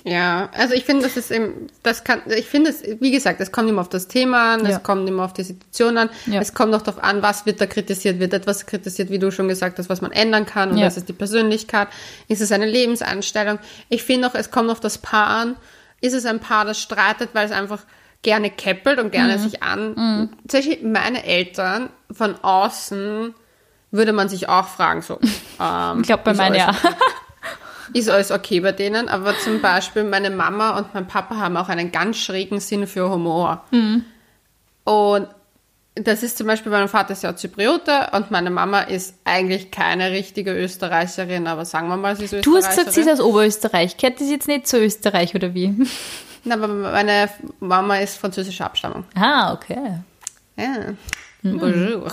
Ja, 0.04 0.50
also 0.54 0.74
ich 0.74 0.86
finde, 0.86 1.04
das 1.04 1.18
ist 1.18 1.32
eben, 1.32 1.68
das 1.84 2.06
kann, 2.06 2.22
ich 2.28 2.46
finde 2.46 2.70
es, 2.70 2.82
wie 3.02 3.12
gesagt, 3.12 3.42
es 3.42 3.52
kommt 3.52 3.70
immer 3.70 3.82
auf 3.82 3.90
das 3.90 4.08
Thema 4.08 4.54
an, 4.54 4.64
Ja. 4.66 4.78
es 4.78 4.84
kommt 4.84 5.08
immer 5.10 5.26
auf 5.26 5.34
die 5.34 5.44
Situation 5.44 5.98
an, 5.98 6.10
Ja. 6.28 6.40
es 6.40 6.54
kommt 6.54 6.74
auch 6.74 6.82
darauf 6.82 7.04
an, 7.04 7.22
was 7.22 7.46
wird 7.46 7.60
da 7.60 7.66
kritisiert, 7.66 8.20
wird 8.20 8.32
etwas 8.34 8.66
kritisiert, 8.66 9.10
wie 9.10 9.20
du 9.20 9.32
schon 9.32 9.50
gesagt 9.50 9.80
hast, 9.80 9.90
was 9.90 10.00
man 10.00 10.12
ändern 10.14 10.46
kann, 10.46 10.72
oder 10.72 10.82
Ja. 10.82 10.88
ist 10.88 10.96
es 10.98 11.04
die 11.04 11.14
Persönlichkeit, 11.14 11.90
ist 12.30 12.42
es 12.42 12.54
eine 12.54 12.66
Lebenseinstellung. 12.68 13.60
Ich 13.90 14.04
finde 14.04 14.28
auch, 14.30 14.36
es 14.36 14.50
kommt 14.50 14.70
auf 14.70 14.80
das 14.80 14.98
Paar 14.98 15.28
an, 15.28 15.56
ist 16.00 16.14
es 16.14 16.26
ein 16.26 16.40
Paar, 16.40 16.64
das 16.64 16.80
streitet, 16.80 17.32
weil 17.34 17.46
es 17.46 17.52
einfach 17.52 17.82
gerne 18.22 18.50
keppelt 18.50 19.00
und 19.00 19.08
Mhm. 19.08 19.12
gerne 19.12 19.40
sich 19.40 19.62
an. 19.62 20.30
Zum 20.48 20.60
Beispiel 20.60 20.88
meine 20.88 21.26
Eltern 21.26 21.90
von 22.12 22.36
außen 22.42 23.34
würde 23.92 24.14
man 24.14 24.30
sich 24.30 24.50
auch 24.50 24.68
fragen, 24.68 25.02
so. 25.02 25.20
Ähm, 25.60 26.02
Ich 26.02 26.08
glaube, 26.08 26.24
bei 26.24 26.34
meinen 26.36 26.56
ja. 26.56 26.72
ist 27.94 28.10
alles 28.10 28.32
okay 28.32 28.60
bei 28.60 28.72
denen, 28.74 29.10
aber 29.10 29.38
zum 29.40 29.60
Beispiel 29.62 30.04
meine 30.04 30.30
Mama 30.30 30.78
und 30.78 30.94
mein 30.94 31.08
Papa 31.08 31.38
haben 31.38 31.58
auch 31.58 31.70
einen 31.70 31.92
ganz 31.92 32.18
schrägen 32.18 32.60
Sinn 32.60 32.86
für 32.86 33.10
Humor. 33.10 33.64
Mhm. 33.72 34.06
Und 34.84 35.28
das 35.96 36.22
ist 36.22 36.38
zum 36.38 36.46
Beispiel, 36.46 36.72
mein 36.72 36.88
Vater 36.90 37.14
ist 37.14 37.24
ja 37.24 37.36
Zypriote 37.36 38.10
und 38.12 38.30
meine 38.30 38.52
Mama 38.52 38.82
ist 38.82 39.16
eigentlich 39.26 39.72
keine 39.72 40.12
richtige 40.12 40.54
Österreicherin, 40.54 41.48
aber 41.48 41.66
sagen 41.66 41.88
wir 41.88 41.98
mal, 41.98 42.16
sie 42.16 42.26
ist 42.26 42.34
Du 42.34 42.38
Österreicherin. 42.38 42.66
hast 42.68 42.76
gesagt, 42.78 42.94
sie 42.94 43.02
ist 43.02 43.10
aus 43.10 43.20
Oberösterreich. 43.20 43.98
Gehört 43.98 44.22
das 44.22 44.30
jetzt 44.30 44.48
nicht 44.48 44.68
zu 44.68 44.78
Österreich 44.80 45.34
oder 45.34 45.56
wie? 45.56 45.74
Na, 46.44 46.54
aber 46.56 46.68
meine 46.68 47.30
Mama 47.60 47.98
ist 47.98 48.18
französischer 48.18 48.66
Abstammung. 48.66 49.06
Ah, 49.16 49.54
okay. 49.54 50.02
Ja. 50.56 50.94
Mhm. 51.54 51.60
Bonjour. 51.60 52.08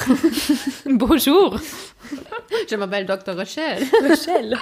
Bonjour. 0.85 1.61
Je 2.68 2.77
m'appelle 2.77 3.07
Dr. 3.07 3.35
Rochelle. 3.35 3.83
Rochelle. 4.09 4.59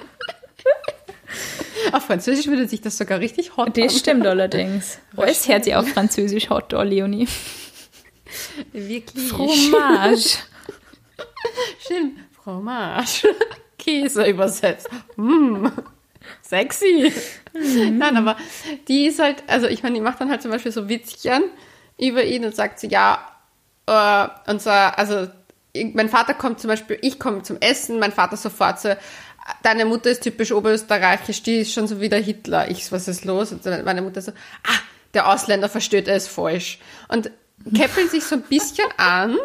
Auf 1.93 2.05
Französisch 2.05 2.47
würde 2.47 2.69
sich 2.69 2.81
das 2.81 2.97
sogar 2.97 3.19
richtig 3.19 3.57
hot 3.57 3.77
Das 3.77 3.99
stimmt 3.99 4.27
allerdings. 4.27 4.99
Alles 5.17 5.49
hört 5.49 5.65
sich 5.65 5.75
auf 5.75 5.89
Französisch 5.89 6.49
hot 6.51 6.73
an, 6.75 6.89
Leonie. 6.89 7.27
Wirklich. 8.73 9.29
Fromage. 9.29 10.39
Schön. 11.87 12.19
Fromage. 12.43 13.29
Käse 13.79 14.25
übersetzt. 14.27 14.89
Mm, 15.17 15.67
sexy. 16.41 17.13
Nein, 17.53 18.17
aber 18.17 18.37
die 18.87 19.07
ist 19.07 19.19
halt, 19.19 19.43
also 19.49 19.67
ich 19.67 19.83
meine, 19.83 19.97
die 19.97 20.01
macht 20.01 20.21
dann 20.21 20.31
halt 20.31 20.41
zum 20.41 20.51
Beispiel 20.51 20.73
so 20.73 20.89
Witzchen 20.89 21.43
über 21.99 22.25
ihn 22.25 22.45
und 22.45 22.55
sagt 22.55 22.79
so, 22.79 22.87
ja, 22.87 23.32
äh, 23.87 24.29
und 24.47 24.61
zwar, 24.61 24.99
also 24.99 25.29
mein 25.95 26.09
Vater 26.09 26.35
kommt 26.35 26.61
zum 26.61 26.69
Beispiel, 26.69 26.99
ich 27.03 27.19
komme 27.19 27.43
zum 27.43 27.57
Essen, 27.61 27.99
mein 27.99 28.13
Vater 28.13 28.37
sofort 28.37 28.81
so, 28.81 28.91
deine 29.63 29.85
Mutter 29.85 30.11
ist 30.11 30.23
typisch 30.23 30.53
oberösterreichisch, 30.53 31.43
die 31.43 31.61
ist 31.61 31.73
schon 31.73 31.87
so 31.87 32.01
wie 32.01 32.09
der 32.09 32.21
Hitler. 32.21 32.71
Ich, 32.71 32.93
was 32.93 33.09
ist 33.09 33.25
los? 33.25 33.53
Und 33.53 33.65
meine 33.85 34.03
Mutter 34.03 34.21
so, 34.21 34.33
ah, 34.33 34.79
der 35.15 35.29
Ausländer 35.29 35.69
versteht 35.69 36.09
es 36.09 36.29
falsch. 36.29 36.79
Und 37.09 37.31
keppeln 37.75 38.09
sich 38.09 38.25
so 38.25 38.37
ein 38.37 38.43
bisschen 38.43 38.89
an. 38.97 39.37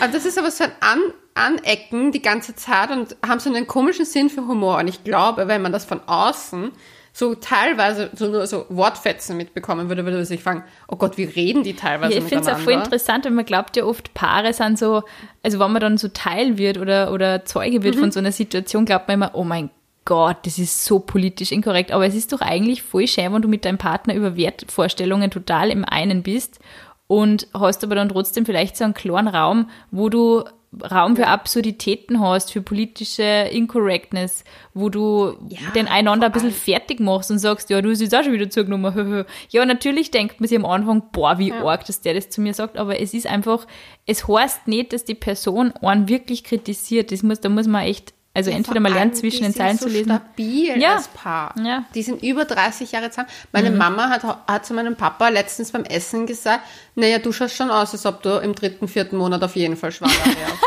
Aber 0.00 0.12
das 0.12 0.24
ist 0.24 0.38
aber 0.38 0.50
so 0.50 0.64
ein 0.64 0.72
an 0.80 1.00
Anecken 1.34 2.12
die 2.12 2.22
ganze 2.22 2.54
Zeit 2.54 2.90
und 2.90 3.16
haben 3.26 3.40
so 3.40 3.50
einen 3.50 3.66
komischen 3.66 4.04
Sinn 4.04 4.30
für 4.30 4.46
Humor. 4.46 4.78
Und 4.78 4.88
ich 4.88 5.04
glaube, 5.04 5.48
wenn 5.48 5.62
man 5.62 5.72
das 5.72 5.84
von 5.84 6.00
außen 6.06 6.72
so 7.12 7.34
teilweise 7.34 8.10
so 8.14 8.28
nur 8.28 8.46
so 8.46 8.66
Wortfetzen 8.68 9.36
mitbekommen 9.36 9.88
würde, 9.88 10.04
würde 10.04 10.24
sich 10.24 10.42
fragen, 10.42 10.64
oh 10.88 10.96
Gott, 10.96 11.16
wie 11.16 11.24
reden 11.24 11.62
die 11.62 11.74
teilweise 11.74 12.14
Ja, 12.14 12.18
ich 12.18 12.24
finde 12.24 12.42
es 12.44 12.48
auch 12.48 12.52
voll 12.52 12.74
miteinander? 12.74 12.84
interessant, 12.84 13.24
weil 13.24 13.32
man 13.32 13.44
glaubt 13.44 13.76
ja 13.76 13.84
oft, 13.84 14.14
Paare 14.14 14.52
sind 14.52 14.78
so, 14.78 15.02
also 15.42 15.58
wenn 15.58 15.72
man 15.72 15.80
dann 15.80 15.98
so 15.98 16.08
Teil 16.08 16.56
wird 16.56 16.78
oder, 16.78 17.12
oder 17.12 17.44
Zeuge 17.44 17.82
wird 17.82 17.96
von 17.96 18.12
so 18.12 18.20
einer 18.20 18.32
Situation, 18.32 18.84
glaubt 18.84 19.08
man 19.08 19.14
immer, 19.14 19.30
oh 19.34 19.44
mein 19.44 19.70
Gott, 20.04 20.38
das 20.44 20.58
ist 20.58 20.84
so 20.84 20.98
politisch 20.98 21.52
inkorrekt. 21.52 21.92
Aber 21.92 22.06
es 22.06 22.14
ist 22.14 22.32
doch 22.32 22.40
eigentlich 22.40 22.82
voll 22.82 23.06
schön, 23.06 23.32
wenn 23.32 23.42
du 23.42 23.48
mit 23.48 23.64
deinem 23.64 23.78
Partner 23.78 24.14
über 24.14 24.36
Wertvorstellungen 24.36 25.30
total 25.30 25.70
im 25.70 25.84
einen 25.84 26.22
bist 26.22 26.58
und 27.06 27.48
hast 27.52 27.84
aber 27.84 27.96
dann 27.96 28.08
trotzdem 28.08 28.46
vielleicht 28.46 28.76
so 28.76 28.84
einen 28.84 28.94
klaren 28.94 29.28
Raum, 29.28 29.68
wo 29.90 30.08
du 30.08 30.44
Raum 30.88 31.16
für 31.16 31.26
Absurditäten 31.26 32.20
hast, 32.20 32.52
für 32.52 32.62
politische 32.62 33.22
Incorrectness, 33.22 34.44
wo 34.72 34.88
du 34.88 35.36
Ja, 35.48 35.58
den 35.74 35.88
einander 35.88 36.26
ein 36.26 36.32
bisschen 36.32 36.52
fertig 36.52 37.00
machst 37.00 37.30
und 37.32 37.40
sagst, 37.40 37.70
ja, 37.70 37.82
du 37.82 37.90
hast 37.90 38.00
jetzt 38.00 38.14
auch 38.14 38.22
schon 38.22 38.32
wieder 38.32 38.50
zugenommen. 38.50 39.24
ja, 39.48 39.64
natürlich 39.64 40.12
denkt 40.12 40.40
man 40.40 40.48
sich 40.48 40.56
am 40.56 40.64
Anfang, 40.64 41.02
boah, 41.10 41.38
wie 41.38 41.52
arg, 41.52 41.84
dass 41.86 42.02
der 42.02 42.14
das 42.14 42.30
zu 42.30 42.40
mir 42.40 42.54
sagt, 42.54 42.76
aber 42.76 43.00
es 43.00 43.14
ist 43.14 43.26
einfach, 43.26 43.66
es 44.06 44.28
heißt 44.28 44.68
nicht, 44.68 44.92
dass 44.92 45.04
die 45.04 45.16
Person 45.16 45.72
einen 45.72 46.08
wirklich 46.08 46.44
kritisiert. 46.44 47.10
Das 47.10 47.24
muss, 47.24 47.40
da 47.40 47.48
muss 47.48 47.66
man 47.66 47.82
echt, 47.82 48.14
also 48.32 48.50
entweder 48.50 48.80
man 48.80 48.92
lernt 48.94 49.16
zwischen 49.16 49.42
den 49.42 49.52
Zeilen 49.54 49.76
sind 49.76 49.82
zu 49.82 49.88
so 49.88 49.94
lesen. 49.98 50.10
stabil 50.10 50.80
Ja. 50.80 50.94
als 50.96 51.08
Paar. 51.08 51.54
Ja. 51.62 51.80
Mhm. 51.80 51.84
Die 51.94 52.02
sind 52.02 52.22
über 52.22 52.44
30 52.44 52.92
Jahre 52.92 53.10
zusammen. 53.10 53.28
Meine 53.52 53.70
Mama 53.70 54.08
hat, 54.08 54.22
hat 54.46 54.64
zu 54.66 54.72
meinem 54.74 54.94
Papa 54.96 55.28
letztens 55.28 55.72
beim 55.72 55.84
Essen 55.84 56.26
gesagt, 56.26 56.64
naja, 56.94 57.18
du 57.18 57.32
schaust 57.32 57.56
schon 57.56 57.70
aus, 57.70 57.92
als 57.92 58.06
ob 58.06 58.22
du 58.22 58.38
im 58.38 58.54
dritten, 58.54 58.86
vierten 58.88 59.16
Monat 59.16 59.42
auf 59.42 59.56
jeden 59.56 59.76
Fall 59.76 59.90
schwanger 59.92 60.12
wärst. 60.24 60.62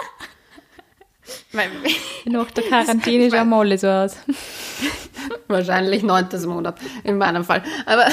Weil, 1.53 1.69
Nach 2.25 2.51
der 2.51 2.63
Quarantäne 2.65 3.29
schauen 3.31 3.49
wir 3.49 3.55
alle 3.57 3.77
so 3.77 3.87
aus. 3.87 4.17
wahrscheinlich 5.47 6.03
neuntes 6.03 6.45
Monat 6.45 6.77
in 7.03 7.17
meinem 7.17 7.45
Fall. 7.45 7.63
Aber 7.85 8.05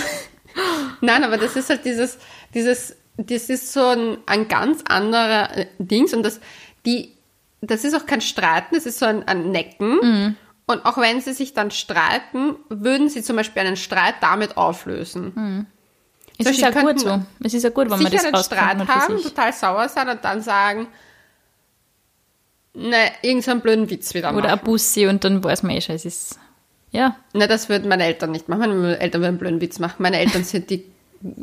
nein, 1.01 1.25
aber 1.25 1.39
das 1.39 1.57
ist 1.57 1.71
halt 1.71 1.85
dieses, 1.85 2.19
dieses, 2.55 2.95
das 3.17 3.49
ist 3.51 3.73
so 3.73 3.85
ein, 3.85 4.19
ein 4.27 4.47
ganz 4.49 4.83
anderer 4.89 5.57
äh, 5.57 5.67
Dings 5.79 6.15
und 6.15 6.23
das, 6.23 6.41
die, 6.87 7.15
das 7.61 7.85
ist 7.85 7.95
auch 7.95 8.07
kein 8.07 8.21
Streiten, 8.21 8.75
das 8.75 8.87
ist 8.87 8.99
so 8.99 9.07
ein, 9.07 9.27
ein 9.27 9.51
Necken. 9.51 10.37
Und 10.67 10.87
auch 10.87 10.99
wenn 10.99 11.21
sie 11.21 11.33
sich 11.33 11.53
dann 11.53 11.71
streiten, 11.71 12.57
würden 12.69 13.09
sie 13.09 13.23
zum 13.23 13.37
Beispiel 13.37 13.63
einen 13.63 13.77
Streit 13.77 14.15
damit 14.21 14.57
auflösen. 14.57 15.67
Es 16.39 16.45
Zum 16.45 16.55
ist 16.55 16.61
ja 16.61 16.71
gut 16.71 17.01
so. 17.01 17.21
Es 17.45 17.55
ist 17.55 17.65
ja 17.65 17.71
gut, 17.71 17.91
wenn 17.91 18.03
man 18.03 18.13
das 18.13 18.25
einen 18.25 18.43
Streit 18.43 18.89
haben, 18.89 19.23
total 19.23 19.53
sauer 19.53 19.89
sein 19.89 20.09
und 20.09 20.25
dann 20.25 20.41
sagen, 20.41 20.89
ne, 22.73 23.11
irgendeinen 23.23 23.61
blöden 23.61 23.91
Witz 23.91 24.15
wieder 24.15 24.35
Oder 24.35 24.45
ein 24.45 24.55
machen. 24.57 24.65
Bussi 24.65 25.07
und 25.07 25.25
dann 25.25 25.43
weiß 25.43 25.63
man 25.63 25.77
eh 25.77 25.81
schon, 25.81 25.97
es 25.97 26.05
ist, 26.05 26.39
ja. 26.91 27.17
Ne, 27.33 27.47
das 27.47 27.69
würden 27.69 27.89
meine 27.89 28.05
Eltern 28.05 28.31
nicht 28.31 28.49
machen. 28.49 28.81
Meine 28.81 28.99
Eltern 28.99 29.21
würden 29.21 29.29
einen 29.31 29.39
blöden 29.39 29.61
Witz 29.61 29.79
machen. 29.79 29.97
Meine 29.99 30.19
Eltern 30.19 30.45
sind 30.45 30.71
die, 30.71 30.91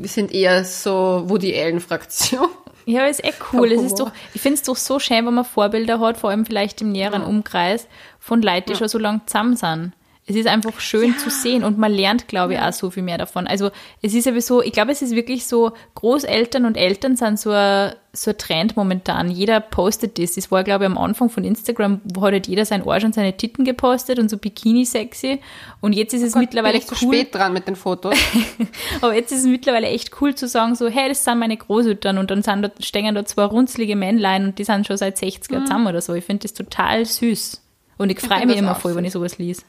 sind 0.03 0.31
eher 0.33 0.63
so 0.63 1.23
Woody 1.27 1.57
Allen 1.59 1.79
Fraktion. 1.79 2.47
Ja, 2.87 3.05
ist 3.05 3.21
eh 3.21 3.33
cool. 3.51 3.69
Es 3.73 3.81
ist 3.81 3.95
doch, 3.99 4.13
ich 4.33 4.41
finde 4.41 4.55
es 4.55 4.63
doch 4.63 4.77
so 4.77 4.97
schön, 4.97 5.25
wenn 5.25 5.33
man 5.33 5.43
Vorbilder 5.43 5.99
hat, 5.99 6.17
vor 6.17 6.29
allem 6.29 6.45
vielleicht 6.45 6.81
im 6.81 6.93
näheren 6.93 7.21
Umkreis 7.21 7.85
von 8.17 8.41
Leuten, 8.41 8.71
die 8.71 8.77
schon 8.77 8.87
so 8.87 8.97
lange 8.97 9.19
zusammen 9.25 9.57
sind. 9.57 9.91
Es 10.29 10.35
ist 10.35 10.45
einfach 10.45 10.81
schön 10.81 11.17
zu 11.17 11.29
sehen 11.29 11.63
und 11.63 11.77
man 11.77 11.93
lernt, 11.93 12.27
glaube 12.27 12.55
ich, 12.55 12.59
auch 12.59 12.73
so 12.73 12.91
viel 12.91 13.01
mehr 13.01 13.17
davon. 13.17 13.47
Also 13.47 13.71
es 14.01 14.13
ist 14.13 14.25
sowieso, 14.25 14.61
ich 14.61 14.73
glaube, 14.73 14.91
es 14.91 15.01
ist 15.01 15.15
wirklich 15.15 15.47
so, 15.47 15.71
Großeltern 15.95 16.65
und 16.65 16.75
Eltern 16.75 17.15
sind 17.15 17.39
so 17.39 17.51
ein, 17.51 17.93
so 18.11 18.31
ein 18.31 18.37
Trend 18.37 18.75
momentan. 18.75 19.31
Jeder 19.31 19.61
postet 19.61 20.19
das. 20.19 20.33
Das 20.33 20.51
war, 20.51 20.65
glaube 20.65 20.83
ich, 20.83 20.91
am 20.91 20.97
Anfang 20.97 21.29
von 21.29 21.45
Instagram, 21.45 22.01
wo 22.03 22.23
hat 22.23 22.33
halt 22.33 22.47
jeder 22.47 22.65
sein 22.65 22.85
Arsch 22.85 23.05
und 23.05 23.15
seine 23.15 23.37
Titten 23.37 23.63
gepostet 23.63 24.19
und 24.19 24.29
so 24.29 24.37
Bikini-sexy. 24.37 25.39
Und 25.79 25.93
jetzt 25.93 26.13
ist 26.13 26.23
es 26.23 26.35
mittlerweile 26.35 26.73
Bin 26.73 26.81
ich 26.81 26.87
zu 26.87 27.05
cool. 27.05 27.15
spät 27.15 27.33
dran 27.33 27.53
mit 27.53 27.65
den 27.65 27.77
Fotos. 27.77 28.17
Aber 29.01 29.15
jetzt 29.15 29.31
ist 29.31 29.39
es 29.39 29.45
mittlerweile 29.45 29.87
echt 29.87 30.11
cool 30.19 30.35
zu 30.35 30.49
sagen, 30.49 30.75
so, 30.75 30.89
hey, 30.89 31.07
das 31.07 31.23
sind 31.23 31.39
meine 31.39 31.55
Großeltern 31.55 32.17
und 32.17 32.29
dann 32.31 32.43
sind 32.43 32.63
dort, 32.63 32.83
stehen 32.83 33.15
da 33.15 33.23
zwei 33.23 33.45
runzlige 33.45 33.95
Männlein 33.95 34.43
und 34.43 34.59
die 34.59 34.65
sind 34.65 34.87
schon 34.87 34.97
seit 34.97 35.17
60 35.17 35.49
Jahren 35.49 35.67
zusammen 35.67 35.87
oder 35.87 36.01
so. 36.01 36.13
Ich 36.15 36.25
finde 36.25 36.41
das 36.41 36.53
total 36.53 37.05
süß. 37.05 37.61
Und 37.97 38.09
ich 38.09 38.19
freue 38.19 38.45
mich 38.45 38.57
immer 38.57 38.75
voll, 38.75 38.93
wenn 38.95 39.05
süß. 39.05 39.07
ich 39.07 39.13
sowas 39.13 39.37
lese. 39.37 39.61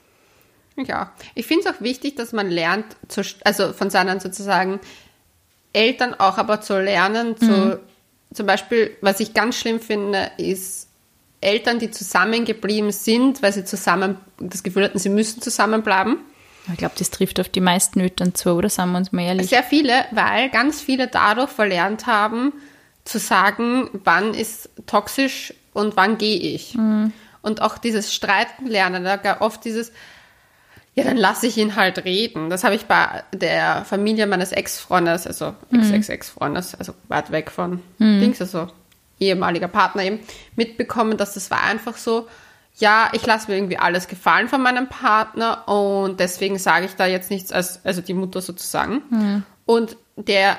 Ja, 0.87 1.13
ich 1.35 1.47
finde 1.47 1.69
es 1.69 1.75
auch 1.75 1.81
wichtig, 1.81 2.17
dass 2.17 2.33
man 2.33 2.49
lernt, 2.51 2.87
zu, 3.09 3.23
also 3.45 3.73
von 3.73 3.91
seinen 3.91 4.21
sozusagen 4.21 4.81
Eltern 5.73 6.15
auch 6.15 6.39
aber 6.39 6.61
zu 6.61 6.81
lernen, 6.81 7.37
zu, 7.37 7.81
zum 8.33 8.47
Beispiel, 8.47 8.97
was 9.01 9.21
ich 9.21 9.35
ganz 9.35 9.57
schlimm 9.57 9.81
finde, 9.81 10.31
ist 10.37 10.89
Eltern, 11.41 11.79
die 11.79 11.91
zusammengeblieben 11.91 12.93
sind, 12.93 13.43
weil 13.43 13.53
sie 13.53 13.65
zusammen 13.65 14.19
das 14.39 14.63
Gefühl 14.63 14.85
hatten, 14.85 14.99
sie 14.99 15.09
müssen 15.09 15.41
zusammenbleiben. 15.41 16.19
Ich 16.71 16.79
glaube, 16.79 16.95
das 16.99 17.11
trifft 17.11 17.41
auf 17.41 17.49
die 17.49 17.61
meisten 17.61 18.01
Eltern 18.01 18.35
zu, 18.35 18.51
oder? 18.51 18.69
Sagen 18.69 18.93
wir 18.93 18.99
uns 18.99 19.13
mal 19.13 19.23
ehrlich. 19.23 19.49
Sehr 19.49 19.63
viele, 19.63 20.05
weil 20.11 20.51
ganz 20.51 20.81
viele 20.81 21.07
dadurch 21.07 21.51
verlernt 21.51 22.07
haben, 22.07 22.53
zu 23.05 23.19
sagen, 23.19 23.89
wann 24.05 24.35
ist 24.35 24.69
toxisch 24.87 25.55
und 25.73 25.97
wann 25.97 26.19
gehe 26.19 26.39
ich. 26.39 26.77
Und 27.41 27.63
auch 27.63 27.79
dieses 27.79 28.13
Streiten 28.13 28.67
lernen, 28.67 29.05
da 29.05 29.41
oft 29.41 29.65
dieses, 29.65 29.93
ja, 30.99 31.05
dann 31.05 31.17
lasse 31.17 31.47
ich 31.47 31.57
ihn 31.57 31.77
halt 31.77 32.05
reden. 32.05 32.51
Das 32.51 32.65
habe 32.65 32.75
ich 32.75 32.87
bei 32.87 33.23
der 33.33 33.85
Familie 33.85 34.27
meines 34.27 34.51
Ex-Freundes, 34.51 35.29
also 35.29 35.55
Ex-Ex-Ex-Freundes, 35.73 36.75
also 36.75 36.93
weit 37.07 37.31
weg 37.31 37.53
von 37.53 37.81
Dings, 38.01 38.41
also 38.41 38.67
ehemaliger 39.21 39.69
Partner 39.69 40.03
eben, 40.03 40.19
mitbekommen, 40.57 41.17
dass 41.17 41.35
das 41.35 41.53
war 41.53 41.63
einfach 41.63 41.97
so, 41.97 42.27
ja, 42.79 43.11
ich 43.13 43.25
lasse 43.25 43.49
mir 43.49 43.57
irgendwie 43.57 43.79
alles 43.79 44.09
gefallen 44.09 44.49
von 44.49 44.61
meinem 44.61 44.89
Partner 44.89 45.69
und 45.69 46.19
deswegen 46.19 46.59
sage 46.59 46.87
ich 46.87 46.97
da 46.97 47.07
jetzt 47.07 47.31
nichts, 47.31 47.53
als, 47.53 47.85
also 47.85 48.01
die 48.01 48.15
Mutter 48.15 48.41
sozusagen. 48.41 49.45
Und 49.67 49.97
der 50.17 50.59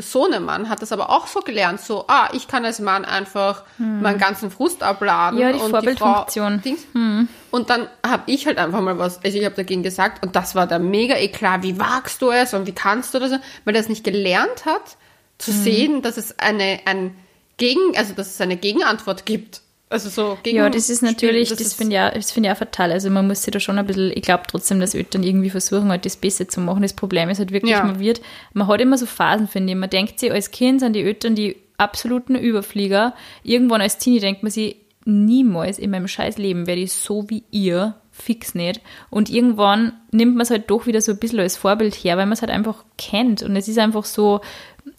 Sohnemann 0.00 0.68
hat 0.68 0.80
das 0.80 0.92
aber 0.92 1.10
auch 1.10 1.26
so 1.26 1.40
gelernt, 1.40 1.80
so, 1.80 2.04
ah, 2.06 2.28
ich 2.32 2.46
kann 2.46 2.64
als 2.64 2.78
Mann 2.78 3.04
einfach 3.04 3.64
meinen 3.78 4.18
ganzen 4.18 4.50
Frust 4.50 4.82
abladen. 4.82 5.38
Ja, 5.38 5.52
die 5.52 5.58
und 5.58 5.70
Vorbildfunktion. 5.70 6.62
Die 6.64 6.76
Frau, 6.76 6.78
Dings. 6.94 7.28
Und 7.50 7.70
dann 7.70 7.88
habe 8.06 8.22
ich 8.26 8.46
halt 8.46 8.58
einfach 8.58 8.80
mal 8.80 8.98
was, 8.98 9.22
also 9.24 9.36
ich 9.36 9.44
habe 9.44 9.56
dagegen 9.56 9.82
gesagt 9.82 10.24
und 10.24 10.36
das 10.36 10.54
war 10.54 10.66
da 10.66 10.78
mega 10.78 11.16
eklar, 11.16 11.62
wie 11.62 11.78
wagst 11.78 12.22
du 12.22 12.30
es 12.30 12.54
und 12.54 12.66
wie 12.66 12.72
kannst 12.72 13.14
du 13.14 13.18
das, 13.18 13.32
weil 13.64 13.74
er 13.74 13.80
es 13.80 13.88
nicht 13.88 14.04
gelernt 14.04 14.64
hat, 14.64 14.96
zu 15.38 15.52
sehen, 15.52 16.02
dass 16.02 16.16
es 16.16 16.38
eine, 16.38 16.80
ein 16.84 17.16
Gegen, 17.56 17.96
also 17.96 18.14
dass 18.14 18.28
es 18.28 18.40
eine 18.40 18.56
Gegenantwort 18.56 19.26
gibt. 19.26 19.62
Also 19.90 20.10
so 20.10 20.36
gegen 20.42 20.58
Ja, 20.58 20.68
das 20.68 20.90
ist 20.90 21.02
natürlich, 21.02 21.48
das 21.48 21.58
das, 21.58 21.66
ist- 21.68 21.74
finde 21.74 21.96
ich, 21.96 22.02
auch- 22.02 22.12
das 22.12 22.30
finde 22.30 22.48
ich 22.48 22.52
auch 22.54 22.58
fatal. 22.58 22.92
Also 22.92 23.08
man 23.08 23.26
muss 23.26 23.42
sich 23.42 23.52
da 23.52 23.58
schon 23.60 23.78
ein 23.78 23.86
bisschen, 23.86 24.12
ich 24.14 24.20
glaube 24.22 24.42
trotzdem, 24.46 24.80
dass 24.80 24.94
Eltern 24.94 25.22
irgendwie 25.22 25.48
versuchen, 25.50 25.88
halt 25.90 26.04
das 26.04 26.16
Besser 26.16 26.46
zu 26.46 26.60
machen. 26.60 26.82
Das 26.82 26.92
Problem 26.92 27.30
ist 27.30 27.38
halt 27.38 27.52
wirklich, 27.52 27.72
Ja. 27.72 27.84
man 27.84 27.98
wird, 27.98 28.20
man 28.52 28.66
hat 28.66 28.80
immer 28.82 28.98
so 28.98 29.06
Phasen, 29.06 29.48
finde 29.48 29.72
ich. 29.72 29.78
Man 29.78 29.88
denkt 29.88 30.20
sich, 30.20 30.30
als 30.30 30.50
Kind 30.50 30.80
sind 30.80 30.92
die 30.94 31.02
Eltern 31.02 31.34
die 31.34 31.56
absoluten 31.78 32.34
Überflieger. 32.34 33.14
Irgendwann 33.44 33.80
als 33.80 33.96
Teenie 33.98 34.20
denkt 34.20 34.42
man 34.42 34.52
sich, 34.52 34.76
niemals 35.06 35.78
in 35.78 35.90
meinem 35.90 36.06
scheiß 36.08 36.36
Leben 36.38 36.66
werde 36.66 36.82
ich 36.82 36.92
so 36.92 37.30
wie 37.30 37.44
ihr, 37.50 37.94
fix 38.12 38.54
nicht. 38.54 38.80
Und 39.10 39.30
irgendwann 39.30 39.92
nimmt 40.10 40.34
man 40.34 40.42
es 40.42 40.50
halt 40.50 40.70
doch 40.70 40.86
wieder 40.86 41.00
so 41.00 41.12
ein 41.12 41.18
bisschen 41.18 41.38
als 41.40 41.56
Vorbild 41.56 41.94
her, 41.94 42.16
weil 42.18 42.26
man 42.26 42.32
es 42.34 42.42
halt 42.42 42.50
einfach 42.50 42.84
kennt. 42.98 43.42
Und 43.42 43.56
es 43.56 43.68
ist 43.68 43.78
einfach 43.78 44.04
so, 44.04 44.40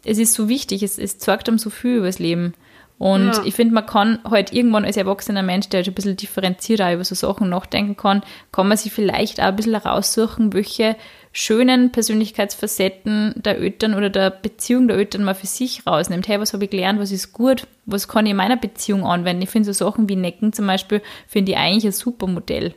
es 0.04 0.18
ist 0.18 0.34
so 0.34 0.50
wichtig, 0.50 0.82
es, 0.82 0.98
es 0.98 1.20
zeigt 1.20 1.48
einem 1.48 1.60
so 1.60 1.70
viel 1.70 1.98
übers 1.98 2.18
Leben. 2.18 2.54
Und 3.00 3.28
Ja. 3.28 3.44
ich 3.46 3.56
finde, 3.56 3.74
man 3.74 3.86
kann 3.86 4.20
halt 4.30 4.52
irgendwann 4.54 4.84
als 4.84 4.98
erwachsener 4.98 5.42
Mensch, 5.42 5.70
der 5.70 5.80
halt 5.80 5.88
ein 5.88 5.94
bisschen 5.94 6.18
differenzierter 6.18 6.94
über 6.94 7.06
so 7.06 7.16
Sachen 7.16 7.50
nachdenken 7.50 7.96
kann, 7.96 8.22
kann 8.52 8.68
man 8.68 8.78
sich 8.78 8.92
vielleicht 8.92 9.40
auch 9.40 9.46
ein 9.46 9.56
bisschen 9.56 9.76
raussuchen, 9.76 10.52
welche 10.54 10.98
schönen 11.32 11.92
Persönlichkeitsfacetten 11.92 13.36
der 13.38 13.58
Eltern 13.60 13.94
oder 13.94 14.10
der 14.10 14.30
Beziehung 14.32 14.88
der 14.90 14.98
Eltern 14.98 15.24
mal 15.24 15.36
für 15.36 15.48
sich 15.48 15.88
rausnimmt. 15.88 16.28
Hey, 16.28 16.40
was 16.42 16.54
habe 16.54 16.66
ich 16.66 16.70
gelernt, 16.72 17.00
was 17.00 17.12
ist 17.12 17.32
gut, 17.34 17.68
was 17.86 18.08
kann 18.10 18.26
ich 18.26 18.32
in 18.32 18.38
meiner 18.38 18.58
Beziehung 18.58 19.06
anwenden? 19.06 19.44
Ich 19.44 19.50
finde 19.50 19.72
so 19.72 19.86
Sachen 19.86 20.10
wie 20.10 20.16
Necken 20.16 20.52
zum 20.54 20.68
Beispiel, 20.68 21.02
finde 21.28 21.54
ich 21.54 21.58
eigentlich 21.58 21.86
ein 21.86 21.92
super 21.94 22.28
Modell. 22.28 22.74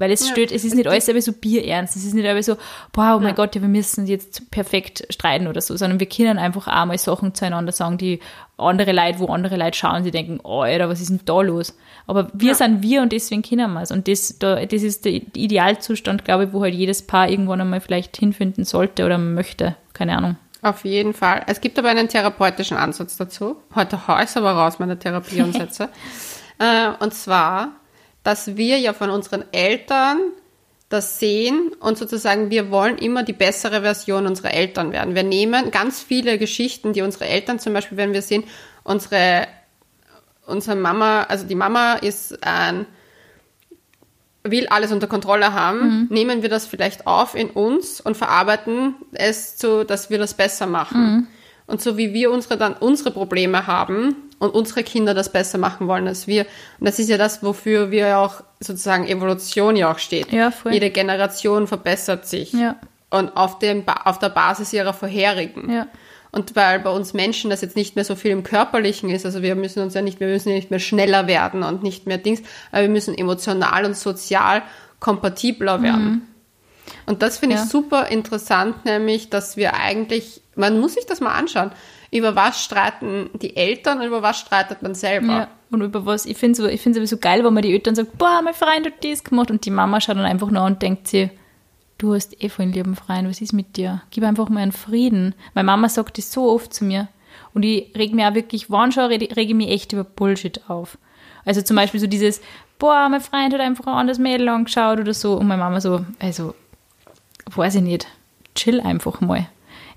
Weil 0.00 0.12
es 0.12 0.26
stört, 0.26 0.50
es 0.50 0.64
ist 0.64 0.74
nicht 0.74 0.88
alles 0.88 1.10
aber 1.10 1.20
so 1.20 1.32
bierernst. 1.32 1.94
Es 1.94 2.06
ist 2.06 2.14
nicht 2.14 2.26
alles 2.26 2.46
so, 2.46 2.56
boah, 2.90 3.16
oh 3.18 3.20
mein 3.20 3.34
Gott, 3.34 3.54
ja, 3.54 3.60
wir 3.60 3.68
müssen 3.68 4.06
jetzt 4.06 4.50
perfekt 4.50 5.06
streiten 5.10 5.46
oder 5.46 5.60
so, 5.60 5.76
sondern 5.76 6.00
wir 6.00 6.08
können 6.08 6.38
einfach 6.38 6.68
auch 6.68 6.86
mal 6.86 6.96
Sachen 6.96 7.34
zueinander 7.34 7.70
sagen, 7.70 7.98
die 7.98 8.18
andere 8.56 8.92
Leute, 8.92 9.18
wo 9.18 9.26
andere 9.26 9.58
Leute 9.58 9.76
schauen, 9.76 10.02
sie 10.02 10.10
denken, 10.10 10.40
oh, 10.42 10.62
Alter, 10.62 10.88
was 10.88 11.02
ist 11.02 11.10
denn 11.10 11.20
da 11.26 11.42
los? 11.42 11.76
Aber 12.06 12.30
wir 12.32 12.54
sind 12.54 12.82
wir 12.82 13.02
und 13.02 13.12
deswegen 13.12 13.42
können 13.42 13.70
wir 13.74 13.82
es. 13.82 13.90
Und 13.90 14.08
das, 14.08 14.38
da, 14.38 14.64
das 14.64 14.82
ist 14.82 15.04
der 15.04 15.12
Idealzustand, 15.12 16.24
glaube 16.24 16.44
ich, 16.44 16.52
wo 16.54 16.62
halt 16.62 16.74
jedes 16.74 17.02
Paar 17.02 17.28
irgendwann 17.28 17.60
einmal 17.60 17.82
vielleicht 17.82 18.16
hinfinden 18.16 18.64
sollte 18.64 19.04
oder 19.04 19.18
möchte. 19.18 19.76
Keine 19.92 20.16
Ahnung. 20.16 20.36
Auf 20.62 20.86
jeden 20.86 21.12
Fall. 21.12 21.42
Es 21.46 21.60
gibt 21.60 21.78
aber 21.78 21.90
einen 21.90 22.08
therapeutischen 22.08 22.78
Ansatz 22.78 23.18
dazu. 23.18 23.56
Heute 23.74 24.08
hau 24.08 24.18
ich 24.18 24.34
aber 24.34 24.52
raus, 24.52 24.78
meine 24.78 24.98
Therapieansätze. 24.98 25.90
äh, 26.58 26.88
und 27.00 27.12
zwar, 27.12 27.72
dass 28.22 28.56
wir 28.56 28.78
ja 28.78 28.92
von 28.92 29.10
unseren 29.10 29.44
Eltern 29.52 30.18
das 30.88 31.20
sehen 31.20 31.72
und 31.78 31.96
sozusagen 31.96 32.50
wir 32.50 32.70
wollen 32.70 32.98
immer 32.98 33.22
die 33.22 33.32
bessere 33.32 33.82
Version 33.82 34.26
unserer 34.26 34.52
Eltern 34.52 34.92
werden. 34.92 35.14
Wir 35.14 35.22
nehmen 35.22 35.70
ganz 35.70 36.02
viele 36.02 36.36
Geschichten, 36.36 36.92
die 36.92 37.02
unsere 37.02 37.26
Eltern 37.26 37.60
zum 37.60 37.72
Beispiel, 37.72 37.96
wenn 37.96 38.12
wir 38.12 38.22
sehen, 38.22 38.42
unsere, 38.82 39.46
unsere 40.46 40.74
Mama, 40.76 41.22
also 41.22 41.46
die 41.46 41.54
Mama 41.54 41.94
ist 41.94 42.44
ein 42.44 42.86
will 44.42 44.68
alles 44.68 44.90
unter 44.90 45.06
Kontrolle 45.06 45.52
haben, 45.52 46.08
nehmen 46.10 46.42
wir 46.42 46.48
das 46.48 46.66
vielleicht 46.66 47.06
auf 47.06 47.34
in 47.34 47.50
uns 47.50 48.00
und 48.00 48.16
verarbeiten 48.16 48.94
es 49.12 49.58
so, 49.58 49.84
dass 49.84 50.08
wir 50.08 50.18
das 50.18 50.32
besser 50.34 50.66
machen. 50.66 51.28
Und 51.66 51.82
so 51.82 51.98
wie 51.98 52.14
wir 52.14 52.30
unsere 52.30 52.56
dann 52.56 52.72
unsere 52.72 53.10
Probleme 53.10 53.66
haben 53.66 54.16
und 54.40 54.50
unsere 54.52 54.82
Kinder 54.82 55.14
das 55.14 55.30
besser 55.30 55.58
machen 55.58 55.86
wollen 55.86 56.08
als 56.08 56.26
wir. 56.26 56.46
Und 56.80 56.88
das 56.88 56.98
ist 56.98 57.08
ja 57.08 57.18
das, 57.18 57.44
wofür 57.44 57.92
wir 57.92 58.18
auch 58.18 58.42
sozusagen 58.58 59.06
Evolution 59.06 59.76
ja 59.76 59.92
auch 59.92 59.98
steht. 59.98 60.32
Ja, 60.32 60.50
voll. 60.50 60.72
Jede 60.72 60.90
Generation 60.90 61.68
verbessert 61.68 62.26
sich. 62.26 62.52
Ja. 62.52 62.74
Und 63.10 63.36
auf, 63.36 63.58
dem, 63.58 63.84
auf 64.04 64.18
der 64.18 64.30
Basis 64.30 64.72
ihrer 64.72 64.94
vorherigen. 64.94 65.70
Ja. 65.70 65.86
Und 66.32 66.56
weil 66.56 66.78
bei 66.80 66.90
uns 66.90 67.12
Menschen 67.12 67.50
das 67.50 67.60
jetzt 67.60 67.76
nicht 67.76 67.96
mehr 67.96 68.04
so 68.04 68.14
viel 68.14 68.30
im 68.30 68.42
Körperlichen 68.42 69.10
ist, 69.10 69.26
also 69.26 69.42
wir 69.42 69.56
müssen 69.56 69.82
uns 69.82 69.94
ja 69.94 70.00
nicht, 70.02 70.20
wir 70.20 70.28
müssen 70.28 70.48
ja 70.48 70.54
nicht 70.54 70.70
mehr 70.70 70.78
schneller 70.78 71.26
werden 71.26 71.62
und 71.62 71.82
nicht 71.82 72.06
mehr 72.06 72.18
Dings, 72.18 72.40
aber 72.70 72.82
wir 72.82 72.88
müssen 72.88 73.16
emotional 73.18 73.84
und 73.84 73.96
sozial 73.96 74.62
kompatibler 75.00 75.82
werden. 75.82 76.28
Und 77.06 77.22
das 77.22 77.38
finde 77.38 77.56
Ja. 77.56 77.64
ich 77.64 77.68
super 77.68 78.06
interessant, 78.08 78.84
nämlich, 78.84 79.28
dass 79.28 79.56
wir 79.56 79.74
eigentlich, 79.74 80.40
man 80.54 80.78
muss 80.78 80.94
sich 80.94 81.04
das 81.06 81.20
mal 81.20 81.34
anschauen, 81.34 81.72
über 82.10 82.34
was 82.34 82.62
streiten 82.62 83.30
die 83.40 83.56
Eltern 83.56 84.00
und 84.00 84.06
über 84.06 84.22
was 84.22 84.38
streitet 84.38 84.82
man 84.82 84.94
selber. 84.94 85.26
Ja. 85.26 85.48
Und 85.70 85.82
über 85.82 86.04
was, 86.04 86.26
ich 86.26 86.36
finde 86.36 86.72
es 86.72 87.10
so 87.10 87.16
geil, 87.18 87.44
wenn 87.44 87.54
man 87.54 87.62
die 87.62 87.72
Eltern 87.72 87.94
sagt, 87.94 88.18
boah, 88.18 88.40
mein 88.42 88.54
Freund 88.54 88.86
hat 88.86 89.04
das 89.04 89.22
gemacht 89.22 89.50
und 89.50 89.64
die 89.64 89.70
Mama 89.70 90.00
schaut 90.00 90.16
dann 90.16 90.24
einfach 90.24 90.50
nach 90.50 90.66
und 90.66 90.82
denkt 90.82 91.06
sich, 91.06 91.30
du 91.98 92.14
hast 92.14 92.42
eh 92.42 92.50
einen 92.58 92.72
lieben 92.72 92.96
Freund, 92.96 93.28
was 93.28 93.40
ist 93.40 93.52
mit 93.52 93.76
dir? 93.76 94.02
Gib 94.10 94.24
einfach 94.24 94.48
mal 94.48 94.60
einen 94.60 94.72
Frieden. 94.72 95.34
Meine 95.54 95.66
Mama 95.66 95.88
sagt 95.88 96.18
das 96.18 96.32
so 96.32 96.50
oft 96.50 96.74
zu 96.74 96.84
mir. 96.84 97.08
Und 97.54 97.62
ich 97.62 97.92
reg 97.96 98.12
mir 98.12 98.28
auch 98.28 98.34
wirklich, 98.34 98.70
wann 98.70 98.90
schon 98.90 99.04
reg 99.04 99.36
ich 99.36 99.54
mich 99.54 99.70
echt 99.70 99.92
über 99.92 100.02
Bullshit 100.02 100.68
auf. 100.68 100.98
Also 101.44 101.62
zum 101.62 101.76
Beispiel 101.76 102.00
so 102.00 102.06
dieses, 102.08 102.40
boah, 102.78 103.08
mein 103.08 103.20
Freund 103.20 103.54
hat 103.54 103.60
einfach 103.60 103.86
ein 103.86 103.94
anderes 103.94 104.18
Mädel 104.18 104.48
angeschaut 104.48 104.98
oder 104.98 105.14
so. 105.14 105.36
Und 105.36 105.46
meine 105.46 105.62
Mama 105.62 105.80
so, 105.80 106.04
also, 106.18 106.54
weiß 107.54 107.76
ich 107.76 107.82
nicht, 107.82 108.08
chill 108.56 108.80
einfach 108.80 109.20
mal. 109.20 109.46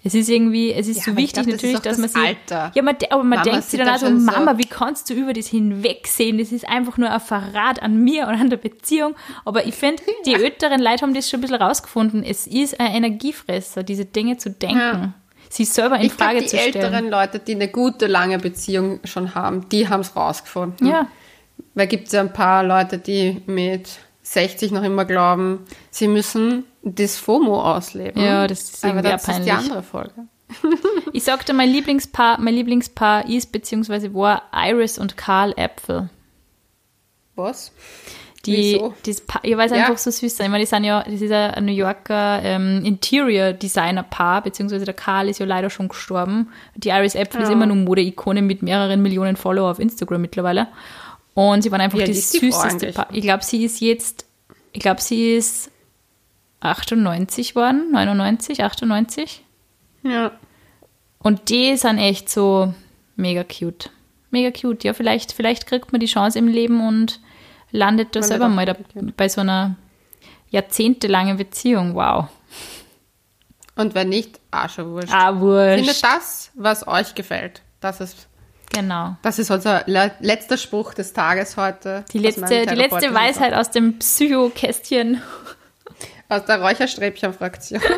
Es 0.05 0.13
ist 0.13 0.27
irgendwie, 0.29 0.73
es 0.73 0.87
ist 0.89 0.97
Ja, 0.97 1.13
so 1.13 1.17
wichtig 1.17 1.33
glaub, 1.33 1.45
das 1.45 1.53
natürlich, 1.55 1.77
auch 1.77 1.81
dass 1.81 1.97
man 1.97 2.03
das 2.11 2.13
sich. 2.13 2.21
Alter. 2.23 2.71
Ja, 2.75 2.81
man, 2.83 2.95
aber 3.09 3.23
man 3.23 3.29
Mama 3.39 3.43
denkt 3.43 3.63
sich 3.63 3.79
dann 3.79 3.87
auch 3.89 3.97
so, 3.97 4.05
schon 4.07 4.19
so- 4.19 4.25
Mama, 4.25 4.57
wie 4.57 4.65
kannst 4.65 5.09
du 5.09 5.13
über 5.13 5.31
das 5.31 5.47
hinwegsehen? 5.47 6.37
Das 6.37 6.51
ist 6.51 6.67
einfach 6.67 6.97
nur 6.97 7.09
ein 7.09 7.19
Verrat 7.21 7.81
an 7.81 8.03
mir 8.03 8.27
und 8.27 8.33
an 8.35 8.49
der 8.49 8.57
Beziehung. 8.57 9.15
Aber 9.45 9.65
ich 9.65 9.75
finde, 9.75 10.03
die 10.25 10.33
älteren 10.33 10.81
Leute 10.81 11.03
haben 11.03 11.13
das 11.13 11.29
schon 11.29 11.39
ein 11.39 11.41
bisschen 11.41 11.55
rausgefunden. 11.61 12.23
Es 12.23 12.47
ist 12.47 12.79
ein 12.81 12.93
Energiefresser, 12.95 13.83
diese 13.83 14.03
Dinge 14.05 14.37
zu 14.37 14.49
denken. 14.49 14.77
Ja. 14.77 15.13
Sie 15.49 15.65
selber 15.65 15.97
in 15.97 16.07
Ich 16.07 16.13
Frage 16.13 16.39
die 16.41 16.47
zu 16.47 16.57
stellen. 16.57 16.75
älteren 16.75 17.09
Leute, 17.09 17.39
die 17.39 17.53
eine 17.55 17.67
gute, 17.69 18.07
lange 18.07 18.39
Beziehung 18.39 18.99
schon 19.05 19.35
haben, 19.35 19.69
die 19.69 19.87
haben 19.87 20.01
es 20.01 20.15
rausgefunden. 20.15 20.85
Ja. 20.87 21.07
Weil 21.75 21.87
gibt 21.87 22.07
es 22.07 22.13
ja 22.13 22.21
ein 22.21 22.33
paar 22.33 22.63
Leute, 22.63 22.97
die 22.97 23.41
mit 23.45 23.99
60 24.23 24.71
noch 24.71 24.83
immer 24.83 25.05
glauben, 25.05 25.59
sie 25.91 26.07
müssen 26.07 26.63
das 26.81 27.17
FOMO 27.17 27.61
ausleben. 27.61 28.21
Ja, 28.21 28.47
das 28.47 28.61
ist 28.63 28.83
Aber 28.85 28.95
irgendwie 28.95 29.11
das 29.11 29.25
auch 29.25 29.29
ist 29.29 29.45
die 29.45 29.49
peinlich. 29.49 29.53
andere 29.69 29.83
Folge. 29.83 30.13
Ich 31.15 31.23
sagte, 31.25 31.53
mein 31.53 31.69
Lieblingspaar, 31.69 32.39
mein 32.39 32.55
Lieblingspaar 32.55 33.29
ist 33.29 33.51
beziehungsweise 33.51 34.13
war 34.15 34.43
Iris 34.51 34.97
und 34.97 35.15
Karl 35.15 35.53
Äpfel. 35.57 36.09
Was? 37.35 37.71
Die, 38.45 38.75
Wieso? 38.75 38.93
Pa- 39.25 39.39
ich 39.43 39.55
weiß 39.55 39.71
Ja. 39.71 39.77
einfach 39.77 39.97
so 39.97 40.11
süß 40.11 40.35
sein. 40.35 40.45
Ich 40.47 40.51
meine, 40.51 40.63
die 40.63 40.69
sind 40.69 40.83
ja, 40.83 41.01
das 41.03 41.21
ist 41.21 41.29
ja 41.29 41.51
ein 41.51 41.65
New 41.65 41.71
Yorker 41.71 42.41
ähm, 42.43 42.83
Interior 42.83 43.53
Designer 43.53 44.03
Paar, 44.03 44.41
beziehungsweise 44.41 44.85
der 44.85 44.93
Karl 44.93 45.29
ist 45.29 45.39
ja 45.39 45.45
leider 45.45 45.69
schon 45.69 45.87
gestorben. 45.87 46.49
Die 46.75 46.89
Iris 46.89 47.15
Apfel 47.15 47.41
ist 47.41 47.47
Ja. 47.49 47.53
immer 47.53 47.65
noch 47.67 47.75
Mode-Ikone 47.75 48.41
mit 48.41 48.61
mehreren 48.61 49.01
Millionen 49.01 49.35
Follower 49.37 49.71
auf 49.71 49.79
Instagram 49.79 50.21
mittlerweile. 50.21 50.67
Und 51.33 51.63
sie 51.63 51.71
waren 51.71 51.81
einfach 51.81 51.99
ist 51.99 52.33
die 52.33 52.51
Frau 52.51 52.61
süßeste? 52.61 52.91
Paar. 52.91 53.07
Ich 53.11 53.21
glaube, 53.21 53.43
sie 53.43 53.63
ist 53.63 53.79
jetzt, 53.81 54.25
ich 54.71 54.81
glaube, 54.81 55.01
sie 55.01 55.35
ist 55.35 55.71
98 56.59 57.55
worden, 57.55 57.91
99, 57.91 58.63
98. 58.63 59.43
Ja. 60.03 60.31
Und 61.19 61.49
die 61.49 61.75
sind 61.77 61.97
echt 61.97 62.29
so 62.29 62.73
mega 63.15 63.43
cute. 63.43 63.89
Mega 64.29 64.51
cute. 64.51 64.83
Ja, 64.83 64.93
vielleicht, 64.93 65.31
vielleicht 65.31 65.67
kriegt 65.67 65.91
man 65.91 65.99
die 65.99 66.07
Chance 66.07 66.37
im 66.37 66.47
Leben 66.47 66.85
und 66.85 67.19
landet 67.71 68.15
da 68.15 68.19
Man 68.19 68.29
selber 68.29 68.49
mal 68.49 68.65
da, 68.65 68.75
bei 69.17 69.29
so 69.29 69.41
einer 69.41 69.75
jahrzehntelangen 70.49 71.37
Beziehung. 71.37 71.95
Wow. 71.95 72.27
Und 73.75 73.95
wenn 73.95 74.09
nicht, 74.09 74.39
Arschewurscht. 74.51 75.11
Ah, 75.11 75.39
wurscht. 75.39 75.77
Findet 75.77 76.03
das, 76.03 76.51
was 76.53 76.87
euch 76.87 77.15
gefällt. 77.15 77.61
Das 77.79 77.99
ist, 77.99 78.27
Genau. 78.73 79.15
das 79.21 79.39
ist 79.39 79.51
unser 79.51 79.83
le 79.85 80.11
letzter 80.19 80.57
Spruch 80.57 80.93
des 80.93 81.13
Tages 81.13 81.57
heute. 81.57 82.03
Die 82.11 82.19
letzte, 82.19 82.65
die 82.65 82.75
letzte 82.75 83.13
Weisheit 83.13 83.53
aus 83.53 83.71
dem 83.71 83.99
Psychokästchen. 83.99 85.21
Aus 86.29 86.45
der 86.45 86.61
Räucherstäbchen-Fraktion. 86.61 87.81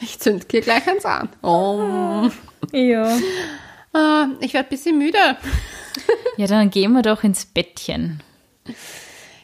ich 0.00 0.18
zünd 0.18 0.46
hier 0.50 0.60
gleich 0.60 0.86
eins 0.86 1.04
an. 1.04 1.28
Oh. 1.42 2.28
Ja. 2.72 3.16
Ah, 3.92 4.26
ich 4.40 4.52
werde 4.52 4.68
ein 4.68 4.70
bisschen 4.70 4.98
müde. 4.98 5.18
Ja, 6.36 6.46
dann 6.46 6.70
gehen 6.70 6.92
wir 6.92 7.02
doch 7.02 7.24
ins 7.24 7.46
Bettchen. 7.46 8.22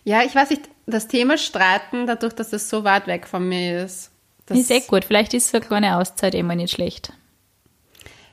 Ja, 0.05 0.23
ich 0.23 0.35
weiß 0.35 0.51
nicht, 0.51 0.69
das 0.87 1.09
Thema 1.09 1.39
Streiten, 1.39 2.07
dadurch, 2.07 2.35
dass 2.35 2.53
es 2.53 2.69
so 2.69 2.85
weit 2.85 3.07
weg 3.07 3.27
von 3.27 3.49
mir 3.49 3.85
ist. 3.85 4.11
Das 4.47 4.59
ist 4.59 4.71
eh 4.71 4.81
gut. 4.81 5.05
Vielleicht 5.05 5.35
ist 5.35 5.51
so 5.51 5.57
eine 5.57 5.67
kleine 5.67 5.97
Auszeit 5.97 6.35
immer 6.35 6.55
nicht 6.55 6.75
schlecht. 6.75 7.13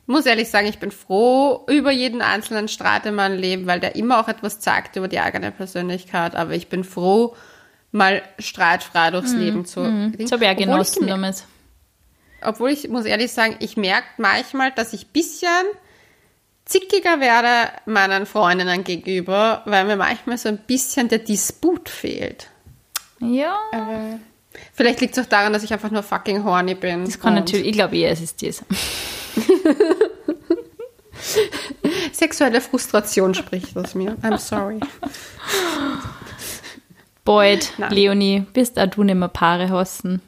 Ich 0.09 0.11
muss 0.11 0.25
ehrlich 0.25 0.49
sagen, 0.49 0.65
ich 0.65 0.79
bin 0.79 0.89
froh 0.89 1.65
über 1.69 1.91
jeden 1.91 2.23
einzelnen 2.23 2.67
Streit 2.67 3.05
in 3.05 3.13
meinem 3.13 3.37
Leben, 3.37 3.67
weil 3.67 3.79
der 3.79 3.95
immer 3.95 4.19
auch 4.19 4.27
etwas 4.27 4.59
zeigt 4.59 4.95
über 4.95 5.07
die 5.07 5.19
eigene 5.19 5.51
Persönlichkeit. 5.51 6.33
Aber 6.35 6.53
ich 6.55 6.67
bin 6.67 6.83
froh, 6.83 7.35
mal 7.91 8.23
streitfrei 8.39 9.11
durchs 9.11 9.33
Leben 9.33 9.65
zu. 9.65 9.81
Das 10.17 10.31
habe 10.31 10.45
ich 10.45 10.49
auch 10.49 10.53
Obwohl 10.53 10.55
genossen 10.65 11.03
gemer- 11.03 11.09
damals. 11.09 11.45
obwohl 12.41 12.71
ich 12.71 12.89
muss 12.89 13.05
ehrlich 13.05 13.31
sagen, 13.31 13.57
ich 13.59 13.77
merke 13.77 14.07
manchmal, 14.17 14.71
dass 14.71 14.93
ich 14.93 15.03
ein 15.05 15.09
bisschen 15.13 15.47
zickiger 16.65 17.19
werde 17.19 17.71
meinen 17.85 18.25
Freundinnen 18.25 18.83
gegenüber, 18.83 19.61
weil 19.65 19.85
mir 19.85 19.95
manchmal 19.95 20.39
so 20.39 20.49
ein 20.49 20.57
bisschen 20.57 21.07
der 21.09 21.19
Disput 21.19 21.87
fehlt. 21.87 22.47
Ja, 23.19 23.55
Aber 23.71 24.17
vielleicht 24.73 25.01
liegt 25.01 25.15
es 25.15 25.23
auch 25.23 25.29
daran, 25.29 25.53
dass 25.53 25.61
ich 25.61 25.71
einfach 25.71 25.91
nur 25.91 26.01
fucking 26.01 26.43
horny 26.43 26.73
bin. 26.73 27.05
das 27.05 27.19
kann 27.19 27.35
natürlich, 27.35 27.67
ich 27.67 27.73
glaube 27.73 27.95
eher, 27.95 28.09
es 28.11 28.21
ist 28.21 28.41
das. 28.41 28.63
Sexuelle 32.13 32.61
Frustration 32.61 33.33
spricht 33.33 33.75
aus 33.77 33.95
mir. 33.95 34.15
I'm 34.21 34.37
sorry. 34.37 34.79
Boyd, 37.25 37.73
Nein. 37.77 37.91
Leonie, 37.91 38.45
bist 38.53 38.79
auch 38.79 38.87
du 38.87 39.03
nicht 39.03 39.15
mehr 39.15 39.27
Paare 39.27 39.69
hassen? 39.69 40.21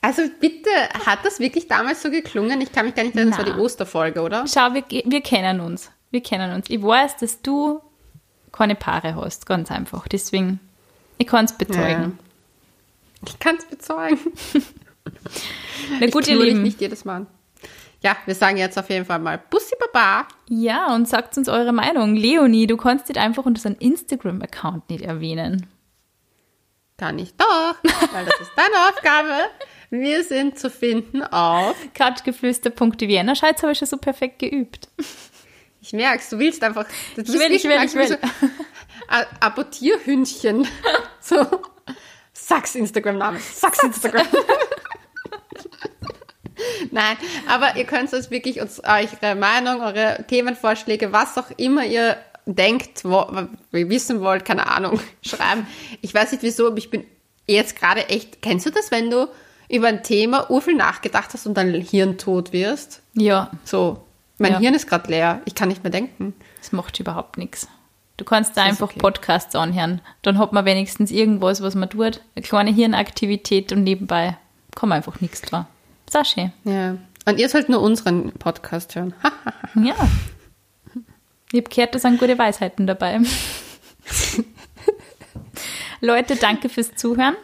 Also 0.00 0.22
bitte, 0.40 0.70
hat 1.06 1.24
das 1.24 1.40
wirklich 1.40 1.66
damals 1.66 2.02
so 2.02 2.10
geklungen? 2.10 2.60
Ich 2.60 2.72
kann 2.72 2.86
mich 2.86 2.94
gar 2.94 3.04
nicht 3.04 3.16
erinnern, 3.16 3.36
das 3.36 3.46
war 3.46 3.54
die 3.54 3.60
Osterfolge, 3.60 4.20
oder? 4.20 4.44
Schau, 4.46 4.72
wir, 4.74 4.84
wir 4.88 5.20
kennen 5.20 5.60
uns. 5.60 5.90
Wir 6.10 6.22
kennen 6.22 6.52
uns. 6.52 6.66
Ich 6.68 6.82
weiß, 6.82 7.16
dass 7.16 7.42
du 7.42 7.80
keine 8.52 8.74
Paare 8.74 9.16
hast, 9.16 9.46
ganz 9.46 9.70
einfach. 9.70 10.06
Deswegen, 10.06 10.60
ich 11.18 11.26
kann 11.26 11.46
es 11.46 11.52
bezeugen. 11.52 12.18
Ich 13.26 13.38
kann 13.38 13.56
es 13.56 13.64
bezeugen. 13.64 14.18
Na 16.00 16.06
gut, 16.08 16.28
ich 16.28 16.34
ihr 16.34 16.42
Lieben. 16.42 16.62
nicht 16.62 16.80
jedes 16.80 17.04
Mal. 17.04 17.26
Ja, 18.04 18.16
wir 18.26 18.34
sagen 18.34 18.58
jetzt 18.58 18.78
auf 18.78 18.90
jeden 18.90 19.06
Fall 19.06 19.18
mal 19.18 19.38
Bussi 19.50 19.74
Baba. 19.80 20.28
Ja, 20.48 20.94
und 20.94 21.08
sagt 21.08 21.38
uns 21.38 21.48
eure 21.48 21.72
Meinung. 21.72 22.14
Leonie, 22.14 22.66
du 22.66 22.76
kannst 22.76 23.08
nicht 23.08 23.16
einfach 23.18 23.46
unseren 23.46 23.74
Instagram-Account 23.76 24.90
nicht 24.90 25.02
erwähnen. 25.04 25.66
Kann 26.98 27.18
ich 27.18 27.34
doch, 27.36 27.74
weil 28.12 28.24
das 28.26 28.40
ist 28.40 28.52
deine 28.56 28.88
Aufgabe. 28.88 29.34
Wir 29.90 30.22
sind 30.22 30.58
zu 30.58 30.68
finden 30.70 31.22
auf. 31.22 31.74
Couchgeflüster.vienna. 31.94 33.34
Schau, 33.34 33.46
jetzt 33.48 33.62
habe 33.62 33.72
ich 33.72 33.78
schon 33.78 33.88
so 33.88 33.96
perfekt 33.96 34.38
geübt. 34.38 34.88
Ich 35.80 35.92
merk's, 35.92 36.28
du 36.30 36.38
willst 36.38 36.62
einfach. 36.62 36.86
Du 37.16 37.22
Ich 37.22 37.28
will, 37.32 37.52
ich 37.52 37.64
will, 37.64 37.82
ich 37.84 37.94
will. 37.94 38.18
A- 39.08 39.24
Abortierhündchen. 39.40 40.66
So. 41.20 41.46
Sag's 42.34 42.74
Instagram-Name. 42.74 43.38
Sag's 43.40 43.82
Instagram. 43.82 44.26
Nein, 46.90 47.16
aber 47.48 47.76
ihr 47.76 47.84
könnt 47.84 48.12
uns 48.12 48.30
wirklich 48.30 48.60
uns 48.60 48.80
eure 48.80 49.34
Meinung, 49.34 49.80
eure 49.80 50.24
Themenvorschläge, 50.28 51.12
was 51.12 51.36
auch 51.38 51.50
immer 51.56 51.84
ihr 51.84 52.16
denkt, 52.46 53.04
wo, 53.04 53.26
wir 53.70 53.88
wissen 53.88 54.20
wollt, 54.20 54.44
keine 54.44 54.66
Ahnung, 54.66 55.00
schreiben. 55.22 55.66
Ich 56.02 56.12
weiß 56.14 56.32
nicht 56.32 56.42
wieso, 56.42 56.66
aber 56.66 56.78
ich 56.78 56.90
bin 56.90 57.04
jetzt 57.46 57.78
gerade 57.78 58.08
echt. 58.08 58.42
Kennst 58.42 58.66
du 58.66 58.70
das, 58.70 58.90
wenn 58.90 59.10
du 59.10 59.28
über 59.68 59.88
ein 59.88 60.02
Thema 60.02 60.50
urviel 60.50 60.74
nachgedacht 60.74 61.32
hast 61.32 61.46
und 61.46 61.54
dann 61.54 61.72
hirntot 61.72 62.52
wirst? 62.52 63.02
Ja, 63.14 63.50
So, 63.64 64.04
mein 64.38 64.52
Ja. 64.52 64.58
Hirn 64.58 64.74
ist 64.74 64.88
gerade 64.88 65.10
leer. 65.10 65.40
Ich 65.44 65.54
kann 65.54 65.68
nicht 65.68 65.82
mehr 65.82 65.90
denken. 65.90 66.34
das 66.58 66.72
macht 66.72 66.98
überhaupt 67.00 67.38
nichts. 67.38 67.68
Du 68.16 68.24
kannst 68.24 68.56
da 68.56 68.62
einfach 68.62 68.90
okay. 68.90 69.00
Podcasts 69.00 69.56
anhören. 69.56 70.00
Dann 70.22 70.38
hat 70.38 70.52
man 70.52 70.64
wenigstens 70.64 71.10
irgendwas, 71.10 71.62
was 71.62 71.74
man 71.74 71.90
tut. 71.90 72.20
Eine 72.36 72.44
kleine 72.44 72.70
Hirnaktivität 72.70 73.72
und 73.72 73.82
nebenbei 73.82 74.36
kommt 74.76 74.92
einfach 74.92 75.20
nichts 75.20 75.40
dran. 75.42 75.66
Ist 76.14 76.20
auch 76.20 76.32
schön. 76.32 76.52
Ja. 76.62 76.96
Und 77.24 77.40
ihr 77.40 77.48
sollt 77.48 77.68
nur 77.68 77.82
unseren 77.82 78.30
Podcast 78.32 78.94
hören. 78.94 79.14
Ja. 79.74 79.96
Ich 81.50 81.60
habe 81.60 81.74
gehört, 81.74 81.94
da 81.94 81.98
sind 81.98 82.20
gute 82.20 82.38
Weisheiten 82.38 82.86
dabei. 82.86 83.18
Leute, 86.00 86.36
danke 86.36 86.68
fürs 86.68 86.94
Zuhören. 86.94 87.34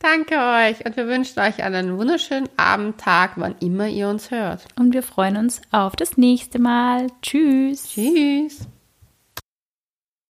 Danke 0.00 0.34
euch 0.34 0.84
und 0.84 0.96
wir 0.96 1.06
wünschen 1.06 1.38
euch 1.38 1.62
einen 1.62 1.96
wunderschönen 1.96 2.48
Abend, 2.56 2.98
Tag, 2.98 3.34
wann 3.36 3.54
immer 3.60 3.86
ihr 3.86 4.08
uns 4.08 4.32
hört. 4.32 4.66
Und 4.76 4.92
wir 4.92 5.04
freuen 5.04 5.36
uns 5.36 5.62
auf 5.70 5.94
das 5.94 6.16
nächste 6.16 6.58
Mal. 6.58 7.06
Tschüss. 7.22 7.90
Tschüss. 7.90 8.66